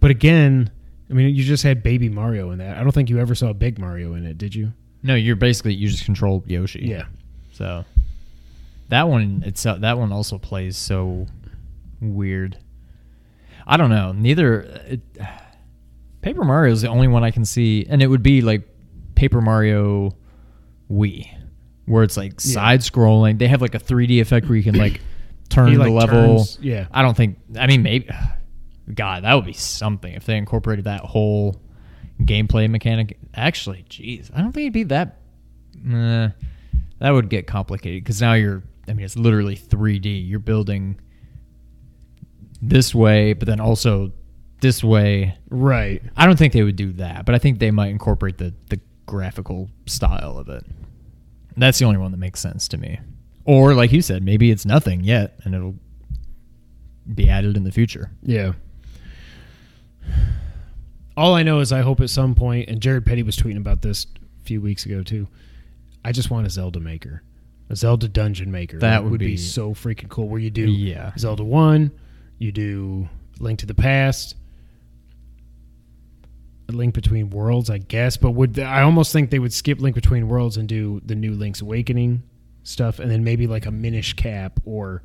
But 0.00 0.10
again, 0.10 0.70
I 1.14 1.16
mean, 1.16 1.32
you 1.36 1.44
just 1.44 1.62
had 1.62 1.84
Baby 1.84 2.08
Mario 2.08 2.50
in 2.50 2.58
that. 2.58 2.76
I 2.76 2.82
don't 2.82 2.90
think 2.90 3.08
you 3.08 3.20
ever 3.20 3.36
saw 3.36 3.52
Big 3.52 3.78
Mario 3.78 4.14
in 4.14 4.26
it, 4.26 4.36
did 4.36 4.52
you? 4.52 4.72
No, 5.04 5.14
you're 5.14 5.36
basically 5.36 5.72
you 5.74 5.88
just 5.88 6.04
control 6.04 6.42
Yoshi. 6.44 6.80
Yeah. 6.86 7.04
So 7.52 7.84
that 8.88 9.06
one 9.08 9.44
itself, 9.46 9.80
that 9.82 9.96
one 9.96 10.10
also 10.10 10.38
plays 10.38 10.76
so 10.76 11.28
weird. 12.00 12.58
I 13.64 13.76
don't 13.76 13.90
know. 13.90 14.10
Neither 14.10 14.60
it, 14.62 15.00
Paper 16.20 16.42
Mario 16.42 16.72
is 16.72 16.82
the 16.82 16.88
only 16.88 17.06
one 17.06 17.22
I 17.22 17.30
can 17.30 17.44
see, 17.44 17.86
and 17.88 18.02
it 18.02 18.08
would 18.08 18.22
be 18.24 18.40
like 18.42 18.66
Paper 19.14 19.40
Mario 19.40 20.16
Wii, 20.90 21.30
where 21.86 22.02
it's 22.02 22.16
like 22.16 22.32
Yeah. 22.42 22.54
side 22.54 22.80
scrolling. 22.80 23.38
They 23.38 23.46
have 23.46 23.62
like 23.62 23.76
a 23.76 23.78
3D 23.78 24.20
effect 24.20 24.48
where 24.48 24.56
you 24.56 24.64
can 24.64 24.74
like 24.74 25.00
turn 25.48 25.68
He, 25.68 25.74
the 25.76 25.80
like, 25.88 25.92
level. 25.92 26.38
turns- 26.38 26.58
yeah. 26.60 26.88
I 26.90 27.02
don't 27.02 27.16
think. 27.16 27.38
I 27.56 27.68
mean, 27.68 27.84
maybe. 27.84 28.08
God, 28.92 29.24
that 29.24 29.34
would 29.34 29.46
be 29.46 29.52
something 29.52 30.12
if 30.12 30.26
they 30.26 30.36
incorporated 30.36 30.84
that 30.84 31.00
whole 31.00 31.60
gameplay 32.20 32.68
mechanic. 32.68 33.18
Actually, 33.34 33.84
jeez, 33.88 34.30
I 34.34 34.40
don't 34.40 34.52
think 34.52 34.64
it'd 34.64 34.72
be 34.72 34.82
that. 34.84 35.20
Uh, 35.88 36.28
that 36.98 37.10
would 37.10 37.28
get 37.28 37.46
complicated 37.46 38.04
because 38.04 38.20
now 38.20 38.34
you're. 38.34 38.62
I 38.86 38.92
mean, 38.92 39.04
it's 39.04 39.16
literally 39.16 39.56
3D. 39.56 40.28
You're 40.28 40.38
building 40.38 41.00
this 42.60 42.94
way, 42.94 43.32
but 43.32 43.48
then 43.48 43.60
also 43.60 44.12
this 44.60 44.84
way. 44.84 45.36
Right. 45.50 46.02
I 46.16 46.26
don't 46.26 46.38
think 46.38 46.52
they 46.52 46.62
would 46.62 46.76
do 46.76 46.92
that, 46.94 47.24
but 47.24 47.34
I 47.34 47.38
think 47.38 47.58
they 47.58 47.70
might 47.70 47.88
incorporate 47.88 48.38
the 48.38 48.54
the 48.68 48.80
graphical 49.06 49.70
style 49.86 50.38
of 50.38 50.48
it. 50.48 50.64
That's 51.56 51.78
the 51.78 51.84
only 51.84 51.98
one 51.98 52.10
that 52.10 52.16
makes 52.18 52.40
sense 52.40 52.68
to 52.68 52.78
me. 52.78 52.98
Or 53.44 53.74
like 53.74 53.92
you 53.92 54.02
said, 54.02 54.22
maybe 54.22 54.50
it's 54.50 54.64
nothing 54.64 55.04
yet, 55.04 55.38
and 55.44 55.54
it'll 55.54 55.76
be 57.12 57.28
added 57.28 57.56
in 57.56 57.64
the 57.64 57.72
future. 57.72 58.10
Yeah. 58.22 58.52
All 61.16 61.34
I 61.34 61.42
know 61.42 61.60
is 61.60 61.72
I 61.72 61.80
hope 61.82 62.00
at 62.00 62.10
some 62.10 62.34
point, 62.34 62.68
and 62.68 62.80
Jared 62.80 63.06
Petty 63.06 63.22
was 63.22 63.36
tweeting 63.36 63.56
about 63.56 63.82
this 63.82 64.06
a 64.42 64.44
few 64.44 64.60
weeks 64.60 64.84
ago 64.84 65.02
too. 65.02 65.28
I 66.04 66.12
just 66.12 66.30
want 66.30 66.46
a 66.46 66.50
Zelda 66.50 66.80
maker, 66.80 67.22
a 67.70 67.76
Zelda 67.76 68.08
dungeon 68.08 68.50
maker. 68.50 68.78
That 68.78 69.04
would 69.04 69.18
be, 69.20 69.26
be- 69.28 69.36
so 69.36 69.74
freaking 69.74 70.08
cool. 70.08 70.28
Where 70.28 70.40
you 70.40 70.50
do 70.50 70.68
Yeah. 70.70 71.12
Zelda 71.16 71.44
One, 71.44 71.92
you 72.38 72.50
do 72.52 73.08
Link 73.38 73.60
to 73.60 73.66
the 73.66 73.74
Past, 73.74 74.34
a 76.68 76.72
Link 76.72 76.94
Between 76.94 77.30
Worlds, 77.30 77.70
I 77.70 77.78
guess. 77.78 78.16
But 78.16 78.32
would 78.32 78.58
I 78.58 78.82
almost 78.82 79.12
think 79.12 79.30
they 79.30 79.38
would 79.38 79.52
skip 79.52 79.80
Link 79.80 79.94
Between 79.94 80.28
Worlds 80.28 80.56
and 80.56 80.68
do 80.68 81.00
the 81.04 81.14
new 81.14 81.32
Link's 81.32 81.60
Awakening 81.60 82.22
stuff, 82.64 82.98
and 82.98 83.10
then 83.10 83.22
maybe 83.22 83.46
like 83.46 83.66
a 83.66 83.70
Minish 83.70 84.14
Cap 84.14 84.58
or 84.64 85.02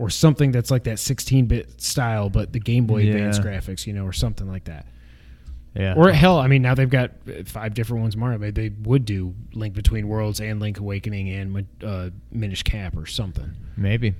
or 0.00 0.08
something 0.08 0.50
that's 0.50 0.70
like 0.70 0.84
that 0.84 0.96
16-bit 0.96 1.78
style, 1.78 2.30
but 2.30 2.54
the 2.54 2.58
Game 2.58 2.86
Boy 2.86 3.02
Yeah. 3.02 3.12
Advance 3.12 3.38
graphics, 3.38 3.86
you 3.86 3.92
know, 3.92 4.06
or 4.06 4.14
something 4.14 4.48
like 4.48 4.64
that. 4.64 4.86
Yeah. 5.76 5.94
Or 5.94 6.10
hell, 6.10 6.38
I 6.38 6.46
mean, 6.46 6.62
now 6.62 6.74
they've 6.74 6.88
got 6.88 7.10
five 7.44 7.74
different 7.74 8.00
ones. 8.02 8.16
Mario, 8.16 8.50
they 8.50 8.70
would 8.82 9.04
do 9.04 9.34
Link 9.52 9.74
Between 9.74 10.08
Worlds 10.08 10.40
and 10.40 10.58
Link 10.58 10.80
Awakening 10.80 11.28
and 11.28 11.66
uh, 11.84 12.08
Minish 12.32 12.62
Cap 12.62 12.96
or 12.96 13.04
something. 13.04 13.52
maybe. 13.76 14.14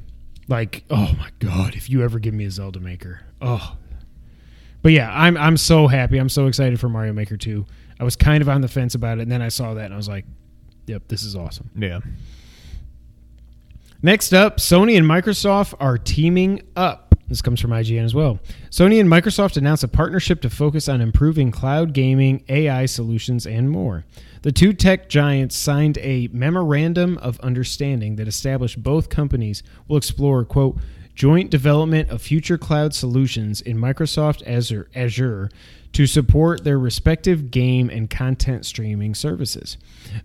Like, 0.49 0.85
oh 0.91 1.15
my 1.19 1.31
god, 1.39 1.75
if 1.77 1.89
you 1.89 2.03
ever 2.03 2.19
give 2.19 2.35
me 2.35 2.45
a 2.45 2.51
Zelda 2.51 2.79
Maker, 2.81 3.23
oh. 3.41 3.77
But 4.83 4.93
yeah, 4.93 5.11
I'm 5.13 5.37
I'm 5.37 5.57
so 5.57 5.87
happy. 5.87 6.19
I'm 6.19 6.29
so 6.29 6.47
excited 6.47 6.79
for 6.81 6.89
Mario 6.89 7.13
Maker 7.13 7.37
2. 7.37 7.65
I 8.01 8.05
was 8.05 8.17
kind 8.17 8.43
of 8.43 8.49
on 8.49 8.61
the 8.61 8.69
fence 8.69 8.95
about 8.95 9.19
it, 9.19 9.23
and 9.23 9.33
then 9.33 9.43
I 9.43 9.49
saw 9.49 9.75
that 9.75 9.85
and 9.87 9.95
I 9.95 9.97
was 9.97 10.09
like, 10.09 10.25
yep, 10.87 11.03
this 11.09 11.23
is 11.23 11.37
awesome. 11.37 11.71
Yeah. 11.77 12.01
Next 14.03 14.33
up, 14.33 14.57
Sony 14.57 14.97
and 14.97 15.07
Microsoft 15.07 15.75
are 15.79 15.99
teaming 15.99 16.63
up. 16.75 17.15
This 17.29 17.43
comes 17.43 17.61
from 17.61 17.71
IGN 17.71 18.03
as 18.03 18.15
well. 18.15 18.41
Sony 18.71 18.99
and 18.99 19.11
Microsoft 19.11 19.59
announced 19.59 19.85
a 19.85 19.89
partnership 19.89 20.41
to 20.41 20.49
focus 20.49 20.89
on 20.89 21.03
improving 21.03 21.51
cloud 21.51 21.93
gaming, 21.93 22.43
AI 22.49 22.87
solutions, 22.87 23.47
and 23.47 23.69
more. 23.71 24.07
The 24.41 24.53
two 24.53 24.73
tech 24.73 25.11
giants 25.11 25.55
signed 25.55 25.99
a 25.99 26.29
memorandum 26.33 27.19
of 27.19 27.39
understanding 27.41 28.17
that 28.17 28.27
established 28.27 28.83
both 28.83 29.11
companies 29.11 29.63
will 29.87 29.99
explore, 29.99 30.47
quote, 30.47 30.79
joint 31.15 31.51
development 31.51 32.09
of 32.09 32.23
future 32.23 32.57
cloud 32.57 32.95
solutions 32.95 33.61
in 33.61 33.77
Microsoft 33.77 34.43
Azure, 34.47 34.89
Azure 34.95 35.51
to 35.93 36.07
support 36.07 36.63
their 36.63 36.79
respective 36.79 37.51
game 37.51 37.91
and 37.91 38.09
content 38.09 38.65
streaming 38.65 39.15
services. 39.15 39.77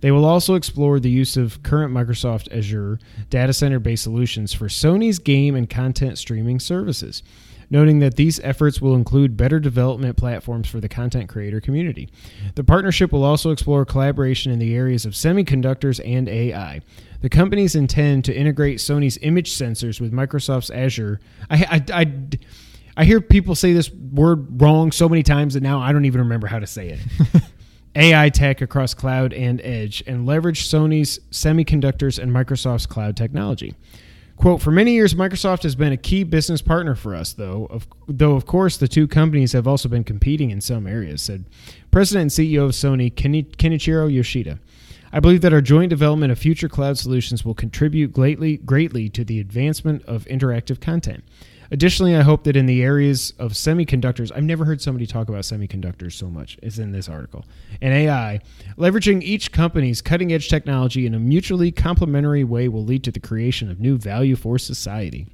They 0.01 0.11
will 0.11 0.25
also 0.25 0.55
explore 0.55 0.99
the 0.99 1.09
use 1.09 1.37
of 1.37 1.63
current 1.63 1.93
Microsoft 1.93 2.55
Azure 2.55 2.99
data 3.29 3.53
center 3.53 3.79
based 3.79 4.03
solutions 4.03 4.53
for 4.53 4.67
Sony's 4.67 5.19
game 5.19 5.55
and 5.55 5.69
content 5.69 6.17
streaming 6.17 6.59
services, 6.59 7.23
noting 7.69 7.99
that 7.99 8.15
these 8.15 8.39
efforts 8.41 8.79
will 8.79 8.93
include 8.93 9.37
better 9.37 9.59
development 9.59 10.17
platforms 10.17 10.67
for 10.67 10.79
the 10.79 10.89
content 10.89 11.29
creator 11.29 11.59
community. 11.59 12.09
The 12.53 12.63
partnership 12.63 13.11
will 13.11 13.23
also 13.23 13.51
explore 13.51 13.85
collaboration 13.85 14.51
in 14.51 14.59
the 14.59 14.75
areas 14.75 15.05
of 15.05 15.13
semiconductors 15.13 15.99
and 16.05 16.29
AI. 16.29 16.81
The 17.21 17.29
companies 17.29 17.73
intend 17.73 18.23
to 18.25 18.35
integrate 18.35 18.77
Sony's 18.77 19.17
image 19.23 19.51
sensors 19.51 19.99
with 19.99 20.11
Microsoft's 20.11 20.69
Azure. 20.69 21.19
I, 21.49 21.83
I, 21.91 22.01
I, 22.01 22.13
I 22.97 23.03
hear 23.03 23.19
people 23.19 23.55
say 23.55 23.73
this 23.73 23.91
word 23.91 24.61
wrong 24.61 24.91
so 24.91 25.09
many 25.09 25.23
times 25.23 25.53
that 25.55 25.63
now 25.63 25.79
I 25.79 25.91
don't 25.91 26.05
even 26.05 26.21
remember 26.21 26.47
how 26.47 26.59
to 26.59 26.67
say 26.67 26.89
it. 26.89 26.99
AI 27.95 28.29
tech 28.29 28.61
across 28.61 28.93
cloud 28.93 29.33
and 29.33 29.61
edge 29.61 30.03
and 30.05 30.25
leverage 30.25 30.67
Sony's 30.67 31.19
semiconductors 31.31 32.19
and 32.19 32.31
Microsoft's 32.31 32.85
cloud 32.85 33.15
technology. 33.15 33.73
Quote, 34.37 34.61
for 34.61 34.71
many 34.71 34.91
years, 34.93 35.13
Microsoft 35.13 35.63
has 35.63 35.75
been 35.75 35.93
a 35.93 35.97
key 35.97 36.23
business 36.23 36.61
partner 36.61 36.93
for 36.93 37.15
us, 37.15 37.31
though, 37.31 37.67
of, 37.69 37.87
though 38.07 38.33
of 38.33 38.45
course 38.45 38.75
the 38.75 38.87
two 38.87 39.07
companies 39.07 39.53
have 39.53 39.65
also 39.65 39.87
been 39.87 40.03
competing 40.03 40.51
in 40.51 40.59
some 40.59 40.87
areas, 40.87 41.21
said 41.21 41.45
President 41.89 42.23
and 42.23 42.31
CEO 42.31 42.65
of 42.65 42.71
Sony, 42.71 43.13
Kenichiro 43.13 44.13
Yoshida. 44.13 44.59
I 45.13 45.21
believe 45.21 45.39
that 45.41 45.53
our 45.53 45.61
joint 45.61 45.89
development 45.89 46.33
of 46.33 46.37
future 46.39 46.67
cloud 46.67 46.97
solutions 46.97 47.45
will 47.45 47.53
contribute 47.53 48.11
greatly, 48.11 48.57
greatly 48.57 49.07
to 49.09 49.23
the 49.23 49.39
advancement 49.39 50.03
of 50.03 50.25
interactive 50.25 50.81
content. 50.81 51.23
Additionally, 51.71 52.15
I 52.15 52.21
hope 52.21 52.43
that 52.43 52.55
in 52.55 52.65
the 52.65 52.83
areas 52.83 53.33
of 53.39 53.53
semiconductors, 53.53 54.31
I've 54.35 54.43
never 54.43 54.65
heard 54.65 54.81
somebody 54.81 55.05
talk 55.05 55.29
about 55.29 55.41
semiconductors 55.41 56.13
so 56.13 56.29
much 56.29 56.57
as 56.61 56.79
in 56.79 56.91
this 56.91 57.09
article, 57.09 57.45
and 57.81 57.93
AI, 57.93 58.39
leveraging 58.77 59.23
each 59.23 59.51
company's 59.51 60.01
cutting 60.01 60.31
edge 60.31 60.49
technology 60.49 61.05
in 61.05 61.13
a 61.13 61.19
mutually 61.19 61.71
complementary 61.71 62.43
way 62.43 62.67
will 62.67 62.83
lead 62.83 63.03
to 63.05 63.11
the 63.11 63.19
creation 63.19 63.69
of 63.69 63.79
new 63.79 63.97
value 63.97 64.35
for 64.35 64.57
society. 64.57 65.27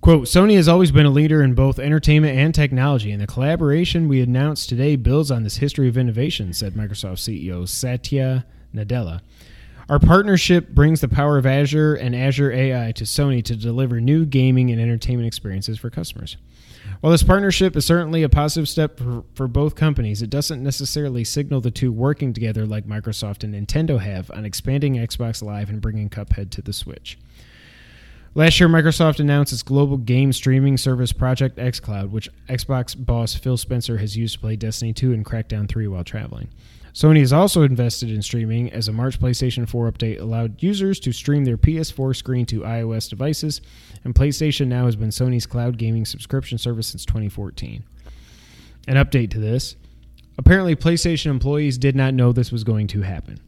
Quote, 0.00 0.24
Sony 0.28 0.56
has 0.56 0.66
always 0.66 0.90
been 0.90 1.04
a 1.04 1.10
leader 1.10 1.42
in 1.42 1.52
both 1.52 1.78
entertainment 1.78 2.38
and 2.38 2.54
technology, 2.54 3.12
and 3.12 3.20
the 3.20 3.26
collaboration 3.26 4.08
we 4.08 4.22
announced 4.22 4.70
today 4.70 4.96
builds 4.96 5.30
on 5.30 5.42
this 5.42 5.58
history 5.58 5.88
of 5.88 5.98
innovation, 5.98 6.54
said 6.54 6.72
Microsoft 6.72 7.18
CEO 7.18 7.68
Satya 7.68 8.46
Nadella. 8.74 9.20
Our 9.90 9.98
partnership 9.98 10.68
brings 10.68 11.00
the 11.00 11.08
power 11.08 11.36
of 11.36 11.46
Azure 11.46 11.96
and 11.96 12.14
Azure 12.14 12.52
AI 12.52 12.92
to 12.92 13.02
Sony 13.02 13.42
to 13.42 13.56
deliver 13.56 14.00
new 14.00 14.24
gaming 14.24 14.70
and 14.70 14.80
entertainment 14.80 15.26
experiences 15.26 15.80
for 15.80 15.90
customers. 15.90 16.36
While 17.00 17.10
this 17.10 17.24
partnership 17.24 17.74
is 17.74 17.86
certainly 17.86 18.22
a 18.22 18.28
positive 18.28 18.68
step 18.68 18.98
for, 19.00 19.24
for 19.34 19.48
both 19.48 19.74
companies, 19.74 20.22
it 20.22 20.30
doesn't 20.30 20.62
necessarily 20.62 21.24
signal 21.24 21.60
the 21.60 21.72
two 21.72 21.90
working 21.90 22.32
together 22.32 22.66
like 22.66 22.86
Microsoft 22.86 23.42
and 23.42 23.52
Nintendo 23.52 23.98
have 23.98 24.30
on 24.30 24.44
expanding 24.44 24.94
Xbox 24.94 25.42
Live 25.42 25.70
and 25.70 25.80
bringing 25.80 26.08
Cuphead 26.08 26.50
to 26.50 26.62
the 26.62 26.72
Switch. 26.72 27.18
Last 28.36 28.60
year, 28.60 28.68
Microsoft 28.68 29.18
announced 29.18 29.52
its 29.52 29.64
global 29.64 29.96
game 29.96 30.32
streaming 30.32 30.76
service 30.76 31.12
Project 31.12 31.56
xCloud, 31.56 32.10
which 32.10 32.28
Xbox 32.48 32.94
boss 32.96 33.34
Phil 33.34 33.56
Spencer 33.56 33.98
has 33.98 34.16
used 34.16 34.34
to 34.34 34.40
play 34.40 34.54
Destiny 34.54 34.92
2 34.92 35.12
and 35.12 35.24
Crackdown 35.24 35.68
3 35.68 35.88
while 35.88 36.04
traveling. 36.04 36.46
Sony 36.92 37.20
has 37.20 37.32
also 37.32 37.62
invested 37.62 38.10
in 38.10 38.20
streaming 38.20 38.72
as 38.72 38.88
a 38.88 38.92
March 38.92 39.20
PlayStation 39.20 39.68
4 39.68 39.90
update 39.90 40.20
allowed 40.20 40.62
users 40.62 40.98
to 41.00 41.12
stream 41.12 41.44
their 41.44 41.56
PS4 41.56 42.16
screen 42.16 42.46
to 42.46 42.60
iOS 42.60 43.08
devices, 43.08 43.60
and 44.04 44.14
PlayStation 44.14 44.66
Now 44.66 44.86
has 44.86 44.96
been 44.96 45.10
Sony's 45.10 45.46
cloud 45.46 45.78
gaming 45.78 46.04
subscription 46.04 46.58
service 46.58 46.88
since 46.88 47.04
2014. 47.04 47.84
An 48.88 48.96
update 48.96 49.30
to 49.30 49.38
this 49.38 49.76
apparently, 50.38 50.74
PlayStation 50.74 51.26
employees 51.26 51.78
did 51.78 51.94
not 51.94 52.14
know 52.14 52.32
this 52.32 52.50
was 52.50 52.64
going 52.64 52.86
to 52.88 53.02
happen, 53.02 53.38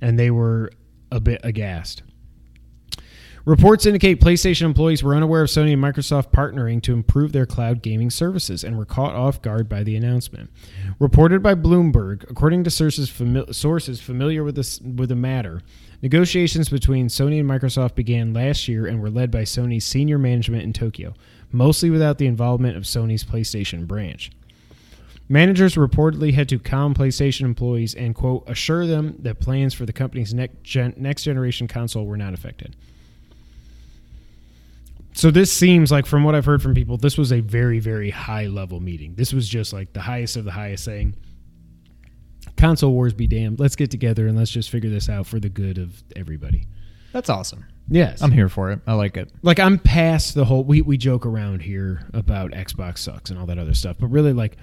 and 0.00 0.18
they 0.18 0.30
were 0.30 0.70
a 1.10 1.20
bit 1.20 1.40
aghast. 1.42 2.02
Reports 3.48 3.86
indicate 3.86 4.20
PlayStation 4.20 4.66
employees 4.66 5.02
were 5.02 5.14
unaware 5.14 5.40
of 5.40 5.48
Sony 5.48 5.72
and 5.72 5.82
Microsoft 5.82 6.32
partnering 6.32 6.82
to 6.82 6.92
improve 6.92 7.32
their 7.32 7.46
cloud 7.46 7.80
gaming 7.80 8.10
services 8.10 8.62
and 8.62 8.76
were 8.76 8.84
caught 8.84 9.14
off 9.14 9.40
guard 9.40 9.70
by 9.70 9.82
the 9.82 9.96
announcement. 9.96 10.50
Reported 10.98 11.42
by 11.42 11.54
Bloomberg, 11.54 12.30
according 12.30 12.64
to 12.64 12.70
sources, 12.70 13.08
fami- 13.08 13.54
sources 13.54 14.02
familiar 14.02 14.44
with, 14.44 14.54
this, 14.54 14.82
with 14.82 15.08
the 15.08 15.16
matter, 15.16 15.62
negotiations 16.02 16.68
between 16.68 17.08
Sony 17.08 17.40
and 17.40 17.48
Microsoft 17.48 17.94
began 17.94 18.34
last 18.34 18.68
year 18.68 18.86
and 18.86 19.00
were 19.00 19.08
led 19.08 19.30
by 19.30 19.44
Sony's 19.44 19.86
senior 19.86 20.18
management 20.18 20.64
in 20.64 20.74
Tokyo, 20.74 21.14
mostly 21.50 21.88
without 21.88 22.18
the 22.18 22.26
involvement 22.26 22.76
of 22.76 22.82
Sony's 22.82 23.24
PlayStation 23.24 23.86
branch. 23.86 24.30
Managers 25.26 25.74
reportedly 25.74 26.34
had 26.34 26.50
to 26.50 26.58
calm 26.58 26.92
PlayStation 26.92 27.46
employees 27.46 27.94
and, 27.94 28.14
quote, 28.14 28.44
assure 28.46 28.86
them 28.86 29.16
that 29.20 29.40
plans 29.40 29.72
for 29.72 29.86
the 29.86 29.92
company's 29.94 30.34
next, 30.34 30.62
gen- 30.62 30.92
next 30.98 31.22
generation 31.22 31.66
console 31.66 32.04
were 32.04 32.18
not 32.18 32.34
affected. 32.34 32.76
So 35.18 35.32
this 35.32 35.52
seems 35.52 35.90
like, 35.90 36.06
from 36.06 36.22
what 36.22 36.36
I've 36.36 36.44
heard 36.44 36.62
from 36.62 36.74
people, 36.74 36.96
this 36.96 37.18
was 37.18 37.32
a 37.32 37.40
very, 37.40 37.80
very 37.80 38.08
high 38.08 38.46
level 38.46 38.78
meeting. 38.78 39.16
This 39.16 39.32
was 39.32 39.48
just 39.48 39.72
like 39.72 39.92
the 39.92 40.00
highest 40.00 40.36
of 40.36 40.44
the 40.44 40.52
highest 40.52 40.84
saying, 40.84 41.16
console 42.56 42.92
wars 42.92 43.14
be 43.14 43.26
damned. 43.26 43.58
Let's 43.58 43.74
get 43.74 43.90
together 43.90 44.28
and 44.28 44.38
let's 44.38 44.52
just 44.52 44.70
figure 44.70 44.90
this 44.90 45.08
out 45.08 45.26
for 45.26 45.40
the 45.40 45.48
good 45.48 45.76
of 45.76 46.04
everybody. 46.14 46.68
That's 47.12 47.28
awesome. 47.28 47.66
Yes. 47.88 48.22
I'm 48.22 48.30
here 48.30 48.48
for 48.48 48.70
it. 48.70 48.78
I 48.86 48.92
like 48.92 49.16
it. 49.16 49.32
like 49.42 49.58
I'm 49.58 49.80
past 49.80 50.36
the 50.36 50.44
whole 50.44 50.62
we, 50.62 50.82
we 50.82 50.96
joke 50.96 51.26
around 51.26 51.62
here 51.62 52.06
about 52.14 52.52
Xbox 52.52 52.98
sucks 52.98 53.30
and 53.30 53.40
all 53.40 53.46
that 53.46 53.58
other 53.58 53.74
stuff, 53.74 53.96
but 53.98 54.06
really 54.08 54.32
like 54.32 54.56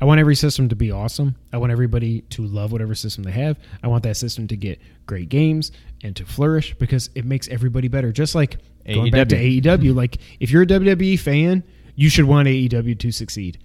I 0.00 0.06
want 0.06 0.18
every 0.18 0.34
system 0.34 0.70
to 0.70 0.76
be 0.76 0.90
awesome. 0.90 1.36
I 1.52 1.58
want 1.58 1.72
everybody 1.72 2.22
to 2.22 2.46
love 2.46 2.72
whatever 2.72 2.94
system 2.94 3.22
they 3.22 3.32
have. 3.32 3.58
I 3.82 3.88
want 3.88 4.04
that 4.04 4.16
system 4.16 4.48
to 4.48 4.56
get 4.56 4.80
great 5.04 5.28
games 5.28 5.72
and 6.02 6.16
to 6.16 6.24
flourish 6.24 6.72
because 6.78 7.10
it 7.14 7.26
makes 7.26 7.48
everybody 7.48 7.88
better. 7.88 8.12
Just 8.12 8.34
like 8.34 8.56
going 8.94 9.10
back 9.10 9.28
to 9.28 9.36
AEW, 9.36 9.94
like 9.94 10.18
if 10.40 10.50
you're 10.50 10.62
a 10.62 10.66
WWE 10.66 11.18
fan, 11.18 11.62
you 11.94 12.08
should 12.08 12.24
want 12.24 12.48
AEW 12.48 12.98
to 12.98 13.10
succeed. 13.10 13.58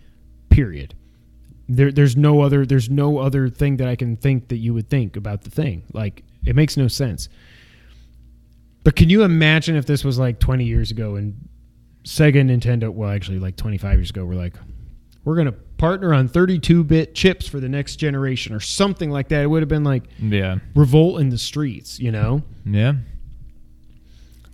Period. 0.50 0.94
There, 1.68 1.92
there's 1.92 2.16
no 2.16 2.42
other 2.42 2.66
there's 2.66 2.90
no 2.90 3.18
other 3.18 3.50
thing 3.50 3.78
that 3.78 3.88
I 3.88 3.96
can 3.96 4.16
think 4.18 4.50
that 4.50 4.58
you 4.58 4.74
would 4.74 4.90
think 4.90 5.16
about 5.18 5.42
the 5.44 5.50
thing. 5.50 5.84
Like 5.94 6.24
it 6.46 6.56
makes 6.56 6.78
no 6.78 6.88
sense. 6.88 7.28
But 8.84 8.96
can 8.96 9.10
you 9.10 9.24
imagine 9.24 9.76
if 9.76 9.86
this 9.88 10.04
was 10.04 10.20
like 10.20 10.40
20 10.40 10.64
years 10.64 10.92
ago 10.92 11.16
and 11.16 11.50
Sega 12.04 12.40
and 12.40 12.50
Nintendo, 12.52 12.90
well, 12.92 13.10
actually, 13.10 13.40
like 13.40 13.56
25 13.56 13.98
years 13.98 14.10
ago, 14.12 14.24
we're 14.26 14.36
like, 14.36 14.54
we're 15.24 15.34
going 15.34 15.48
to 15.48 15.52
partner 15.54 16.14
on 16.14 16.28
32 16.28 16.84
bit 16.84 17.16
chips 17.16 17.48
for 17.48 17.60
the 17.60 17.68
next 17.68 17.96
generation 17.96 18.54
or 18.54 18.60
something 18.60 19.10
like 19.10 19.30
that? 19.30 19.42
It 19.42 19.48
would 19.48 19.64
have 19.64 19.70
been 19.70 19.84
like 19.84 20.04
Yeah. 20.20 20.58
revolt 20.76 21.20
in 21.20 21.30
the 21.30 21.38
streets, 21.40 22.00
you 22.00 22.12
know? 22.12 22.44
Yeah. 22.64 22.94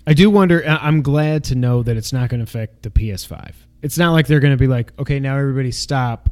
I 0.07 0.13
do 0.13 0.29
wonder. 0.29 0.63
I- 0.67 0.87
I'm 0.87 1.01
glad 1.01 1.43
to 1.45 1.55
know 1.55 1.83
that 1.83 1.97
it's 1.97 2.11
not 2.13 2.29
going 2.29 2.39
to 2.39 2.43
affect 2.43 2.83
the 2.83 2.89
PS5. 2.89 3.53
It's 3.81 3.97
not 3.97 4.11
like 4.11 4.27
they're 4.27 4.39
going 4.39 4.53
to 4.53 4.57
be 4.57 4.67
like, 4.67 4.91
okay, 4.99 5.19
now 5.19 5.37
everybody 5.37 5.71
stop. 5.71 6.29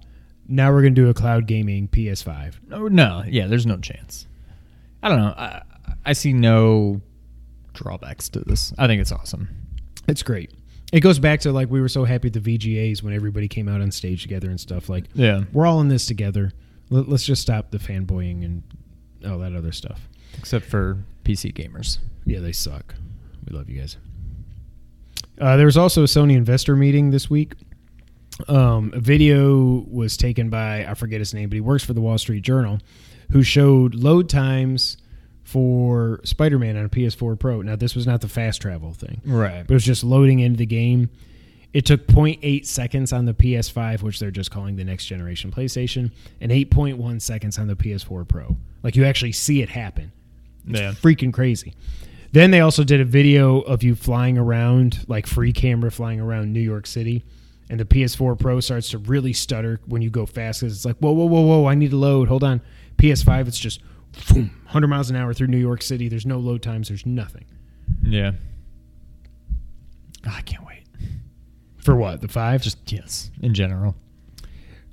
Now 0.47 0.71
we're 0.71 0.81
going 0.81 0.95
to 0.95 1.01
do 1.01 1.09
a 1.09 1.13
cloud 1.13 1.45
gaming 1.47 1.87
PS5. 1.87 2.55
No, 2.67 2.87
no, 2.87 3.23
yeah, 3.27 3.47
there's 3.47 3.65
no 3.65 3.77
chance. 3.77 4.25
I 5.03 5.09
don't 5.09 5.19
know. 5.19 5.33
I, 5.37 5.61
I 6.05 6.13
see 6.13 6.33
no 6.33 7.01
drawbacks 7.73 8.29
to 8.29 8.39
this. 8.39 8.73
I 8.77 8.87
think 8.87 9.01
it's 9.01 9.11
awesome. 9.11 9.49
It's 10.07 10.23
great. 10.23 10.51
It 10.91 11.01
goes 11.01 11.19
back 11.19 11.41
to 11.41 11.51
like 11.51 11.69
we 11.69 11.81
were 11.81 11.87
so 11.89 12.03
happy 12.03 12.29
at 12.29 12.33
the 12.33 12.39
VGAs 12.39 13.03
when 13.03 13.13
everybody 13.13 13.47
came 13.47 13.69
out 13.69 13.79
on 13.81 13.91
stage 13.91 14.23
together 14.23 14.49
and 14.49 14.59
stuff. 14.59 14.89
Like 14.89 15.05
Yeah. 15.13 15.43
we're 15.53 15.67
all 15.67 15.79
in 15.81 15.87
this 15.87 16.07
together. 16.07 16.51
Let, 16.89 17.07
let's 17.07 17.23
just 17.23 17.43
stop 17.43 17.69
the 17.69 17.77
fanboying 17.77 18.43
and 18.43 18.63
all 19.27 19.37
that 19.39 19.53
other 19.55 19.71
stuff. 19.71 20.09
Except 20.39 20.65
for 20.65 20.97
PC 21.23 21.53
gamers. 21.53 21.99
Yeah, 22.25 22.39
they 22.39 22.51
suck. 22.53 22.95
We 23.49 23.57
love 23.57 23.69
you 23.69 23.79
guys. 23.79 23.97
Uh, 25.39 25.55
there 25.57 25.65
was 25.65 25.77
also 25.77 26.03
a 26.03 26.05
Sony 26.05 26.35
investor 26.35 26.75
meeting 26.75 27.11
this 27.11 27.29
week. 27.29 27.53
Um, 28.47 28.91
a 28.93 28.99
video 28.99 29.85
was 29.89 30.15
taken 30.17 30.49
by 30.49 30.85
I 30.85 30.93
forget 30.93 31.19
his 31.19 31.33
name, 31.33 31.49
but 31.49 31.55
he 31.55 31.61
works 31.61 31.83
for 31.83 31.93
the 31.93 32.01
Wall 32.01 32.17
Street 32.17 32.41
Journal, 32.43 32.79
who 33.31 33.43
showed 33.43 33.95
load 33.95 34.29
times 34.29 34.97
for 35.43 36.21
Spider-Man 36.23 36.77
on 36.77 36.85
a 36.85 36.89
PS4 36.89 37.37
Pro. 37.39 37.61
Now, 37.61 37.75
this 37.75 37.95
was 37.95 38.05
not 38.05 38.21
the 38.21 38.27
fast 38.29 38.61
travel 38.61 38.93
thing, 38.93 39.21
Right. 39.25 39.65
but 39.65 39.73
it 39.73 39.75
was 39.75 39.85
just 39.85 40.03
loading 40.03 40.39
into 40.39 40.57
the 40.57 40.65
game. 40.65 41.09
It 41.73 41.85
took 41.85 42.07
0.8 42.07 42.65
seconds 42.65 43.11
on 43.13 43.25
the 43.25 43.33
PS5, 43.33 44.01
which 44.03 44.19
they're 44.19 44.31
just 44.31 44.51
calling 44.51 44.75
the 44.75 44.83
next 44.83 45.05
generation 45.05 45.51
PlayStation, 45.51 46.11
and 46.39 46.51
8.1 46.51 47.19
seconds 47.21 47.57
on 47.57 47.67
the 47.67 47.75
PS4 47.75 48.27
Pro. 48.27 48.57
Like 48.83 48.95
you 48.95 49.05
actually 49.05 49.31
see 49.33 49.61
it 49.61 49.69
happen 49.69 50.11
Yeah. 50.67 50.91
freaking 50.93 51.33
crazy. 51.33 51.73
Then 52.31 52.51
they 52.51 52.59
also 52.59 52.83
did 52.83 53.01
a 53.01 53.05
video 53.05 53.59
of 53.61 53.83
you 53.83 53.95
flying 53.95 54.37
around, 54.37 55.05
like 55.07 55.25
free 55.25 55.51
camera 55.51 55.91
flying 55.91 56.19
around 56.19 56.53
New 56.53 56.59
York 56.59 56.85
City, 56.85 57.25
and 57.69 57.79
the 57.79 57.85
PS4 57.85 58.37
Pro 58.39 58.59
starts 58.59 58.89
to 58.91 58.97
really 58.99 59.33
stutter 59.33 59.79
when 59.85 60.01
you 60.01 60.09
go 60.09 60.25
fast 60.25 60.61
because 60.61 60.75
it's 60.75 60.85
like, 60.85 60.97
whoa, 60.97 61.11
whoa, 61.11 61.25
whoa, 61.25 61.41
whoa, 61.41 61.65
I 61.65 61.75
need 61.75 61.91
to 61.91 61.97
load. 61.97 62.27
Hold 62.27 62.43
on. 62.43 62.61
PS5, 62.97 63.47
it's 63.47 63.57
just 63.59 63.81
boom, 64.29 64.51
100 64.65 64.87
miles 64.87 65.09
an 65.09 65.15
hour 65.15 65.33
through 65.33 65.47
New 65.47 65.57
York 65.57 65.81
City. 65.81 66.09
There's 66.09 66.25
no 66.25 66.37
load 66.37 66.61
times. 66.61 66.87
There's 66.89 67.05
nothing. 67.05 67.45
Yeah. 68.03 68.33
Ah, 70.25 70.37
I 70.37 70.41
can't 70.41 70.65
wait. 70.65 70.83
For 71.77 71.95
what? 71.95 72.21
The 72.21 72.27
five? 72.27 72.61
Just 72.61 72.91
yes, 72.91 73.31
in 73.41 73.53
general. 73.53 73.95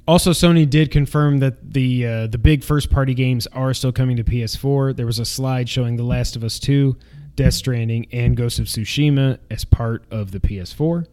Also, 0.08 0.30
Sony 0.30 0.68
did 0.68 0.92
confirm 0.92 1.38
that 1.38 1.72
the 1.72 2.06
uh, 2.06 2.26
the 2.28 2.38
big 2.38 2.62
first 2.62 2.90
party 2.90 3.12
games 3.12 3.48
are 3.48 3.74
still 3.74 3.90
coming 3.90 4.16
to 4.16 4.24
PS4. 4.24 4.94
There 4.94 5.06
was 5.06 5.18
a 5.18 5.24
slide 5.24 5.68
showing 5.68 5.96
The 5.96 6.04
Last 6.04 6.36
of 6.36 6.44
Us 6.44 6.60
2, 6.60 6.96
Death 7.36 7.54
Stranding, 7.54 8.06
and 8.12 8.36
Ghost 8.36 8.58
of 8.58 8.66
Tsushima 8.66 9.38
as 9.50 9.64
part 9.64 10.04
of 10.10 10.30
the 10.32 10.40
PS4. 10.40 11.06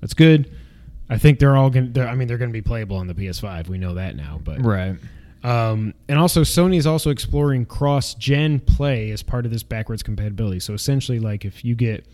That's 0.00 0.14
good. 0.14 0.50
I 1.10 1.18
think 1.18 1.38
they're 1.38 1.56
all 1.56 1.68
going. 1.70 1.92
to 1.92 2.06
I 2.08 2.14
mean, 2.14 2.28
they're 2.28 2.38
going 2.38 2.50
to 2.50 2.52
be 2.54 2.62
playable 2.62 2.96
on 2.96 3.06
the 3.06 3.14
PS5. 3.14 3.68
We 3.68 3.76
know 3.78 3.94
that 3.94 4.16
now. 4.16 4.40
But 4.42 4.64
Right. 4.64 4.96
um, 5.42 5.92
and 6.08 6.18
also, 6.18 6.42
Sony 6.42 6.76
is 6.76 6.86
also 6.86 7.10
exploring 7.10 7.66
cross-gen 7.66 8.60
play 8.60 9.10
as 9.10 9.22
part 9.22 9.44
of 9.44 9.50
this 9.52 9.62
backwards 9.62 10.02
compatibility. 10.02 10.60
So 10.60 10.72
essentially, 10.72 11.18
like 11.18 11.44
if 11.44 11.64
you 11.64 11.74
get 11.74 12.06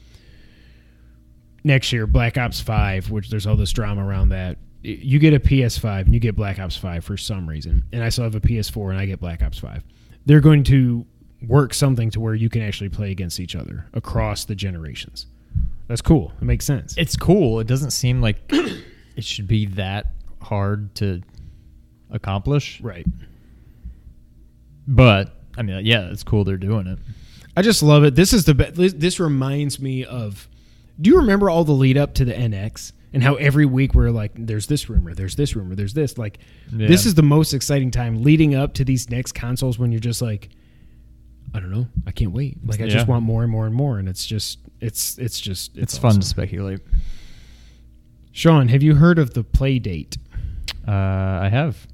next 1.64 1.92
year 1.92 2.06
Black 2.06 2.38
Ops 2.38 2.60
Five, 2.60 3.10
which 3.10 3.30
there's 3.30 3.46
all 3.46 3.56
this 3.56 3.70
drama 3.72 4.04
around 4.04 4.30
that, 4.30 4.58
you 4.82 5.18
get 5.18 5.34
a 5.34 5.40
PS5 5.40 6.06
and 6.06 6.14
you 6.14 6.20
get 6.20 6.34
Black 6.34 6.58
Ops 6.58 6.76
Five 6.76 7.04
for 7.04 7.16
some 7.16 7.48
reason, 7.48 7.84
and 7.92 8.02
I 8.02 8.08
still 8.08 8.24
have 8.24 8.34
a 8.34 8.40
PS4 8.40 8.90
and 8.90 8.98
I 8.98 9.06
get 9.06 9.20
Black 9.20 9.42
Ops 9.42 9.58
Five. 9.58 9.84
They're 10.26 10.40
going 10.40 10.64
to 10.64 11.06
work 11.46 11.72
something 11.74 12.10
to 12.10 12.20
where 12.20 12.34
you 12.34 12.48
can 12.48 12.62
actually 12.62 12.88
play 12.90 13.10
against 13.10 13.40
each 13.40 13.56
other 13.56 13.86
across 13.94 14.44
the 14.44 14.54
generations. 14.54 15.26
That's 15.88 16.02
cool. 16.02 16.32
It 16.40 16.44
makes 16.44 16.64
sense. 16.64 16.94
It's 16.96 17.16
cool. 17.16 17.60
It 17.60 17.66
doesn't 17.66 17.90
seem 17.92 18.20
like 18.20 18.36
it 18.50 19.24
should 19.24 19.48
be 19.48 19.66
that 19.66 20.06
hard 20.42 20.94
to 20.96 21.22
accomplish. 22.10 22.80
right. 22.80 23.06
But 24.86 25.34
I 25.56 25.62
mean, 25.62 25.84
yeah, 25.84 26.10
it's 26.10 26.22
cool 26.22 26.44
they're 26.44 26.56
doing 26.56 26.86
it. 26.86 26.98
I 27.56 27.62
just 27.62 27.82
love 27.82 28.04
it. 28.04 28.14
This 28.14 28.32
is 28.32 28.44
the 28.44 28.54
be- 28.54 28.70
this, 28.70 28.92
this 28.92 29.20
reminds 29.20 29.80
me 29.80 30.04
of. 30.04 30.48
Do 31.00 31.10
you 31.10 31.16
remember 31.18 31.48
all 31.48 31.64
the 31.64 31.72
lead 31.72 31.96
up 31.96 32.14
to 32.14 32.24
the 32.24 32.32
NX 32.34 32.92
and 33.12 33.22
how 33.22 33.34
every 33.36 33.66
week 33.66 33.94
we're 33.94 34.10
like, 34.10 34.32
"There's 34.34 34.66
this 34.66 34.88
rumor, 34.90 35.14
there's 35.14 35.34
this 35.36 35.56
rumor, 35.56 35.74
there's 35.74 35.94
this." 35.94 36.18
Like, 36.18 36.38
Yeah. 36.74 36.88
this 36.88 37.06
is 37.06 37.14
the 37.14 37.22
most 37.22 37.52
exciting 37.54 37.90
time 37.90 38.22
leading 38.22 38.54
up 38.54 38.74
to 38.74 38.84
these 38.84 39.08
next 39.10 39.32
consoles 39.32 39.78
when 39.78 39.92
you're 39.92 40.00
just 40.00 40.20
like, 40.22 40.50
I 41.52 41.60
don't 41.60 41.70
know, 41.70 41.88
I 42.06 42.12
can't 42.12 42.32
wait. 42.32 42.58
Like, 42.64 42.80
I 42.80 42.86
just 42.86 43.08
want 43.08 43.24
more 43.24 43.42
and 43.42 43.50
more 43.50 43.66
and 43.66 43.74
more, 43.74 43.98
and 43.98 44.08
it's 44.08 44.24
just, 44.24 44.60
it's, 44.80 45.18
it's 45.18 45.40
just, 45.40 45.76
It's, 45.76 45.94
it's, 45.94 45.98
fun 45.98 46.14
to 46.14 46.26
speculate. 46.26 46.80
Sean, 48.32 48.68
have 48.68 48.82
you 48.82 48.94
heard 48.94 49.18
of 49.18 49.34
the 49.34 49.42
Play 49.42 49.78
Date? 49.78 50.16
Uh, 50.86 50.92
I 50.92 51.48
have. 51.50 51.86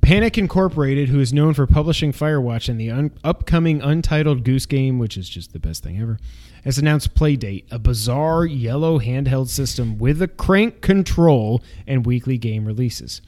Panic 0.00 0.38
Incorporated, 0.38 1.08
who 1.08 1.18
is 1.18 1.32
known 1.32 1.52
for 1.52 1.66
publishing 1.66 2.12
Firewatch 2.12 2.68
and 2.68 2.80
the 2.80 2.90
un- 2.92 3.10
upcoming 3.24 3.82
Untitled 3.82 4.44
Goose 4.44 4.64
Game, 4.64 5.00
which 5.00 5.16
is 5.16 5.28
just 5.28 5.52
the 5.52 5.58
best 5.58 5.82
thing 5.82 6.00
ever, 6.00 6.18
has 6.62 6.78
announced 6.78 7.14
Playdate, 7.14 7.64
a 7.72 7.78
bizarre 7.78 8.46
yellow 8.46 9.00
handheld 9.00 9.48
system 9.48 9.98
with 9.98 10.22
a 10.22 10.28
crank 10.28 10.80
control 10.80 11.60
and 11.88 12.06
weekly 12.06 12.38
game 12.38 12.64
releases. 12.64 13.20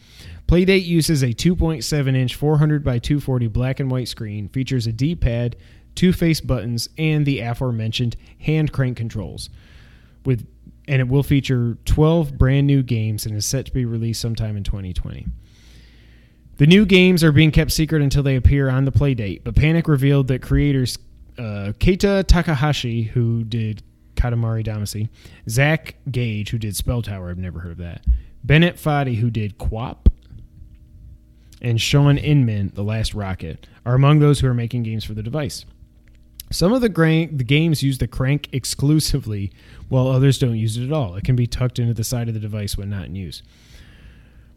Playdate 0.48 0.86
uses 0.86 1.22
a 1.22 1.28
2.7 1.28 2.16
inch 2.16 2.34
400 2.34 2.82
by 2.82 2.98
240 2.98 3.48
black 3.48 3.80
and 3.80 3.90
white 3.90 4.08
screen, 4.08 4.48
features 4.48 4.86
a 4.86 4.92
D 4.92 5.14
pad, 5.14 5.56
two 5.94 6.12
face 6.12 6.40
buttons, 6.40 6.88
and 6.96 7.26
the 7.26 7.40
aforementioned 7.40 8.16
hand 8.40 8.72
crank 8.72 8.96
controls. 8.96 9.50
With 10.24 10.46
and 10.88 11.00
it 11.02 11.08
will 11.08 11.22
feature 11.22 11.76
12 11.84 12.38
brand 12.38 12.66
new 12.66 12.82
games 12.82 13.26
and 13.26 13.36
is 13.36 13.44
set 13.44 13.66
to 13.66 13.72
be 13.72 13.84
released 13.84 14.22
sometime 14.22 14.56
in 14.56 14.64
2020. 14.64 15.26
The 16.56 16.66
new 16.66 16.86
games 16.86 17.22
are 17.22 17.30
being 17.30 17.50
kept 17.50 17.70
secret 17.70 18.00
until 18.00 18.22
they 18.22 18.34
appear 18.34 18.70
on 18.70 18.86
the 18.86 18.90
playdate, 18.90 19.44
but 19.44 19.54
Panic 19.54 19.86
revealed 19.86 20.28
that 20.28 20.40
creators 20.40 20.98
uh, 21.36 21.72
Keita 21.78 22.26
Takahashi, 22.26 23.02
who 23.02 23.44
did 23.44 23.82
Katamari 24.16 24.66
Damacy, 24.66 25.10
Zach 25.48 25.96
Gage, 26.10 26.50
who 26.50 26.58
did 26.58 26.74
Spell 26.74 27.02
Tower, 27.02 27.28
I've 27.28 27.38
never 27.38 27.60
heard 27.60 27.72
of 27.72 27.78
that, 27.78 28.04
Bennett 28.42 28.76
Foddy, 28.76 29.16
who 29.16 29.30
did 29.30 29.58
QWOP, 29.58 29.98
and 31.60 31.80
Shaun 31.80 32.18
Inman, 32.18 32.72
The 32.74 32.82
Last 32.82 33.14
Rocket, 33.14 33.66
are 33.84 33.94
among 33.94 34.18
those 34.18 34.40
who 34.40 34.46
are 34.48 34.54
making 34.54 34.82
games 34.84 35.04
for 35.04 35.14
the 35.14 35.22
device. 35.22 35.64
Some 36.50 36.72
of 36.72 36.80
the, 36.80 36.88
gra- 36.88 37.26
the 37.26 37.44
games 37.44 37.82
use 37.82 37.98
the 37.98 38.08
crank 38.08 38.48
exclusively, 38.52 39.52
while 39.88 40.08
others 40.08 40.38
don't 40.38 40.56
use 40.56 40.76
it 40.76 40.84
at 40.84 40.92
all. 40.92 41.14
It 41.16 41.24
can 41.24 41.36
be 41.36 41.46
tucked 41.46 41.78
into 41.78 41.94
the 41.94 42.04
side 42.04 42.28
of 42.28 42.34
the 42.34 42.40
device 42.40 42.76
when 42.76 42.90
not 42.90 43.06
in 43.06 43.14
use. 43.14 43.42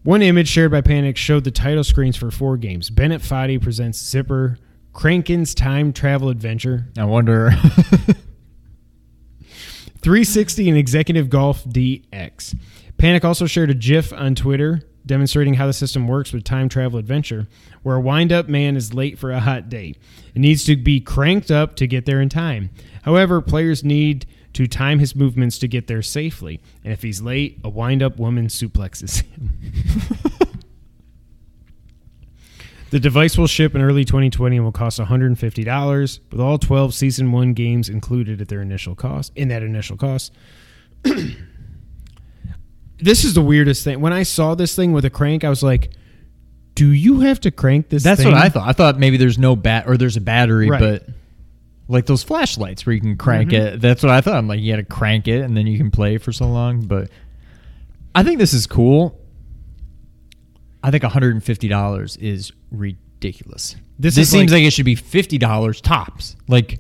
One 0.04 0.22
image 0.22 0.48
shared 0.48 0.72
by 0.72 0.82
Panic 0.82 1.18
showed 1.18 1.44
the 1.44 1.52
title 1.52 1.84
screens 1.84 2.16
for 2.16 2.32
four 2.32 2.58
games. 2.58 2.90
Bennett 2.90 3.22
Foddy 3.22 3.62
presents 3.62 4.00
Zipper, 4.00 4.58
Crankin's 4.94 5.54
Time 5.54 5.94
Travel 5.94 6.30
Adventure, 6.30 6.88
I 6.98 7.06
wonder. 7.06 7.52
360 10.02 10.70
and 10.70 10.78
Executive 10.78 11.30
Golf 11.30 11.64
DX. 11.66 12.58
Panic 12.98 13.24
also 13.24 13.46
shared 13.46 13.70
a 13.70 13.76
GIF 13.76 14.12
on 14.14 14.34
Twitter 14.34 14.82
demonstrating 15.06 15.56
how 15.56 15.68
the 15.68 15.74
system 15.74 16.08
works 16.08 16.32
with 16.32 16.44
Time 16.44 16.70
Travel 16.70 17.00
Adventure, 17.00 17.48
where 17.84 17.96
a 17.96 18.02
wind 18.02 18.32
up 18.32 18.48
man 18.48 18.76
is 18.76 18.94
late 18.94 19.18
for 19.18 19.32
a 19.32 19.40
hot 19.40 19.70
date. 19.70 19.98
It 20.36 20.40
needs 20.40 20.64
to 20.66 20.76
be 20.76 21.00
cranked 21.00 21.52
up 21.52 21.76
to 21.78 21.88
get 21.88 22.06
there 22.06 22.22
in 22.22 22.30
time. 22.30 22.70
However, 23.04 23.42
players 23.42 23.84
need 23.84 24.26
to 24.54 24.68
time 24.68 25.00
his 25.00 25.16
movements 25.16 25.58
to 25.60 25.68
get 25.68 25.88
there 25.88 26.02
safely, 26.02 26.62
and 26.84 26.92
if 26.94 27.02
he's 27.02 27.22
late, 27.22 27.60
a 27.64 27.70
wind 27.70 28.04
up 28.04 28.18
woman 28.18 28.48
suplexes 28.48 29.22
him. 29.22 29.54
The 32.92 33.00
device 33.00 33.38
will 33.38 33.48
ship 33.48 33.74
in 33.74 33.82
early 33.82 34.04
2020 34.04 34.58
and 34.58 34.66
will 34.66 34.74
cost 34.74 35.00
$150, 35.00 36.20
with 36.30 36.42
all 36.42 36.58
12 36.58 36.94
season 36.94 37.32
1 37.32 37.54
games 37.54 37.88
included 37.88 38.42
at 38.42 38.50
their 38.50 38.62
initial 38.62 38.96
cost. 38.96 39.32
In 39.34 39.48
that 39.48 39.64
initial 39.64 39.96
cost. 39.96 40.34
this 43.02 43.24
is 43.26 43.34
the 43.34 43.42
weirdest 43.42 43.84
thing. 43.84 44.00
When 44.02 44.14
I 44.14 44.24
saw 44.24 44.56
this 44.56 44.76
thing 44.76 44.92
with 44.94 45.06
a 45.06 45.10
crank, 45.10 45.44
I 45.44 45.50
was 45.50 45.64
like, 45.64 45.92
"Do 46.76 46.88
you 46.92 47.22
have 47.22 47.40
to 47.42 47.52
crank 47.52 47.90
this 47.90 48.04
That's 48.04 48.22
thing?" 48.24 48.32
what 48.32 48.42
I 48.42 48.50
thought. 48.50 48.68
I 48.68 48.74
thought 48.74 48.98
maybe 49.00 49.18
there's 49.18 49.38
no 49.38 49.56
bat 49.56 49.86
or 49.88 49.98
there's 49.98 50.18
a 50.18 50.22
battery, 50.22 50.70
Right. 50.70 50.80
but 50.80 51.08
like 51.88 52.06
those 52.06 52.24
flashlights 52.24 52.86
where 52.86 52.94
you 52.96 53.02
can 53.02 53.18
crank 53.18 53.50
Mm-hmm. 53.52 53.76
it. 53.76 53.82
That's 53.82 54.02
what 54.04 54.12
I 54.12 54.22
thought. 54.22 54.36
I'm 54.36 54.48
like, 54.48 54.60
you 54.62 54.72
got 54.72 54.78
to 54.78 54.84
crank 54.86 55.28
it 55.28 55.42
and 55.42 55.58
then 55.58 55.68
you 55.68 55.78
can 55.78 55.92
play 55.92 56.18
for 56.18 56.32
so 56.32 56.48
long. 56.48 56.86
But 56.86 57.10
I 58.16 58.24
think 58.24 58.40
this 58.40 58.54
is 58.54 58.66
cool. 58.66 59.20
I 60.84 60.90
think 60.92 61.04
$150 61.04 62.18
is 62.18 62.52
ridiculous. 62.72 63.76
This 64.00 64.16
This, 64.16 64.28
is 64.28 64.32
seems 64.32 64.52
like- 64.52 64.60
like, 64.62 64.68
it 64.68 64.72
should 64.74 64.86
be 64.86 64.96
$50 64.96 65.82
tops. 65.82 66.36
Like, 66.48 66.80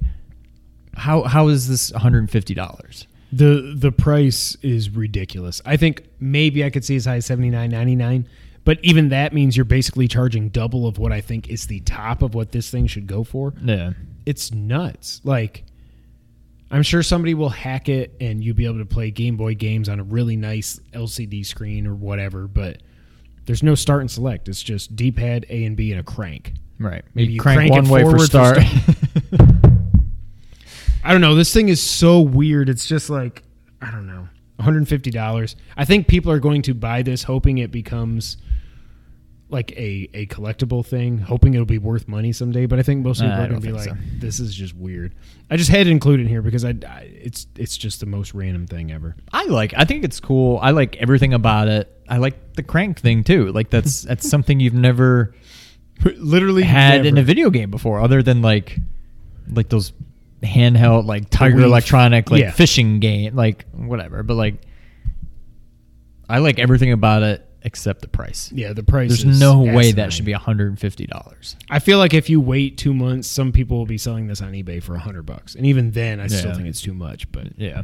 how 0.96 1.24
how 1.24 1.48
is 1.50 1.68
this 1.68 1.92
$150? 1.92 3.06
The 3.34 3.74
the 3.78 3.92
price 3.92 4.58
is 4.62 4.90
ridiculous. 4.90 5.62
I 5.66 5.78
think 5.78 6.04
maybe 6.20 6.64
I 6.66 6.70
could 6.70 6.84
see 6.84 6.96
as 6.98 7.06
high 7.06 7.16
as 7.16 7.28
79.99, 7.28 8.26
but 8.66 8.78
even 8.84 9.10
that 9.10 9.34
means 9.34 9.56
you're 9.56 9.64
basically 9.64 10.08
charging 10.08 10.50
double 10.50 10.86
of 10.86 10.98
what 10.98 11.12
I 11.12 11.22
think 11.22 11.50
is 11.50 11.68
the 11.68 11.80
top 11.82 12.22
of 12.22 12.36
what 12.36 12.52
this 12.52 12.70
thing 12.70 12.88
should 12.88 13.08
go 13.08 13.24
for. 13.24 13.54
Yeah. 13.64 13.94
it's 14.26 14.52
nuts. 14.52 15.22
Like, 15.24 15.64
I'm 16.70 16.84
sure 16.84 17.04
somebody 17.04 17.34
will 17.34 17.50
hack 17.50 17.90
it 17.90 18.14
and 18.20 18.44
you'll 18.44 18.56
be 18.56 18.66
able 18.66 18.80
to 18.80 18.86
play 18.86 19.12
Game 19.12 19.38
Boy 19.38 19.56
games 19.56 19.90
on 19.90 20.00
a 20.00 20.04
really 20.04 20.36
nice 20.36 20.80
LCD 20.94 21.46
screen 21.46 21.88
or 21.88 21.96
whatever, 21.96 22.48
but 22.48 22.82
there's 23.46 23.64
no 23.64 23.76
start 23.76 24.02
and 24.02 24.12
select. 24.12 24.48
It's 24.50 24.62
just 24.62 24.96
D 24.96 25.12
pad, 25.12 25.46
A 25.50 25.66
and 25.66 25.76
B, 25.76 25.92
and 25.92 26.00
a 26.00 26.04
crank. 26.04 26.54
Right. 26.80 27.04
Maybe 27.14 27.30
you 27.30 27.36
you 27.36 27.40
crank, 27.42 27.58
crank 27.58 27.72
one 27.72 27.86
it 27.86 27.90
way 27.90 28.02
for 28.02 28.18
forward 28.18 28.20
for 28.20 28.26
start. 28.26 28.58
I 31.04 31.12
don't 31.12 31.22
know. 31.22 31.36
This 31.36 31.54
thing 31.54 31.70
is 31.70 31.82
so 31.82 32.22
weird. 32.22 32.70
It's 32.70 32.86
just 32.86 33.10
like, 33.10 33.44
I 33.82 33.92
don't 33.92 34.08
know. 34.08 34.28
$150. 34.60 35.56
I 35.76 35.86
think 35.86 36.08
people 36.08 36.32
are 36.32 36.40
going 36.40 36.62
to 36.64 36.74
buy 36.74 37.02
this 37.02 37.24
hoping 37.24 37.58
it 37.58 37.72
becomes 37.72 38.38
like 39.50 39.72
a, 39.72 40.10
a 40.14 40.28
collectible 40.28 40.86
thing, 40.86 41.18
hoping 41.18 41.54
it'll 41.54 41.66
be 41.66 41.80
worth 41.80 42.08
money 42.08 42.32
someday. 42.32 42.68
But 42.68 42.80
I 42.80 42.84
think 42.84 43.04
most 43.04 43.22
people 43.22 43.34
I 43.34 43.44
are 43.44 43.48
going 43.48 43.62
to 43.62 43.68
be 43.68 43.74
like, 43.74 43.90
so. 43.90 43.98
this 44.18 44.40
is 44.40 44.54
just 44.54 44.76
weird. 44.76 45.16
I 45.50 45.58
just 45.58 45.70
had 45.70 45.86
to 45.86 45.92
include 45.92 46.20
it 46.20 46.24
in 46.24 46.30
here 46.30 46.42
because 46.42 46.64
I, 46.64 46.76
I 46.88 47.10
it's 47.12 47.48
it's 47.58 47.76
just 47.76 48.00
the 48.00 48.06
most 48.06 48.34
random 48.34 48.68
thing 48.68 48.92
ever. 48.92 49.16
I 49.34 49.46
like. 49.46 49.74
I 49.76 49.84
think 49.84 50.06
it's 50.06 50.20
cool. 50.20 50.60
I 50.62 50.72
like 50.72 50.96
everything 50.98 51.34
about 51.34 51.68
it. 51.68 51.92
I 52.08 52.18
like 52.18 52.54
the 52.54 52.64
crank 52.64 53.00
thing 53.00 53.24
too. 53.24 53.52
Like 53.52 53.70
that's 53.70 54.02
that's 54.04 54.30
something 54.30 54.60
you've 54.60 54.74
never 54.74 55.34
Literally 56.04 56.64
had 56.64 57.06
in 57.06 57.18
a 57.20 57.24
video 57.24 57.52
game 57.52 57.70
before, 57.70 58.00
other 58.00 58.24
than 58.24 58.42
like 58.42 58.80
like 59.52 59.70
those 59.70 59.94
handheld 60.44 61.06
like 61.06 61.30
Tiger 61.30 61.62
Electronic 61.62 62.32
like 62.32 62.42
yeah. 62.42 62.52
fishing 62.52 63.00
game, 63.00 63.36
like 63.36 63.66
whatever. 63.72 64.24
But 64.24 64.36
like, 64.36 64.56
I 66.30 66.40
like 66.40 66.60
everything 66.60 66.92
about 66.92 67.24
it 67.24 67.46
except 67.64 68.02
the 68.02 68.08
price. 68.08 68.52
Yeah, 68.52 68.74
the 68.74 68.84
price. 68.84 69.10
There's 69.10 69.24
is 69.24 69.40
no 69.40 69.62
way 69.62 69.92
that 69.92 70.12
should 70.14 70.26
be 70.26 70.32
hundred 70.34 70.70
and 70.70 70.80
fifty 70.80 71.06
dollars. 71.06 71.56
I 71.70 71.80
feel 71.80 71.98
like 71.98 72.14
if 72.14 72.30
you 72.30 72.42
wait 72.42 72.78
two 72.78 72.94
months, 72.94 73.28
some 73.28 73.52
people 73.52 73.78
will 73.78 73.86
be 73.86 73.98
selling 73.98 74.28
this 74.28 74.42
on 74.42 74.54
eBay 74.54 74.82
for 74.82 74.96
a 74.96 75.00
hundred 75.00 75.26
bucks, 75.26 75.56
and 75.56 75.66
even 75.66 75.92
then, 75.92 76.20
I 76.20 76.28
still 76.28 76.54
think 76.54 76.68
it's 76.68 76.82
too 76.82 76.94
much. 76.94 77.32
But 77.32 77.58
Yeah. 77.58 77.84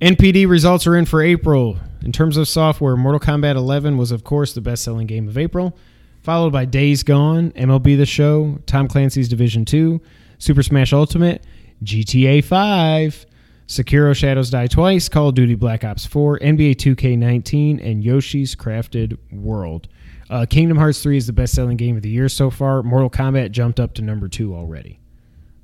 NPD 0.00 0.48
results 0.48 0.86
are 0.86 0.96
in 0.96 1.04
for 1.04 1.20
April. 1.20 1.76
In 2.02 2.10
terms 2.10 2.38
of 2.38 2.48
software, 2.48 2.96
Mortal 2.96 3.20
Kombat 3.20 3.56
11 3.56 3.98
was, 3.98 4.12
of 4.12 4.24
course, 4.24 4.54
the 4.54 4.62
best 4.62 4.82
selling 4.82 5.06
game 5.06 5.28
of 5.28 5.36
April, 5.36 5.76
followed 6.22 6.54
by 6.54 6.64
Days 6.64 7.02
Gone, 7.02 7.50
MLB 7.50 7.98
The 7.98 8.06
Show, 8.06 8.60
Tom 8.64 8.88
Clancy's 8.88 9.28
Division 9.28 9.66
2, 9.66 10.00
Super 10.40 10.64
Smash 10.64 10.92
Ultimate, 10.92 11.44
GTA 11.84 12.42
5, 12.42 13.26
Sekiro 13.68 14.16
Shadows 14.16 14.50
Die 14.50 14.66
Twice, 14.66 15.08
Call 15.08 15.28
of 15.28 15.36
Duty 15.36 15.54
Black 15.54 15.84
Ops 15.84 16.04
4, 16.06 16.40
NBA 16.40 16.74
2K19, 16.74 17.86
and 17.86 18.02
Yoshi's 18.02 18.56
Crafted 18.56 19.16
World. 19.30 19.86
Uh, 20.28 20.46
Kingdom 20.48 20.78
Hearts 20.78 21.02
3 21.02 21.16
is 21.16 21.26
the 21.26 21.32
best 21.32 21.54
selling 21.54 21.76
game 21.76 21.96
of 21.96 22.02
the 22.02 22.08
year 22.08 22.28
so 22.28 22.50
far. 22.50 22.82
Mortal 22.82 23.10
Kombat 23.10 23.52
jumped 23.52 23.78
up 23.78 23.94
to 23.94 24.02
number 24.02 24.28
two 24.28 24.54
already. 24.54 24.98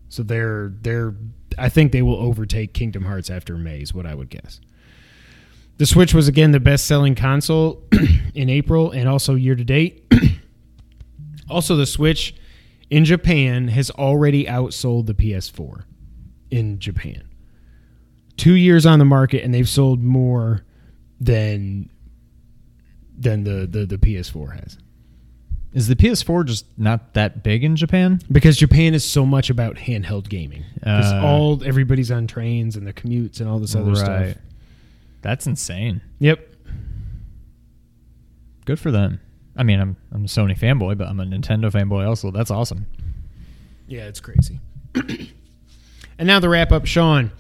So 0.09 0.22
they're 0.22 0.72
they're 0.83 1.14
I 1.59 1.68
think 1.68 1.93
they 1.93 2.03
will 2.03 2.16
overtake 2.16 2.74
Kingdom 2.74 3.05
Hearts 3.05 3.31
after 3.31 3.57
May 3.57 3.81
is 3.81 3.95
what 3.95 4.07
I 4.07 4.14
would 4.14 4.29
guess. 4.29 4.61
The 5.79 5.87
Switch 5.87 6.14
was 6.14 6.29
again 6.29 6.53
the 6.53 6.61
best 6.61 6.87
selling 6.87 7.14
console 7.14 7.83
in 8.35 8.49
April 8.49 8.91
and 8.91 9.09
also 9.09 9.35
year 9.35 9.55
to 9.55 9.64
date. 9.64 10.05
also 11.51 11.77
the 11.77 11.87
Switch 11.87 12.35
in 12.91 13.05
Japan 13.05 13.68
has 13.68 13.91
already 13.91 14.45
outsold 14.45 15.07
the 15.07 15.14
PS4 15.14 15.84
in 16.51 16.78
Japan. 16.78 17.22
2 18.37 18.53
years 18.55 18.84
on 18.87 18.99
the 18.99 19.05
market 19.05 19.43
and 19.43 19.53
they've 19.55 19.68
sold 19.68 20.03
more 20.03 20.64
than 21.20 21.89
than 23.18 23.45
the 23.45 23.66
the, 23.66 23.87
the 23.87 23.97
PS4 23.99 24.61
has. 24.61 24.78
Is 25.72 25.89
the 25.89 25.97
PS4 25.97 26.45
just 26.47 26.64
not 26.78 27.12
that 27.14 27.43
big 27.43 27.62
in 27.64 27.76
Japan? 27.76 28.20
because 28.32 28.57
Japan 28.57 28.95
is 28.95 29.05
so 29.05 29.26
much 29.26 29.51
about 29.51 29.76
handheld 29.76 30.28
gaming. 30.28 30.64
Because 30.74 31.12
Uh. 31.12 31.20
all 31.24 31.62
everybody's 31.64 32.11
on 32.11 32.26
trains 32.26 32.76
and 32.76 32.87
the 32.87 32.93
commutes 32.93 33.41
and 33.41 33.49
all 33.49 33.59
this 33.59 33.74
other 33.74 33.95
stuff. 33.95 34.37
That's 35.22 35.47
insane. 35.47 36.01
Yep. 36.20 36.47
Good 38.64 38.78
for 38.78 38.91
them. 38.91 39.20
I 39.57 39.63
mean, 39.63 39.81
I'm 39.81 39.97
I'm 40.13 40.25
a 40.25 40.29
Sony 40.29 40.59
fanboy, 40.59 40.99
but 40.99 41.09
I'm 41.09 41.21
a 41.21 41.25
Nintendo 41.25 41.71
fanboy 41.71 42.07
also. 42.07 42.31
That's 42.31 42.51
awesome. 42.51 42.87
Yeah, 43.87 44.07
it's 44.07 44.21
crazy. 44.21 44.61
and 44.95 46.27
now 46.27 46.41
the 46.41 46.49
wrap 46.49 46.73
up, 46.73 46.87
Sean. 46.87 47.31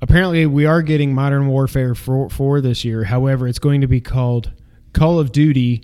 Apparently, 0.00 0.44
we 0.44 0.66
are 0.66 0.82
getting 0.82 1.14
Modern 1.14 1.46
Warfare 1.46 1.94
4, 1.94 2.28
4 2.28 2.60
this 2.60 2.84
year. 2.84 3.04
However, 3.04 3.48
it's 3.48 3.58
going 3.58 3.80
to 3.80 3.86
be 3.86 4.02
called 4.02 4.52
Call 4.92 5.18
of 5.18 5.32
Duty 5.32 5.82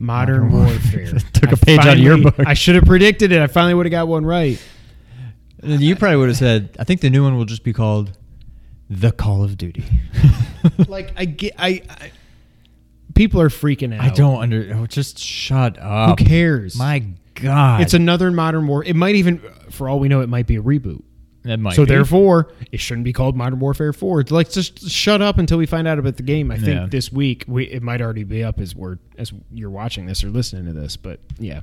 Modern, 0.00 0.50
Modern 0.50 0.52
Warfare. 0.52 1.02
Warfare. 1.02 1.20
Took 1.32 1.52
a 1.52 1.52
I 1.52 1.64
page 1.64 1.78
out 1.78 1.96
of 1.96 1.98
your 1.98 2.18
book. 2.18 2.34
I 2.40 2.54
should 2.54 2.74
have 2.74 2.84
predicted 2.84 3.30
it. 3.30 3.40
I 3.40 3.46
finally 3.46 3.74
would 3.74 3.86
have 3.86 3.92
got 3.92 4.08
one 4.08 4.26
right. 4.26 4.60
You 5.62 5.94
probably 5.94 6.16
would 6.16 6.28
have 6.30 6.38
said, 6.38 6.74
I 6.78 6.84
think 6.84 7.00
the 7.00 7.10
new 7.10 7.22
one 7.22 7.36
will 7.36 7.44
just 7.44 7.62
be 7.62 7.72
called 7.72 8.16
The 8.88 9.12
Call 9.12 9.44
of 9.44 9.56
Duty. 9.56 9.84
Like 10.88 11.12
I 11.16 11.24
get, 11.24 11.54
I, 11.56 11.82
I 11.88 12.10
people 13.20 13.40
are 13.42 13.50
freaking 13.50 13.94
out. 13.94 14.00
I 14.00 14.08
don't 14.08 14.40
under. 14.40 14.72
Oh, 14.74 14.86
just 14.86 15.18
shut 15.18 15.78
up. 15.78 16.18
Who 16.18 16.24
cares? 16.24 16.74
My 16.76 17.04
God. 17.34 17.82
It's 17.82 17.92
another 17.92 18.30
Modern 18.30 18.66
War. 18.66 18.82
It 18.82 18.96
might 18.96 19.14
even, 19.16 19.42
for 19.70 19.90
all 19.90 19.98
we 20.00 20.08
know, 20.08 20.22
it 20.22 20.28
might 20.30 20.46
be 20.46 20.56
a 20.56 20.62
reboot. 20.62 21.02
That 21.42 21.58
might 21.60 21.74
so 21.74 21.84
be. 21.84 21.90
therefore, 21.90 22.52
it 22.72 22.80
shouldn't 22.80 23.04
be 23.04 23.12
called 23.12 23.36
Modern 23.36 23.60
Warfare 23.60 23.92
Four. 23.92 24.20
It's 24.20 24.30
Like, 24.30 24.50
just 24.50 24.88
shut 24.88 25.20
up 25.20 25.36
until 25.36 25.58
we 25.58 25.66
find 25.66 25.86
out 25.86 25.98
about 25.98 26.16
the 26.16 26.22
game. 26.22 26.50
I 26.50 26.56
think 26.56 26.68
Yeah. 26.68 26.86
this 26.88 27.12
week 27.12 27.44
we 27.46 27.64
it 27.64 27.82
might 27.82 28.00
already 28.00 28.24
be 28.24 28.42
up 28.42 28.58
as 28.58 28.74
we're 28.74 28.96
as 29.18 29.32
you're 29.52 29.70
watching 29.70 30.06
this 30.06 30.24
or 30.24 30.30
listening 30.30 30.64
to 30.66 30.72
this. 30.78 30.96
But 30.96 31.20
yeah, 31.38 31.60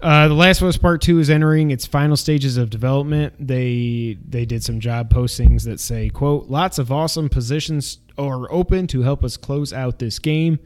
uh, 0.00 0.28
the 0.28 0.34
Last 0.34 0.62
of 0.62 0.68
Us 0.68 0.76
Part 0.76 1.00
Two 1.00 1.18
is 1.18 1.28
entering 1.30 1.70
its 1.70 1.86
final 1.86 2.16
stages 2.16 2.56
of 2.56 2.70
development. 2.70 3.34
They 3.40 4.18
they 4.28 4.44
did 4.44 4.62
some 4.62 4.78
job 4.80 5.10
postings 5.12 5.64
that 5.64 5.78
say, 5.80 6.08
"quote 6.08 6.48
Lots 6.48 6.78
of 6.78 6.90
awesome 6.92 7.28
positions 7.28 7.98
are 8.18 8.50
open 8.52 8.86
to 8.88 9.02
help 9.02 9.24
us 9.24 9.36
close 9.36 9.72
out 9.72 9.98
this 9.98 10.18
game." 10.18 10.58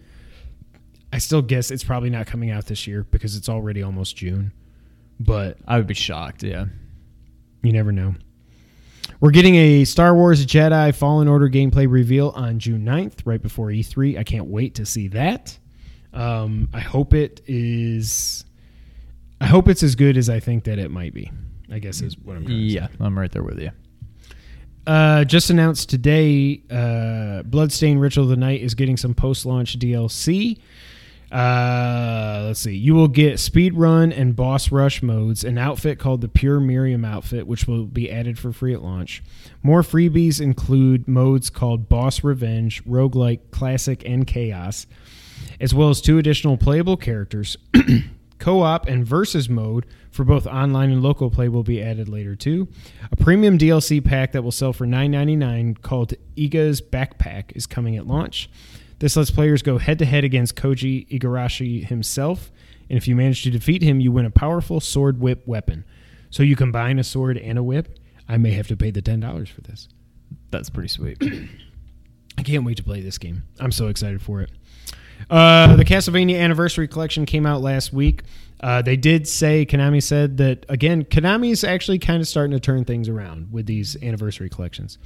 I 1.13 1.19
still 1.19 1.43
guess 1.43 1.71
it's 1.71 1.83
probably 1.85 2.11
not 2.11 2.27
coming 2.27 2.51
out 2.51 2.67
this 2.67 2.87
year 2.87 3.05
because 3.11 3.35
it's 3.37 3.49
already 3.49 3.83
almost 3.83 4.17
June. 4.17 4.53
But 5.19 5.59
I 5.67 5.77
would 5.77 5.87
be 5.87 5.95
shocked. 5.95 6.43
Yeah. 6.43 6.67
you 7.63 7.73
never 7.73 7.93
know. 7.93 8.15
We're 9.21 9.33
getting 9.33 9.55
a 9.57 9.85
Star 9.85 10.15
Wars 10.15 10.47
Jedi 10.47 10.95
Fallen 10.95 11.29
Order 11.29 11.49
gameplay 11.51 11.91
reveal 11.91 12.31
on 12.37 12.59
June 12.59 12.85
9th, 12.87 13.19
right 13.27 13.43
before 13.43 13.67
E3. 13.69 14.19
I 14.19 14.25
can't 14.25 14.47
wait 14.47 14.77
to 14.77 14.87
see 14.87 15.09
that. 15.09 15.59
Um, 16.15 16.69
I 16.73 16.81
hope 16.81 17.13
it 17.13 17.43
is. 17.47 18.45
I 19.41 19.47
hope 19.47 19.69
it's 19.69 19.83
as 19.83 19.95
good 19.95 20.17
as 20.17 20.31
I 20.31 20.41
think 20.41 20.65
that 20.65 20.79
it 20.79 20.91
might 20.91 21.13
be. 21.13 21.31
I 21.71 21.81
guess 21.81 22.01
is 22.01 22.17
what 22.19 22.37
I'm. 22.37 22.45
To 22.45 22.49
say. 22.49 22.55
Yeah, 22.55 22.89
I'm 22.99 23.19
right 23.19 23.31
there 23.31 23.43
with 23.43 23.61
you. 23.61 23.71
Uh, 24.91 25.23
just 25.23 25.51
announced 25.51 25.89
today, 25.89 26.61
uh, 26.69 27.45
Bloodstained 27.45 28.01
Ritual 28.01 28.25
of 28.25 28.31
the 28.31 28.37
Night 28.37 28.61
is 28.61 28.75
getting 28.75 28.97
some 28.97 29.15
post-launch 29.15 29.79
DLC. 29.79 30.59
Uh, 31.31 32.43
let's 32.47 32.59
see. 32.59 32.75
You 32.75 32.97
will 32.97 33.07
get 33.07 33.39
speed 33.39 33.75
run 33.75 34.13
and 34.13 34.35
boss 34.35 34.73
rush 34.73 35.01
modes, 35.01 35.45
an 35.45 35.59
outfit 35.59 36.01
called 36.01 36.23
the 36.23 36.29
Pure 36.29 36.59
Miriam 36.59 37.05
outfit, 37.05 37.47
which 37.47 37.69
will 37.69 37.85
be 37.85 38.11
added 38.11 38.37
for 38.37 38.53
free 38.53 38.75
at 38.75 38.83
launch. 38.83 39.23
More 39.63 39.83
freebies 39.83 40.41
include 40.41 41.07
modes 41.07 41.51
called 41.51 41.89
Boss 41.89 42.25
Revenge, 42.25 42.85
Roguelike, 42.85 43.53
Classic, 43.53 44.03
and 44.05 44.27
Chaos, 44.27 44.89
as 45.61 45.73
well 45.73 45.91
as 45.91 46.01
two 46.01 46.19
additional 46.19 46.57
playable 46.57 46.97
characters. 46.97 47.57
Co-op 48.41 48.89
and 48.89 49.07
versus 49.07 49.49
mode 49.49 49.87
for 50.11 50.25
both 50.25 50.47
online 50.47 50.91
and 50.91 51.03
local 51.03 51.31
play 51.31 51.49
will 51.49 51.63
be 51.63 51.81
added 51.81 52.09
later 52.09 52.35
too. 52.35 52.67
A 53.13 53.17
premium 53.17 53.59
DLC 53.59 54.05
pack 54.05 54.33
that 54.33 54.43
will 54.43 54.51
sell 54.51 54.73
for 54.73 54.87
$9.99 54.87 55.81
called 55.83 56.15
Iga's 56.37 56.81
Backpack 56.81 57.53
is 57.55 57.67
coming 57.67 57.97
at 57.97 58.07
launch. 58.07 58.51
This 58.99 59.17
lets 59.17 59.31
players 59.31 59.63
go 59.63 59.79
head 59.79 59.99
to 60.01 60.05
head 60.05 60.25
against 60.25 60.57
Koji 60.57 61.09
Igarashi 61.09 61.87
himself, 61.87 62.51
and 62.89 62.97
if 62.97 63.07
you 63.07 63.15
manage 63.15 63.43
to 63.45 63.51
defeat 63.51 63.83
him, 63.83 64.01
you 64.01 64.11
win 64.11 64.27
a 64.27 64.31
powerful 64.31 64.81
sword 64.81 65.21
whip 65.21 65.47
weapon. 65.47 65.85
So 66.31 66.43
you 66.43 66.57
combine 66.57 66.99
a 66.99 67.05
sword 67.05 67.39
and 67.39 67.59
a 67.59 67.63
whip. 67.63 67.99
I 68.29 68.37
may 68.37 68.53
have 68.53 68.69
to 68.69 68.77
pay 68.77 68.91
the 68.91 69.03
$10 69.03 69.49
for 69.49 69.61
this. 69.63 69.89
That's 70.51 70.71
pretty 70.71 70.89
sweet. 70.89 71.23
I 72.39 72.43
can't 72.43 72.65
wait 72.65 72.79
to 72.79 72.83
play 72.83 73.01
this 73.01 73.19
game. 73.19 73.43
I'm 73.59 73.73
so 73.73 73.89
excited 73.89 74.23
for 74.23 74.41
it. 74.41 74.51
Uh, 75.29 75.77
the 75.77 75.85
Castlevania 75.85 76.39
Anniversary 76.39 76.89
Collection 76.89 77.27
came 77.27 77.47
out 77.47 77.61
last 77.61 77.93
week. 77.93 78.23
Uh, 78.63 78.83
they 78.83 78.97
did 78.97 79.27
say 79.27 79.65
Konami 79.65 80.03
said 80.03 80.37
that 80.37 80.67
again. 80.69 81.05
Konami's 81.05 81.65
actually 81.65 81.99
kind 81.99 82.21
of 82.21 82.29
starting 82.29 82.53
to 82.53 82.61
turn 82.61 82.85
things 82.85 83.09
around 83.09 83.53
with 83.53 83.67
these 83.67 83.97
anniversary 84.03 84.51
collections. 84.51 84.99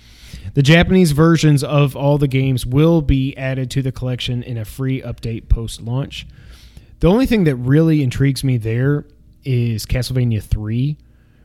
The 0.54 0.62
Japanese 0.62 1.12
versions 1.12 1.62
of 1.62 1.94
all 1.94 2.18
the 2.18 2.28
games 2.28 2.66
will 2.66 3.00
be 3.00 3.36
added 3.36 3.70
to 3.72 3.82
the 3.82 3.92
collection 3.92 4.42
in 4.42 4.58
a 4.58 4.64
free 4.64 5.00
update 5.02 5.48
post 5.48 5.80
launch. 5.80 6.26
The 7.00 7.08
only 7.08 7.26
thing 7.26 7.44
that 7.44 7.56
really 7.56 8.02
intrigues 8.02 8.42
me 8.42 8.56
there 8.56 9.04
is 9.44 9.86
Castlevania 9.86 10.42
3 10.42 10.96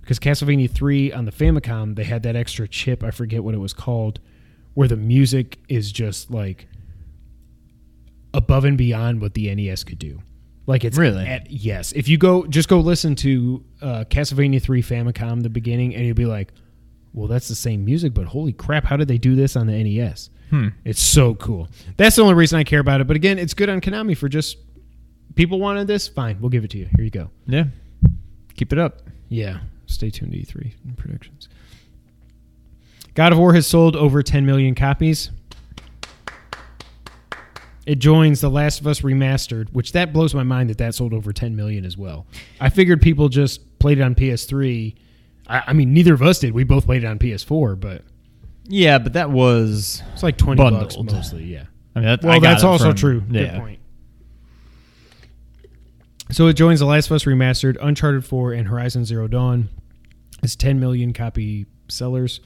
because 0.01 0.17
Castlevania 0.17 0.71
3 0.71 1.13
on 1.13 1.25
the 1.25 1.31
Famicom 1.31 1.95
they 1.95 2.05
had 2.05 2.23
that 2.23 2.35
extra 2.35 2.67
chip, 2.67 3.03
I 3.03 3.11
forget 3.11 3.43
what 3.43 3.53
it 3.53 3.59
was 3.59 3.73
called, 3.73 4.19
where 4.73 4.87
the 4.87 4.95
music 4.95 5.59
is 5.67 5.91
just 5.91 6.31
like 6.31 6.67
above 8.33 8.65
and 8.65 8.77
beyond 8.77 9.21
what 9.21 9.33
the 9.33 9.53
NES 9.53 9.83
could 9.83 9.99
do. 9.99 10.21
Like 10.67 10.83
it's 10.85 10.97
Really? 10.97 11.25
at- 11.25 11.49
yes. 11.49 11.91
If 11.93 12.07
you 12.07 12.17
go, 12.17 12.45
just 12.45 12.69
go 12.69 12.79
listen 12.79 13.15
to 13.15 13.63
uh, 13.81 14.03
Castlevania 14.09 14.61
Three 14.61 14.83
Famicom, 14.83 15.41
the 15.41 15.49
beginning, 15.49 15.95
and 15.95 16.05
you'll 16.05 16.13
be 16.15 16.25
like, 16.27 16.53
"Well, 17.13 17.27
that's 17.27 17.47
the 17.47 17.55
same 17.55 17.83
music, 17.85 18.13
but 18.13 18.25
holy 18.27 18.53
crap, 18.53 18.85
how 18.85 18.95
did 18.95 19.07
they 19.07 19.17
do 19.17 19.35
this 19.35 19.55
on 19.55 19.65
the 19.67 19.73
NES?" 19.83 20.29
Hmm. 20.51 20.67
It's 20.85 21.01
so 21.01 21.33
cool. 21.35 21.69
That's 21.97 22.15
the 22.17 22.21
only 22.21 22.35
reason 22.35 22.59
I 22.59 22.63
care 22.63 22.79
about 22.79 23.01
it. 23.01 23.07
But 23.07 23.15
again, 23.15 23.39
it's 23.39 23.53
good 23.55 23.69
on 23.69 23.81
Konami 23.81 24.15
for 24.15 24.29
just 24.29 24.57
people 25.35 25.59
wanted 25.59 25.87
this. 25.87 26.07
Fine, 26.07 26.39
we'll 26.39 26.49
give 26.49 26.63
it 26.63 26.69
to 26.71 26.77
you. 26.77 26.87
Here 26.95 27.05
you 27.05 27.11
go. 27.11 27.29
Yeah. 27.47 27.65
Keep 28.55 28.73
it 28.73 28.79
up. 28.79 29.01
Yeah. 29.29 29.59
Stay 29.87 30.09
tuned 30.11 30.33
to 30.33 30.37
E3 30.39 30.73
predictions. 30.97 31.49
God 33.15 33.31
of 33.31 33.39
War 33.39 33.53
has 33.53 33.65
sold 33.67 33.95
over 33.95 34.21
10 34.21 34.45
million 34.45 34.75
copies. 34.75 35.31
It 37.89 37.97
joins 37.97 38.39
The 38.39 38.49
Last 38.49 38.81
of 38.81 38.85
Us 38.85 39.01
Remastered, 39.01 39.69
which 39.73 39.93
that 39.93 40.13
blows 40.13 40.35
my 40.35 40.43
mind 40.43 40.69
that 40.69 40.77
that 40.77 40.93
sold 40.93 41.11
over 41.11 41.33
10 41.33 41.55
million 41.55 41.85
as 41.85 41.97
well. 41.97 42.27
I 42.59 42.69
figured 42.69 43.01
people 43.01 43.29
just 43.29 43.79
played 43.79 43.97
it 43.97 44.03
on 44.03 44.13
PS3. 44.13 44.93
I, 45.47 45.63
I 45.65 45.73
mean, 45.73 45.91
neither 45.91 46.13
of 46.13 46.21
us 46.21 46.37
did. 46.37 46.53
We 46.53 46.63
both 46.65 46.85
played 46.85 47.03
it 47.03 47.07
on 47.07 47.17
PS4, 47.17 47.79
but 47.79 48.03
Yeah, 48.65 48.99
but 48.99 49.13
that 49.13 49.31
was. 49.31 50.03
it's 50.13 50.21
like 50.21 50.37
20 50.37 50.57
bucks 50.69 50.97
mostly. 50.99 51.45
Yeah. 51.45 51.63
I 51.95 51.99
mean, 51.99 52.05
that, 52.09 52.21
Well, 52.23 52.39
that's 52.39 52.63
also 52.63 52.89
from- 52.89 52.95
true. 52.95 53.23
Yeah. 53.27 53.53
Good 53.53 53.59
point. 53.59 53.79
So 56.31 56.45
it 56.45 56.53
joins 56.53 56.79
The 56.79 56.85
Last 56.85 57.07
of 57.07 57.13
Us 57.13 57.23
Remastered, 57.23 57.77
Uncharted 57.81 58.23
4, 58.23 58.53
and 58.53 58.67
Horizon 58.67 59.03
Zero 59.03 59.27
Dawn. 59.27 59.69
It's 60.43 60.55
10 60.55 60.79
million 60.79 61.11
copy 61.11 61.65
sellers. 61.87 62.39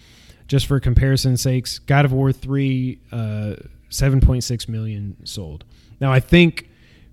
Just 0.47 0.67
for 0.67 0.79
comparison's 0.79 1.41
sakes, 1.41 1.79
God 1.79 2.05
of 2.05 2.13
War 2.13 2.31
3, 2.31 2.99
uh, 3.11 3.55
7.6 3.93 4.67
million 4.67 5.15
sold. 5.23 5.63
Now, 5.99 6.11
I 6.11 6.19
think 6.19 6.69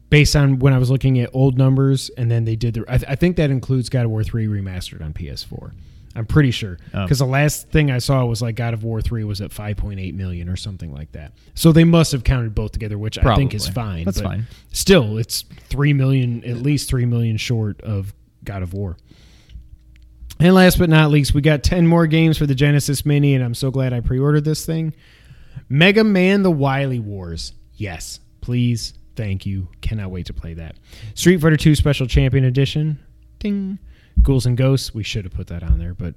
based 0.09 0.35
on 0.35 0.59
when 0.59 0.73
I 0.73 0.79
was 0.79 0.91
looking 0.91 1.21
at 1.21 1.31
old 1.33 1.57
numbers, 1.57 2.11
and 2.17 2.31
then 2.31 2.45
they 2.45 2.57
did 2.57 2.75
the, 2.75 2.85
I, 2.89 2.95
I 3.13 3.15
think 3.15 3.37
that 3.37 3.51
includes 3.51 3.89
God 3.89 4.07
of 4.07 4.11
War 4.11 4.25
3 4.25 4.47
remastered 4.47 5.03
on 5.05 5.13
PS4. 5.13 5.73
I'm 6.17 6.27
pretty 6.27 6.51
sure 6.51 6.77
Oh. 6.93 7.05
because 7.05 7.21
the 7.21 7.27
last 7.27 7.69
thing 7.71 7.93
I 7.93 7.99
saw 7.99 8.25
was 8.25 8.43
like 8.43 8.57
God 8.57 8.75
of 8.75 8.83
War 8.83 9.01
3 9.01 9.23
was 9.23 9.41
at 9.41 9.53
5.8 9.53 10.13
million 10.15 10.49
or 10.49 10.57
something 10.57 10.93
like 10.93 11.13
that. 11.13 11.33
So 11.55 11.71
they 11.71 11.85
must 11.85 12.11
have 12.11 12.25
counted 12.25 12.53
both 12.55 12.73
together, 12.73 12.99
which 12.99 13.17
I 13.19 13.37
think 13.37 13.55
is 13.55 13.69
fine. 13.69 14.05
That's 14.07 14.21
but 14.21 14.29
fine. 14.29 14.47
Still, 14.73 15.19
it's 15.19 15.43
3 15.69 15.93
million, 15.93 16.45
at 16.45 16.57
least 16.57 16.89
3 16.89 17.05
million 17.05 17.37
short 17.37 17.81
of 17.83 18.13
God 18.43 18.63
of 18.65 18.75
War. 18.75 18.97
And 20.41 20.55
last 20.55 20.79
but 20.79 20.89
not 20.89 21.11
least, 21.11 21.35
we 21.35 21.43
got 21.43 21.63
10 21.63 21.87
more 21.87 22.07
games 22.07 22.39
for 22.39 22.47
the 22.47 22.55
Genesis 22.55 23.05
Mini, 23.05 23.35
and 23.35 23.45
I'm 23.45 23.55
so 23.55 23.71
glad 23.71 23.93
I 23.93 24.01
pre 24.01 24.19
ordered 24.19 24.45
this 24.45 24.65
thing. 24.65 24.95
Mega 25.71 26.03
Man 26.03 26.43
The 26.43 26.51
Wily 26.51 26.99
Wars. 26.99 27.53
Yes, 27.75 28.19
please. 28.41 28.93
Thank 29.15 29.47
you. 29.47 29.69
Cannot 29.81 30.11
wait 30.11 30.27
to 30.27 30.35
play 30.35 30.55
that. 30.55 30.77
Street 31.15 31.41
Fighter 31.41 31.57
2 31.57 31.75
Special 31.77 32.07
Champion 32.07 32.45
Edition. 32.45 32.99
Ding. 33.39 33.79
Ghouls 34.21 34.47
and 34.47 34.57
Ghosts. 34.57 34.93
We 34.93 35.03
should 35.05 35.25
have 35.25 35.33
put 35.33 35.47
that 35.47 35.63
on 35.63 35.79
there, 35.79 35.95
but 35.95 36.15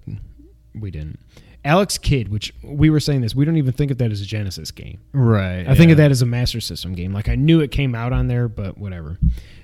we 0.73 0.89
didn't. 0.89 1.19
Alex 1.63 1.97
Kidd, 1.97 2.29
which 2.29 2.53
we 2.63 2.89
were 2.89 2.99
saying 2.99 3.21
this, 3.21 3.35
we 3.35 3.45
don't 3.45 3.55
even 3.55 3.71
think 3.71 3.91
of 3.91 3.97
that 3.99 4.11
as 4.11 4.21
a 4.21 4.25
Genesis 4.25 4.71
game. 4.71 4.99
Right. 5.13 5.65
I 5.67 5.75
think 5.75 5.91
of 5.91 5.97
that 5.97 6.11
as 6.11 6.21
a 6.21 6.25
Master 6.25 6.59
System 6.59 6.93
game. 6.93 7.13
Like 7.13 7.29
I 7.29 7.35
knew 7.35 7.61
it 7.61 7.71
came 7.71 7.95
out 7.95 8.11
on 8.11 8.27
there, 8.27 8.47
but 8.49 8.77
whatever. 8.77 9.17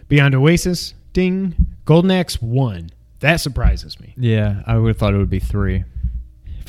Beyond 0.07 0.35
Oasis, 0.35 0.93
ding. 1.13 1.55
Golden 1.85 2.11
Axe 2.11 2.41
1. 2.41 2.91
That 3.19 3.37
surprises 3.37 3.99
me. 3.99 4.13
Yeah, 4.17 4.63
I 4.65 4.77
would 4.77 4.89
have 4.89 4.97
thought 4.97 5.13
it 5.13 5.17
would 5.17 5.29
be 5.29 5.39
three. 5.39 5.83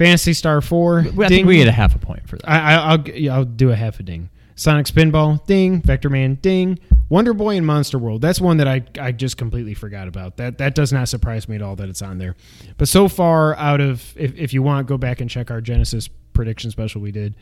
Phantasy 0.00 0.32
Star 0.32 0.62
4. 0.62 0.98
I 1.00 1.02
ding. 1.02 1.28
think 1.28 1.46
we 1.46 1.58
get 1.58 1.68
a 1.68 1.72
half 1.72 1.94
a 1.94 1.98
point 1.98 2.26
for 2.26 2.36
that. 2.38 2.48
I, 2.48 2.58
I, 2.58 2.74
I'll 2.76 3.08
yeah, 3.08 3.34
I'll 3.34 3.44
do 3.44 3.70
a 3.70 3.76
half 3.76 4.00
a 4.00 4.02
ding. 4.02 4.30
Sonic 4.54 4.86
Spinball, 4.86 5.44
ding. 5.46 5.82
Vector 5.82 6.08
Man, 6.08 6.36
ding. 6.36 6.78
Wonder 7.10 7.34
Boy 7.34 7.56
and 7.56 7.66
Monster 7.66 7.98
World. 7.98 8.22
That's 8.22 8.40
one 8.40 8.56
that 8.56 8.66
I 8.68 8.82
I 8.98 9.12
just 9.12 9.36
completely 9.36 9.74
forgot 9.74 10.08
about. 10.08 10.38
That 10.38 10.56
that 10.56 10.74
does 10.74 10.90
not 10.90 11.10
surprise 11.10 11.50
me 11.50 11.56
at 11.56 11.62
all 11.62 11.76
that 11.76 11.90
it's 11.90 12.00
on 12.00 12.16
there. 12.16 12.34
But 12.78 12.88
so 12.88 13.08
far, 13.08 13.54
out 13.56 13.82
of 13.82 14.14
if 14.16 14.34
if 14.38 14.54
you 14.54 14.62
want, 14.62 14.86
go 14.86 14.96
back 14.96 15.20
and 15.20 15.28
check 15.28 15.50
our 15.50 15.60
Genesis 15.60 16.08
prediction 16.32 16.70
special 16.70 17.02
we 17.02 17.12
did. 17.12 17.34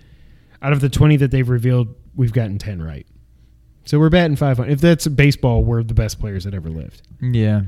Out 0.61 0.73
of 0.73 0.81
the 0.81 0.89
twenty 0.89 1.17
that 1.19 1.31
they've 1.31 1.49
revealed, 1.49 1.95
we've 2.17 2.33
gotten 2.33 2.59
ten 2.59 2.83
right. 2.83 3.07
So 3.85 4.01
we're 4.01 4.11
batting 4.11 4.35
five 4.37 4.57
hundred. 4.57 4.73
If 4.73 4.81
that's 4.81 5.07
baseball, 5.07 5.63
we're 5.63 5.85
the 5.85 5.95
best 5.95 6.19
players 6.19 6.43
that 6.43 6.55
ever 6.55 6.71
lived. 6.71 7.03
yeah. 7.21 7.63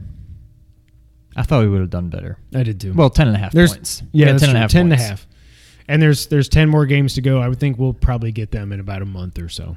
I 1.41 1.43
thought 1.45 1.63
we 1.63 1.69
would 1.69 1.81
have 1.81 1.89
done 1.91 2.11
better. 2.11 2.39
I 2.55 2.63
did 2.63 2.79
too. 2.81 2.93
Well, 2.93 3.09
ten 3.09 3.27
and 3.27 3.35
a 3.35 3.41
half 3.41 3.53
There's 3.53 3.73
points. 3.73 4.03
yeah, 4.13 4.27
We 4.27 4.27
got 4.27 4.33
that's 4.33 4.43
10 4.43 4.49
and 4.51 4.59
a 4.59 4.61
half 4.61 4.71
ten 4.71 4.83
and 4.83 4.93
a 4.93 4.97
half. 4.97 5.27
And 5.89 6.03
there's 6.03 6.27
there's 6.27 6.49
ten 6.51 6.69
more 6.69 6.85
games 6.85 7.15
to 7.15 7.23
go. 7.23 7.41
I 7.41 7.49
would 7.49 7.59
think 7.59 7.79
we'll 7.79 7.95
probably 7.95 8.31
get 8.31 8.51
them 8.51 8.73
in 8.73 8.79
about 8.81 9.01
a 9.01 9.07
month 9.07 9.39
or 9.39 9.49
so. 9.49 9.77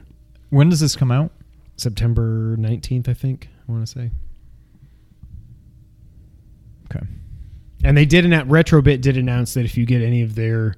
When 0.50 0.70
does 0.70 0.80
this 0.82 0.96
come 0.96 1.10
out? 1.12 1.32
September 1.78 2.56
19th, 2.58 3.08
I 3.08 3.14
think. 3.14 3.48
I 3.68 3.72
want 3.72 3.88
to 3.88 3.92
say. 3.92 4.12
Okay. 6.94 7.06
And 7.84 7.98
they 7.98 8.06
did 8.06 8.26
announce, 8.26 8.50
Retrobit 8.50 9.02
did 9.02 9.18
announce 9.18 9.54
that 9.56 9.66
if 9.66 9.78
you 9.78 9.86
get 9.86 10.02
any 10.02 10.22
of 10.22 10.36
their 10.36 10.76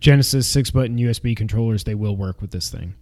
Genesis 0.00 0.46
six 0.46 0.70
button 0.70 0.96
USB 0.98 1.36
controllers, 1.36 1.84
they 1.84 1.94
will 1.94 2.16
work 2.16 2.40
with 2.40 2.50
this 2.50 2.70
thing. 2.70 2.94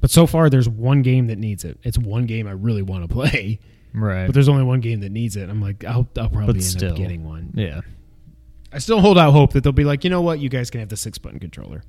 But 0.00 0.10
so 0.10 0.26
far, 0.26 0.50
there's 0.50 0.68
one 0.68 1.02
game 1.02 1.28
that 1.28 1.38
needs 1.38 1.64
it. 1.64 1.78
It's 1.82 1.96
one 1.98 2.26
game 2.26 2.46
I 2.46 2.52
really 2.52 2.82
want 2.82 3.08
to 3.08 3.12
play, 3.14 3.58
Right. 3.94 4.26
but 4.26 4.34
there's 4.34 4.48
only 4.48 4.64
one 4.64 4.80
game 4.80 5.00
that 5.00 5.12
needs 5.12 5.36
it. 5.36 5.48
I'm 5.48 5.60
like, 5.62 5.84
I'll, 5.84 6.08
I'll 6.18 6.28
probably 6.28 6.46
But 6.46 6.54
end 6.56 6.64
still. 6.64 6.90
up 6.92 6.96
getting 6.96 7.24
one. 7.24 7.52
yeah. 7.54 7.80
I 8.72 8.78
still 8.78 9.00
hold 9.00 9.16
out 9.18 9.30
hope 9.32 9.52
that 9.52 9.62
they'll 9.62 9.72
be 9.72 9.84
like, 9.84 10.02
you 10.02 10.10
know 10.10 10.20
what, 10.20 10.40
you 10.40 10.48
guys 10.48 10.68
can 10.68 10.80
have 10.80 10.88
the 10.88 10.96
six 10.96 11.16
button 11.16 11.38
controller. 11.38 11.84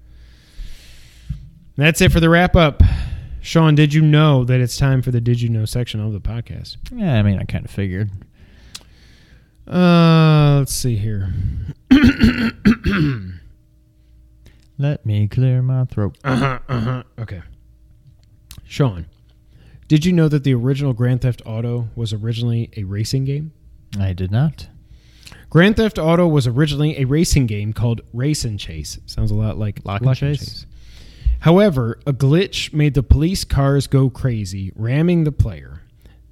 That's 1.78 2.00
it 2.00 2.12
for 2.12 2.20
the 2.20 2.30
wrap 2.30 2.56
up. 2.56 2.84
Sean, 3.42 3.74
did 3.76 3.92
you 3.94 4.02
know 4.02 4.44
that 4.46 4.60
it's 4.62 4.78
time 4.78 5.02
for 5.02 5.10
the 5.12 5.20
Did 5.20 5.42
You 5.42 5.50
Know 5.50 5.66
section 5.66 6.00
of 6.00 6.14
the 6.14 6.20
podcast? 6.22 6.78
Yeah, 6.92 7.16
I 7.20 7.24
mean, 7.24 7.40
I 7.40 7.44
kind 7.44 7.66
of 7.66 7.72
figured. 7.72 8.12
Uh, 9.68 10.58
let's 10.60 10.74
see 10.74 10.96
here. 10.96 11.34
Let 14.78 15.06
me 15.06 15.28
clear 15.28 15.62
my 15.62 15.86
throat. 15.86 16.18
Uh 16.24 16.36
huh. 16.36 16.60
Uh 16.68 16.80
huh. 16.80 17.04
Okay. 17.20 17.42
Sean, 18.66 19.06
did 19.88 20.06
you 20.06 20.14
know 20.14 20.28
that 20.28 20.44
the 20.44 20.54
original 20.54 20.94
Grand 20.94 21.22
Theft 21.22 21.42
Auto 21.46 21.90
was 21.96 22.14
originally 22.14 22.72
a 22.76 22.84
racing 22.84 23.26
game? 23.26 23.52
I 24.00 24.14
did 24.14 24.32
not. 24.32 24.68
Grand 25.50 25.78
Theft 25.78 25.98
Auto 26.00 26.28
was 26.28 26.48
originally 26.48 26.98
a 27.00 27.06
racing 27.06 27.46
game 27.46 27.72
called 27.72 28.02
Race 28.14 28.44
and 28.44 28.60
Chase. 28.60 29.00
Sounds 29.06 29.32
a 29.32 29.36
lot 29.36 29.58
like 29.58 29.86
Lock 29.86 30.02
and 30.02 30.16
Chase. 30.16 30.66
However, 31.40 32.00
a 32.08 32.14
glitch 32.14 32.74
made 32.74 32.96
the 32.96 33.04
police 33.04 33.44
cars 33.44 33.88
go 33.88 34.10
crazy, 34.10 34.72
ramming 34.76 35.24
the 35.24 35.32
player. 35.32 35.82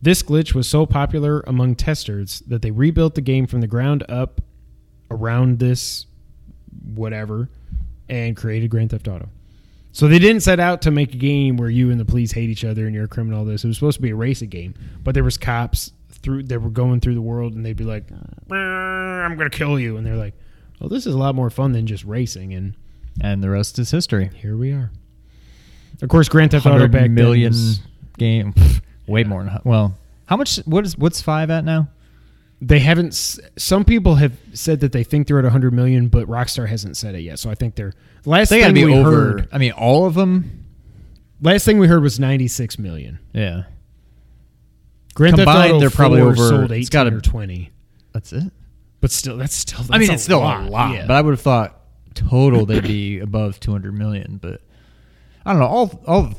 This 0.02 0.24
glitch 0.24 0.54
was 0.54 0.68
so 0.68 0.86
popular 0.86 1.42
among 1.42 1.76
testers 1.76 2.42
that 2.48 2.62
they 2.62 2.72
rebuilt 2.72 3.16
the 3.16 3.22
game 3.22 3.48
from 3.48 3.62
the 3.62 3.68
ground 3.68 4.04
up 4.10 4.42
around 5.12 5.60
this 5.60 6.08
whatever 6.94 7.50
and 8.10 8.36
created 8.36 8.70
Grand 8.70 8.90
Theft 8.90 9.08
Auto. 9.08 9.30
So 9.94 10.08
they 10.08 10.18
didn't 10.20 10.42
set 10.42 10.60
out 10.60 10.82
to 10.82 10.92
make 10.92 11.14
a 11.14 11.18
game 11.18 11.56
where 11.56 11.70
you 11.70 11.92
and 11.92 12.00
the 12.00 12.06
police 12.06 12.32
hate 12.32 12.50
each 12.50 12.66
other 12.66 12.86
and 12.88 12.94
you're 12.96 13.06
a 13.06 13.08
criminal. 13.08 13.40
All 13.40 13.46
this 13.46 13.64
it 13.64 13.68
was 13.68 13.78
supposed 13.78 13.98
to 13.98 14.02
be 14.02 14.10
a 14.10 14.16
racing 14.16 14.50
game, 14.50 14.74
but 15.04 15.14
there 15.14 15.24
was 15.24 15.38
cops 15.38 15.92
through. 16.10 16.44
They 16.44 16.58
were 16.58 16.70
going 16.72 17.00
through 17.00 17.14
the 17.14 17.22
world 17.22 17.54
and 17.54 17.64
they'd 17.66 17.78
be 17.78 17.84
like, 17.84 18.12
"Eh, 18.12 18.56
"I'm 18.56 19.38
going 19.38 19.50
to 19.50 19.56
kill 19.56 19.80
you," 19.80 19.96
and 19.98 20.06
they're 20.06 20.16
like, 20.18 20.34
"Oh, 20.82 20.88
this 20.88 21.06
is 21.06 21.14
a 21.14 21.18
lot 21.18 21.36
more 21.36 21.50
fun 21.52 21.72
than 21.74 21.86
just 21.88 22.04
racing." 22.06 22.54
And 22.54 22.74
And 23.22 23.44
the 23.44 23.50
rest 23.52 23.78
is 23.78 23.92
history. 23.92 24.32
here 24.36 24.58
we 24.58 24.72
are. 24.72 24.90
Of 26.02 26.10
course, 26.10 26.28
Grand 26.28 26.50
Theft 26.52 26.66
Auto 26.66 26.88
back 26.88 27.02
100 27.04 27.12
million 27.12 27.52
was- 27.52 27.80
game. 28.18 28.54
Way 29.08 29.24
more 29.26 29.44
than 29.44 29.54
hu- 29.54 29.60
well. 29.70 29.96
How 30.26 30.38
much? 30.38 30.58
What 30.66 30.86
is? 30.86 30.98
What's 30.98 31.22
five 31.22 31.52
at 31.52 31.66
now? 31.66 31.90
They 32.62 32.80
haven't. 32.80 33.14
Some 33.58 33.84
people 33.84 34.16
have 34.16 34.34
said 34.54 34.80
that 34.82 34.92
they 34.92 35.04
think 35.04 35.28
they're 35.28 35.40
at 35.40 35.44
100 35.46 35.74
million, 35.74 36.08
but 36.08 36.28
Rockstar 36.28 36.68
hasn't 36.68 36.96
said 36.98 37.16
it 37.16 37.22
yet. 37.22 37.40
So 37.40 37.50
I 37.50 37.56
think 37.56 37.76
they're 37.76 37.94
last 38.26 38.50
They 38.50 38.62
thing 38.62 38.74
be 38.74 38.86
we 38.86 38.94
over. 38.96 39.12
heard. 39.12 39.50
I 39.52 39.58
mean, 39.58 39.72
all 39.74 40.06
of 40.06 40.14
them. 40.14 40.66
Last 41.42 41.66
thing 41.66 41.78
we 41.78 41.88
heard 41.88 42.02
was 42.02 42.20
96 42.22 42.80
million. 42.80 43.20
Yeah, 43.34 43.64
Grand 45.14 45.36
Theft 45.36 45.46
Combined, 45.46 45.72
Auto 45.74 45.80
they're 45.82 45.90
probably 45.90 46.20
4 46.22 46.28
over- 46.30 46.36
sold 46.38 46.72
18 46.72 46.80
it's 46.80 46.90
gotta- 46.90 47.16
or 47.16 47.22
20. 47.22 47.72
that's 48.14 48.32
it. 48.34 48.52
But 49.02 49.12
still, 49.12 49.36
that's 49.38 49.54
still. 49.56 49.80
That's 49.80 49.92
I 49.92 49.98
mean, 49.98 50.12
it's 50.12 50.24
still 50.24 50.40
lot. 50.40 50.62
a 50.64 50.70
lot, 50.70 50.94
Yeah. 50.96 51.06
but 51.08 51.14
I 51.16 51.22
would 51.22 51.32
have 51.32 51.42
thought 51.42 51.78
total 52.14 52.66
they'd 52.66 52.84
be 52.84 53.20
above 53.20 53.60
200 53.60 53.94
million. 53.94 54.40
But 54.42 54.62
I 55.46 55.52
don't 55.52 55.60
know. 55.60 55.68
All 55.68 56.02
all 56.08 56.34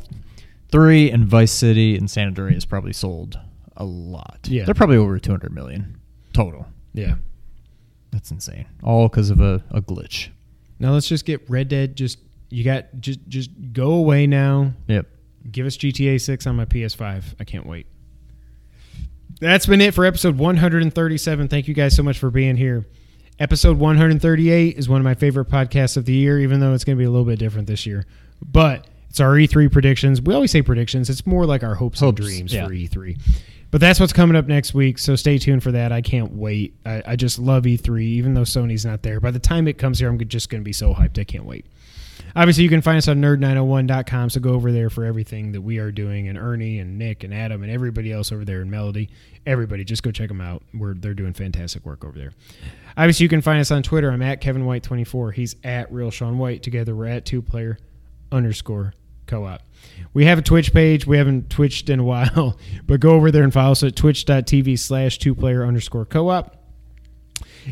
three 0.73 1.11
and 1.11 1.27
Vice 1.27 1.53
City 1.53 1.97
and 1.97 2.11
San 2.11 2.29
Andreas 2.29 2.65
probably 2.65 2.95
sold 2.95 3.39
a 3.77 3.85
lot. 3.85 4.39
Yeah. 4.49 4.65
they're 4.65 4.75
probably 4.75 4.97
over 4.97 5.19
200 5.19 5.53
million 5.53 5.99
total. 6.35 6.67
yeah. 6.93 7.15
That's 8.11 8.31
insane. 8.31 8.67
All 8.85 9.09
because 9.09 9.31
of 9.31 9.41
a, 9.41 9.65
a 9.73 9.81
glitch. 9.81 10.29
Now 10.79 10.93
let's 10.93 11.09
just 11.09 11.25
get 11.25 11.51
Red 11.51 11.67
Dead. 11.67 11.97
Just 11.97 12.19
you 12.49 12.63
got 12.63 12.87
just 13.01 13.19
just 13.29 13.51
go 13.73 13.95
away 13.95 14.29
now. 14.29 14.73
Yep. 14.87 15.07
Give 15.51 15.67
us 15.67 15.77
GTA 15.77 16.21
6 16.21 16.47
on 16.47 16.55
my 16.55 16.65
PS5. 16.65 17.25
I 17.41 17.45
can't 17.45 17.67
wait. 17.67 17.87
That's 19.41 19.67
been 19.67 19.81
it 19.81 19.95
for 19.95 20.05
episode 20.05 20.39
137. 20.39 21.49
Thank 21.49 21.67
you 21.67 21.75
guys 21.75 21.97
so 21.97 22.05
much 22.05 22.19
for 22.19 22.31
being 22.31 22.57
here. 22.57 22.87
Episode 23.41 23.79
138 23.79 24.79
is 24.79 24.89
one 24.89 25.01
of 25.01 25.05
my 25.05 25.15
favorite 25.15 25.49
podcasts 25.49 25.97
of 25.97 26.05
the 26.05 26.15
year, 26.15 26.39
even 26.39 26.61
though 26.61 26.73
it's 26.73 26.85
going 26.85 26.97
to 26.97 27.01
be 27.01 27.05
a 27.05 27.11
little 27.11 27.27
bit 27.27 27.41
different 27.41 27.67
this 27.67 27.85
year. 27.85 28.07
But 28.41 28.87
it's 29.11 29.19
our 29.19 29.33
E3 29.33 29.73
predictions. 29.73 30.23
We 30.23 30.35
always 30.35 30.53
say 30.53 30.63
predictions. 30.63 31.11
It's 31.11 31.27
more 31.27 31.47
like 31.47 31.65
our 31.65 31.75
hopes, 31.75 31.99
Hopes, 31.99 32.21
and 32.21 32.27
dreams 32.29 32.55
yeah. 32.55 32.67
for 32.69 32.73
E3. 32.73 33.21
But 33.75 33.81
that's 33.81 33.99
what's 33.99 34.13
coming 34.13 34.37
up 34.37 34.47
next 34.47 34.73
week, 34.73 35.01
so 35.01 35.17
stay 35.17 35.37
tuned 35.37 35.65
for 35.65 35.73
that. 35.73 35.91
I 35.91 36.01
can't 36.01 36.31
wait. 36.31 36.77
I, 36.87 37.03
I 37.05 37.17
just 37.17 37.41
love 37.41 37.65
E3, 37.65 38.03
even 38.03 38.33
though 38.33 38.43
Sony's 38.43 38.87
not 38.87 39.03
there. 39.03 39.19
By 39.19 39.33
the 39.33 39.41
time 39.41 39.67
it 39.67 39.79
comes 39.79 39.99
here, 39.99 40.09
I'm 40.09 40.17
just 40.29 40.49
going 40.49 40.61
to 40.61 40.65
be 40.65 40.73
so 40.73 40.95
hyped. 40.95 41.19
I 41.19 41.25
can't 41.25 41.45
wait. 41.45 41.67
Obviously, 42.37 42.63
you 42.63 42.71
can 42.71 42.83
find 42.83 42.99
us 42.99 43.09
on 43.09 43.21
nerd901.com, 43.21 44.31
so 44.31 44.39
go 44.39 44.51
over 44.51 44.71
there 44.71 44.91
for 44.91 45.05
everything 45.05 45.51
that 45.51 45.61
we 45.61 45.79
are 45.79 45.91
doing, 45.91 46.29
and 46.29 46.39
Ernie 46.39 46.79
and 46.79 47.01
Nick 47.01 47.25
and 47.25 47.35
Adam 47.35 47.65
and 47.65 47.73
everybody 47.73 48.13
else 48.13 48.31
over 48.31 48.45
there 48.45 48.63
in 48.63 48.71
Melody. 48.71 49.11
Everybody, 49.45 49.83
just 49.83 50.05
go 50.05 50.13
check 50.13 50.29
them 50.29 50.41
out. 50.41 50.63
We're, 50.73 50.95
they're 50.95 51.13
doing 51.13 51.33
fantastic 51.33 51.85
work 51.85 52.05
over 52.05 52.17
there. 52.17 52.31
Obviously, 52.97 53.25
you 53.25 53.29
can 53.29 53.41
find 53.41 53.61
us 53.61 53.73
on 53.73 53.83
Twitter. 53.83 54.09
I'm 54.09 54.23
at 54.23 54.41
Kevin 54.41 54.67
White24. 54.67 55.35
He's 55.35 55.57
at 55.65 55.93
Real 55.93 56.13
Sean 56.13 56.39
White. 56.39 56.63
Together, 56.63 56.95
we're 56.95 57.07
at 57.07 57.25
two 57.25 57.43
player 57.43 57.79
underscore 58.31 58.95
co 59.27 59.45
op. 59.45 59.63
We 60.13 60.25
have 60.27 60.39
a 60.39 60.43
Twitch 60.43 60.73
page. 60.73 61.07
We 61.07 61.19
haven't 61.19 61.51
twitched 61.51 61.91
in 61.91 61.99
a 61.99 62.05
while, 62.05 62.59
but 62.87 63.01
go 63.01 63.11
over 63.11 63.31
there 63.31 63.43
and 63.43 63.53
follow 63.53 63.73
us 63.73 63.83
at 63.83 63.97
twitch.tv 63.97 64.79
slash 64.79 65.19
two 65.19 65.35
player 65.35 65.65
underscore 65.65 66.05
co 66.05 66.29
op. 66.31 66.61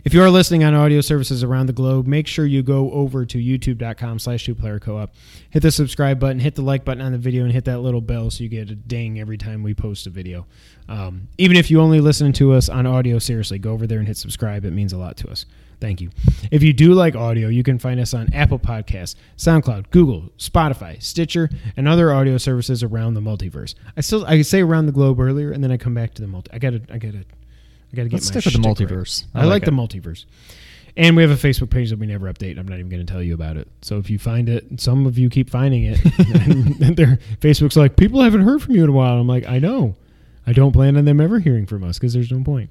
If 0.05 0.15
you 0.15 0.23
are 0.23 0.31
listening 0.31 0.65
on 0.65 0.75
audio 0.75 1.03
services 1.03 1.43
around 1.45 1.67
the 1.67 1.75
globe, 1.75 2.07
make 2.07 2.27
sure 2.27 2.47
you 2.47 2.63
go 2.63 2.91
over 2.93 3.27
to 3.27 3.39
youtube.com 3.39 4.19
slash 4.19 4.45
two 4.47 4.55
player 4.55 4.79
co 4.79 4.97
op. 4.97 5.15
Hit 5.51 5.61
the 5.61 5.71
subscribe 5.71 6.19
button, 6.19 6.41
hit 6.41 6.55
the 6.55 6.63
like 6.63 6.85
button 6.85 7.03
on 7.03 7.13
the 7.13 7.19
video, 7.19 7.45
and 7.45 7.53
hit 7.53 7.67
that 7.67 7.81
little 7.81 8.01
bell 8.01 8.31
so 8.31 8.43
you 8.43 8.49
get 8.49 8.71
a 8.71 8.75
ding 8.75 9.21
every 9.21 9.37
time 9.37 9.63
we 9.63 9.75
post 9.75 10.07
a 10.07 10.11
video. 10.11 10.47
Um, 10.89 11.29
even 11.37 11.57
if 11.57 11.71
you 11.71 11.81
only 11.81 12.01
listen 12.01 12.33
to 12.35 12.53
us 12.53 12.71
on 12.71 12.87
audio, 12.87 13.19
seriously, 13.19 13.59
go 13.59 13.73
over 13.73 13.87
there 13.87 13.99
and 13.99 14.09
hit 14.09 14.17
subscribe. 14.17 14.65
It 14.65 14.73
means 14.73 14.95
a 14.95 14.99
lot 14.99 15.17
to 15.19 15.31
us. 15.31 15.45
Thank 15.83 16.01
you. 16.01 16.11
If 16.53 16.63
you 16.63 16.73
do 16.73 16.95
like 16.95 17.17
audio, 17.17 17.49
you 17.49 17.65
can 17.65 17.77
find 17.77 17.99
us 17.99 18.15
on 18.15 18.33
Apple 18.33 18.61
Podcasts, 18.61 19.17
SoundCloud, 19.37 19.91
Google, 19.91 20.31
Spotify, 20.39 21.03
Stitcher, 21.03 21.51
and 21.77 21.89
other 21.89 22.13
audio 22.13 22.39
services 22.39 22.85
around 22.85 23.15
the 23.15 23.21
multiverse. 23.21 23.75
I 23.97 24.01
still 24.01 24.25
I 24.25 24.43
say 24.43 24.61
around 24.61 24.87
the 24.87 24.93
globe 24.93 25.19
earlier, 25.19 25.51
and 25.51 25.63
then 25.63 25.73
I 25.73 25.77
come 25.77 25.93
back 25.93 26.15
to 26.15 26.23
the 26.23 26.29
multi. 26.29 26.53
I 26.53 26.61
gotta 26.61 26.83
I 26.89 26.99
gotta 26.99 27.19
I 27.19 27.97
gotta 27.97 28.09
get 28.09 28.13
Let's 28.13 28.33
my 28.33 28.41
stick 28.41 28.45
with 28.45 28.63
the 28.63 28.75
shtick 28.75 28.91
right. 28.91 29.01
multiverse. 29.01 29.25
I, 29.35 29.41
I 29.41 29.43
like, 29.43 29.51
like 29.51 29.65
the 29.65 29.73
multiverse. 29.73 30.25
And 30.97 31.17
we 31.17 31.23
have 31.23 31.33
a 31.33 31.49
Facebook 31.49 31.71
page 31.71 31.91
that 31.91 31.99
we 31.99 32.07
never 32.07 32.33
update. 32.33 32.61
I'm 32.61 32.69
not 32.69 32.79
even 32.79 32.91
going 32.91 33.05
to 33.05 33.11
tell 33.11 33.23
you 33.23 33.33
about 33.33 33.57
it. 33.57 33.67
So 33.81 33.97
if 33.97 34.11
you 34.11 34.19
find 34.19 34.47
it, 34.47 34.79
some 34.79 35.07
of 35.07 35.17
you 35.17 35.31
keep 35.31 35.49
finding 35.49 35.85
it. 35.85 35.99
and 36.83 36.97
their 36.99 37.19
Facebook's 37.41 37.79
like, 37.79 37.97
people 37.97 38.21
haven't 38.21 38.43
heard 38.43 38.61
from 38.63 38.75
you 38.75 38.85
in 38.85 38.91
a 38.91 38.93
while. 38.93 39.19
I'm 39.19 39.27
like, 39.27 39.49
I 39.49 39.59
know. 39.59 39.97
I 40.47 40.53
don't 40.53 40.73
plan 40.73 40.99
on 40.99 41.07
them 41.07 41.19
ever 41.19 41.39
hearing 41.39 41.65
from 41.65 41.83
us 41.83 41.99
because 41.99 42.13
there's 42.13 42.31
no 42.31 42.45
point. 42.45 42.69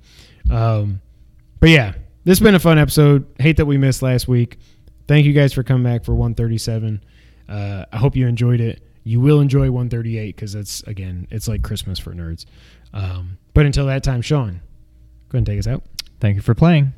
Um, 0.51 1.01
but 1.59 1.69
yeah, 1.69 1.93
this 2.23 2.39
has 2.39 2.45
been 2.45 2.55
a 2.55 2.59
fun 2.59 2.77
episode. 2.77 3.25
Hate 3.39 3.57
that 3.57 3.65
we 3.65 3.77
missed 3.77 4.01
last 4.01 4.27
week. 4.27 4.57
Thank 5.07 5.25
you 5.25 5.33
guys 5.33 5.53
for 5.53 5.63
coming 5.63 5.83
back 5.83 6.05
for 6.05 6.13
137. 6.13 7.03
Uh, 7.49 7.85
I 7.91 7.97
hope 7.97 8.15
you 8.15 8.27
enjoyed 8.27 8.61
it. 8.61 8.83
You 9.03 9.19
will 9.19 9.41
enjoy 9.41 9.71
138 9.71 10.35
because 10.35 10.55
it's 10.55 10.83
again, 10.83 11.27
it's 11.31 11.47
like 11.47 11.63
Christmas 11.63 11.99
for 11.99 12.13
nerds. 12.13 12.45
Um, 12.93 13.37
but 13.53 13.65
until 13.65 13.87
that 13.87 14.03
time, 14.03 14.21
Sean, 14.21 14.61
go 15.29 15.37
ahead 15.37 15.39
and 15.39 15.45
take 15.45 15.59
us 15.59 15.67
out. 15.67 15.83
Thank 16.19 16.35
you 16.35 16.41
for 16.41 16.53
playing. 16.53 16.93